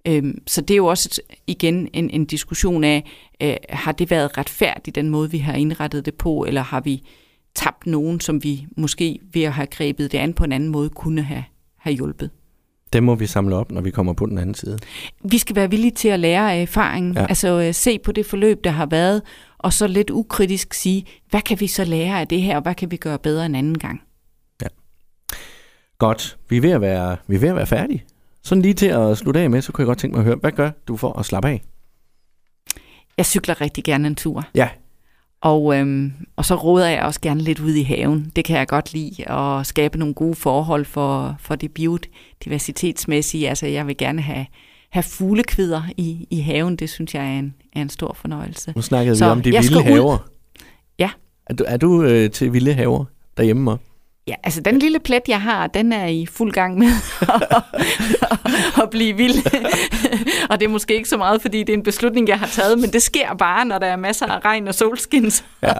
Øhm, 0.08 0.41
så 0.47 0.62
det 0.62 0.73
er 0.73 0.78
jo 0.78 0.86
også 0.86 1.21
igen 1.47 1.89
en, 1.93 2.10
en 2.10 2.25
diskussion 2.25 2.84
af, 2.84 3.12
øh, 3.41 3.56
har 3.69 3.91
det 3.91 4.12
været 4.12 4.38
retfærdigt, 4.38 4.95
den 4.95 5.10
måde 5.10 5.32
vi 5.32 5.38
har 5.38 5.54
indrettet 5.54 6.06
det 6.06 6.13
på, 6.13 6.45
eller 6.47 6.62
har 6.62 6.82
vi 6.82 7.04
tabt 7.55 7.87
nogen, 7.87 8.19
som 8.19 8.43
vi 8.43 8.67
måske 8.77 9.19
ved 9.33 9.43
at 9.43 9.53
have 9.53 9.67
grebet 9.67 10.11
det 10.11 10.17
an 10.17 10.33
på 10.33 10.43
en 10.43 10.51
anden 10.51 10.69
måde, 10.69 10.89
kunne 10.89 11.21
have, 11.21 11.43
have 11.77 11.95
hjulpet. 11.95 12.29
Det 12.93 13.03
må 13.03 13.15
vi 13.15 13.25
samle 13.25 13.55
op, 13.55 13.71
når 13.71 13.81
vi 13.81 13.91
kommer 13.91 14.13
på 14.13 14.25
den 14.25 14.37
anden 14.37 14.55
side. 14.55 14.77
Vi 15.23 15.37
skal 15.37 15.55
være 15.55 15.69
villige 15.69 15.91
til 15.91 16.07
at 16.07 16.19
lære 16.19 16.53
af 16.53 16.61
erfaringen, 16.61 17.13
ja. 17.13 17.25
altså 17.25 17.61
øh, 17.61 17.73
se 17.73 17.99
på 17.99 18.11
det 18.11 18.25
forløb, 18.25 18.63
der 18.63 18.69
har 18.69 18.85
været, 18.85 19.21
og 19.57 19.73
så 19.73 19.87
lidt 19.87 20.09
ukritisk 20.09 20.73
sige, 20.73 21.05
hvad 21.29 21.41
kan 21.41 21.59
vi 21.59 21.67
så 21.67 21.83
lære 21.83 22.19
af 22.19 22.27
det 22.27 22.41
her, 22.41 22.55
og 22.55 22.61
hvad 22.61 22.75
kan 22.75 22.91
vi 22.91 22.97
gøre 22.97 23.19
bedre 23.19 23.45
en 23.45 23.55
anden 23.55 23.77
gang? 23.77 24.01
Ja. 24.61 24.67
Godt. 25.97 26.37
Vi 26.49 26.57
er 26.57 26.61
ved 26.61 26.71
at 26.71 26.81
være, 26.81 27.17
vi 27.27 27.35
er 27.35 27.39
ved 27.39 27.49
at 27.49 27.55
være 27.55 27.67
færdige. 27.67 28.03
Sådan 28.43 28.61
lige 28.61 28.73
til 28.73 28.87
at 28.87 29.17
slutte 29.17 29.39
af 29.39 29.49
med, 29.49 29.61
så 29.61 29.71
kunne 29.71 29.81
jeg 29.81 29.87
godt 29.87 29.97
tænke 29.97 30.15
mig 30.15 30.21
at 30.21 30.25
høre, 30.25 30.35
hvad 30.35 30.51
gør 30.51 30.71
du 30.87 30.97
for 30.97 31.19
at 31.19 31.25
slappe 31.25 31.49
af? 31.49 31.61
Jeg 33.17 33.25
cykler 33.25 33.61
rigtig 33.61 33.83
gerne 33.83 34.07
en 34.07 34.15
tur. 34.15 34.43
Ja. 34.55 34.69
Og, 35.45 35.77
øhm, 35.77 36.13
og 36.36 36.45
så 36.45 36.55
råder 36.55 36.88
jeg 36.88 37.03
også 37.03 37.21
gerne 37.21 37.41
lidt 37.41 37.60
ud 37.60 37.73
i 37.73 37.84
haven. 37.84 38.31
Det 38.36 38.45
kan 38.45 38.58
jeg 38.58 38.67
godt 38.67 38.93
lide, 38.93 39.31
at 39.31 39.67
skabe 39.67 39.97
nogle 39.97 40.13
gode 40.13 40.36
forhold 40.36 40.86
for, 40.86 41.36
for 41.39 41.55
det 41.55 41.71
biodiversitetsmæssige. 41.71 43.49
Altså 43.49 43.67
jeg 43.67 43.88
vil 43.88 43.97
gerne 43.97 44.21
have, 44.21 44.45
have 44.89 45.03
fuglekvider 45.03 45.81
i, 45.97 46.27
i 46.29 46.39
haven. 46.39 46.75
Det 46.75 46.89
synes 46.89 47.15
jeg 47.15 47.25
er 47.25 47.39
en, 47.39 47.53
er 47.75 47.81
en 47.81 47.89
stor 47.89 48.13
fornøjelse. 48.13 48.73
Nu 48.75 48.81
snakkede 48.81 49.15
så 49.15 49.25
vi 49.25 49.31
om 49.31 49.41
de 49.41 49.51
vilde 49.51 49.84
haver. 49.84 50.17
Ja. 50.99 51.10
Er 51.47 51.53
du, 51.53 51.63
er 51.67 51.77
du 51.77 52.03
øh, 52.03 52.31
til 52.31 52.53
vilde 52.53 52.73
haver 52.73 53.05
derhjemme 53.38 53.71
også? 53.71 53.84
Ja, 54.27 54.35
altså 54.43 54.61
den 54.61 54.79
lille 54.79 54.99
plet, 54.99 55.21
jeg 55.27 55.41
har, 55.41 55.67
den 55.67 55.93
er 55.93 56.05
i 56.05 56.25
fuld 56.25 56.51
gang 56.51 56.77
med 56.77 56.88
at 58.83 58.89
blive 58.89 59.17
vild. 59.17 59.35
og 60.49 60.59
det 60.59 60.65
er 60.65 60.69
måske 60.69 60.95
ikke 60.95 61.09
så 61.09 61.17
meget, 61.17 61.41
fordi 61.41 61.59
det 61.59 61.69
er 61.69 61.77
en 61.77 61.83
beslutning, 61.83 62.27
jeg 62.27 62.39
har 62.39 62.47
taget, 62.47 62.79
men 62.79 62.89
det 62.89 63.01
sker 63.01 63.33
bare, 63.33 63.65
når 63.65 63.79
der 63.79 63.88
er 63.88 63.95
masser 63.95 64.25
af 64.25 64.45
regn 64.45 64.67
og 64.67 64.75
solskin, 64.75 65.31
så, 65.31 65.43
ja. 65.63 65.73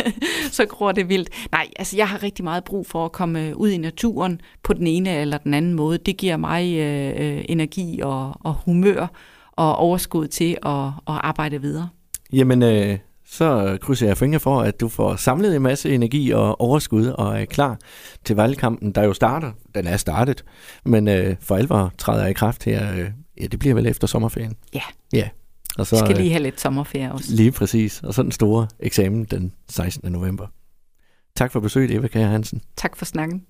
så 0.56 0.66
gror 0.66 0.92
det 0.92 1.08
vildt. 1.08 1.28
Nej, 1.52 1.68
altså 1.76 1.96
jeg 1.96 2.08
har 2.08 2.22
rigtig 2.22 2.44
meget 2.44 2.64
brug 2.64 2.86
for 2.86 3.04
at 3.04 3.12
komme 3.12 3.56
ud 3.56 3.68
i 3.68 3.78
naturen 3.78 4.40
på 4.62 4.72
den 4.72 4.86
ene 4.86 5.16
eller 5.20 5.38
den 5.38 5.54
anden 5.54 5.74
måde. 5.74 5.98
Det 5.98 6.16
giver 6.16 6.36
mig 6.36 6.76
øh, 6.78 7.12
øh 7.16 7.44
energi 7.48 8.00
og, 8.02 8.34
og 8.40 8.54
humør 8.54 9.06
og 9.52 9.76
overskud 9.76 10.26
til 10.26 10.56
at, 10.66 10.86
at 10.86 11.20
arbejde 11.20 11.60
videre. 11.60 11.88
Jamen, 12.32 12.62
øh, 12.62 12.98
så 13.28 13.78
krydser 13.80 14.06
jeg 14.06 14.16
fingre 14.16 14.40
for, 14.40 14.60
at 14.60 14.80
du 14.80 14.88
får 14.88 15.16
samlet 15.16 15.56
en 15.56 15.62
masse 15.62 15.94
energi 15.94 16.30
og 16.30 16.60
overskud 16.60 17.06
og 17.06 17.40
er 17.40 17.44
klar 17.44 17.78
til 18.24 18.36
valgkampen, 18.36 18.92
der 18.92 19.02
jo 19.02 19.12
starter. 19.12 19.52
Den 19.74 19.86
er 19.86 19.96
startet, 19.96 20.44
men 20.84 21.08
øh, 21.08 21.36
for 21.40 21.56
alvor 21.56 21.92
træder 21.98 22.26
i 22.26 22.32
kraft 22.32 22.64
her. 22.64 22.92
Øh, 22.92 23.10
ja, 23.40 23.46
det 23.46 23.58
bliver 23.58 23.74
vel 23.74 23.86
efter 23.86 24.06
sommerferien. 24.06 24.54
Ja. 24.74 24.82
Ja. 25.12 25.28
Og 25.78 25.86
så, 25.86 25.96
Vi 25.96 26.00
skal 26.06 26.16
lige 26.16 26.30
have 26.30 26.42
lidt 26.42 26.60
sommerferie 26.60 27.12
også. 27.12 27.34
Lige 27.34 27.52
præcis. 27.52 28.02
Og 28.02 28.14
så 28.14 28.22
den 28.22 28.32
store 28.32 28.66
eksamen 28.80 29.24
den 29.24 29.52
16. 29.68 30.12
november. 30.12 30.46
Tak 31.36 31.52
for 31.52 31.60
besøget, 31.60 31.90
Eva 31.90 32.08
Kjær 32.08 32.26
Hansen. 32.26 32.60
Tak 32.76 32.96
for 32.96 33.04
snakken. 33.04 33.42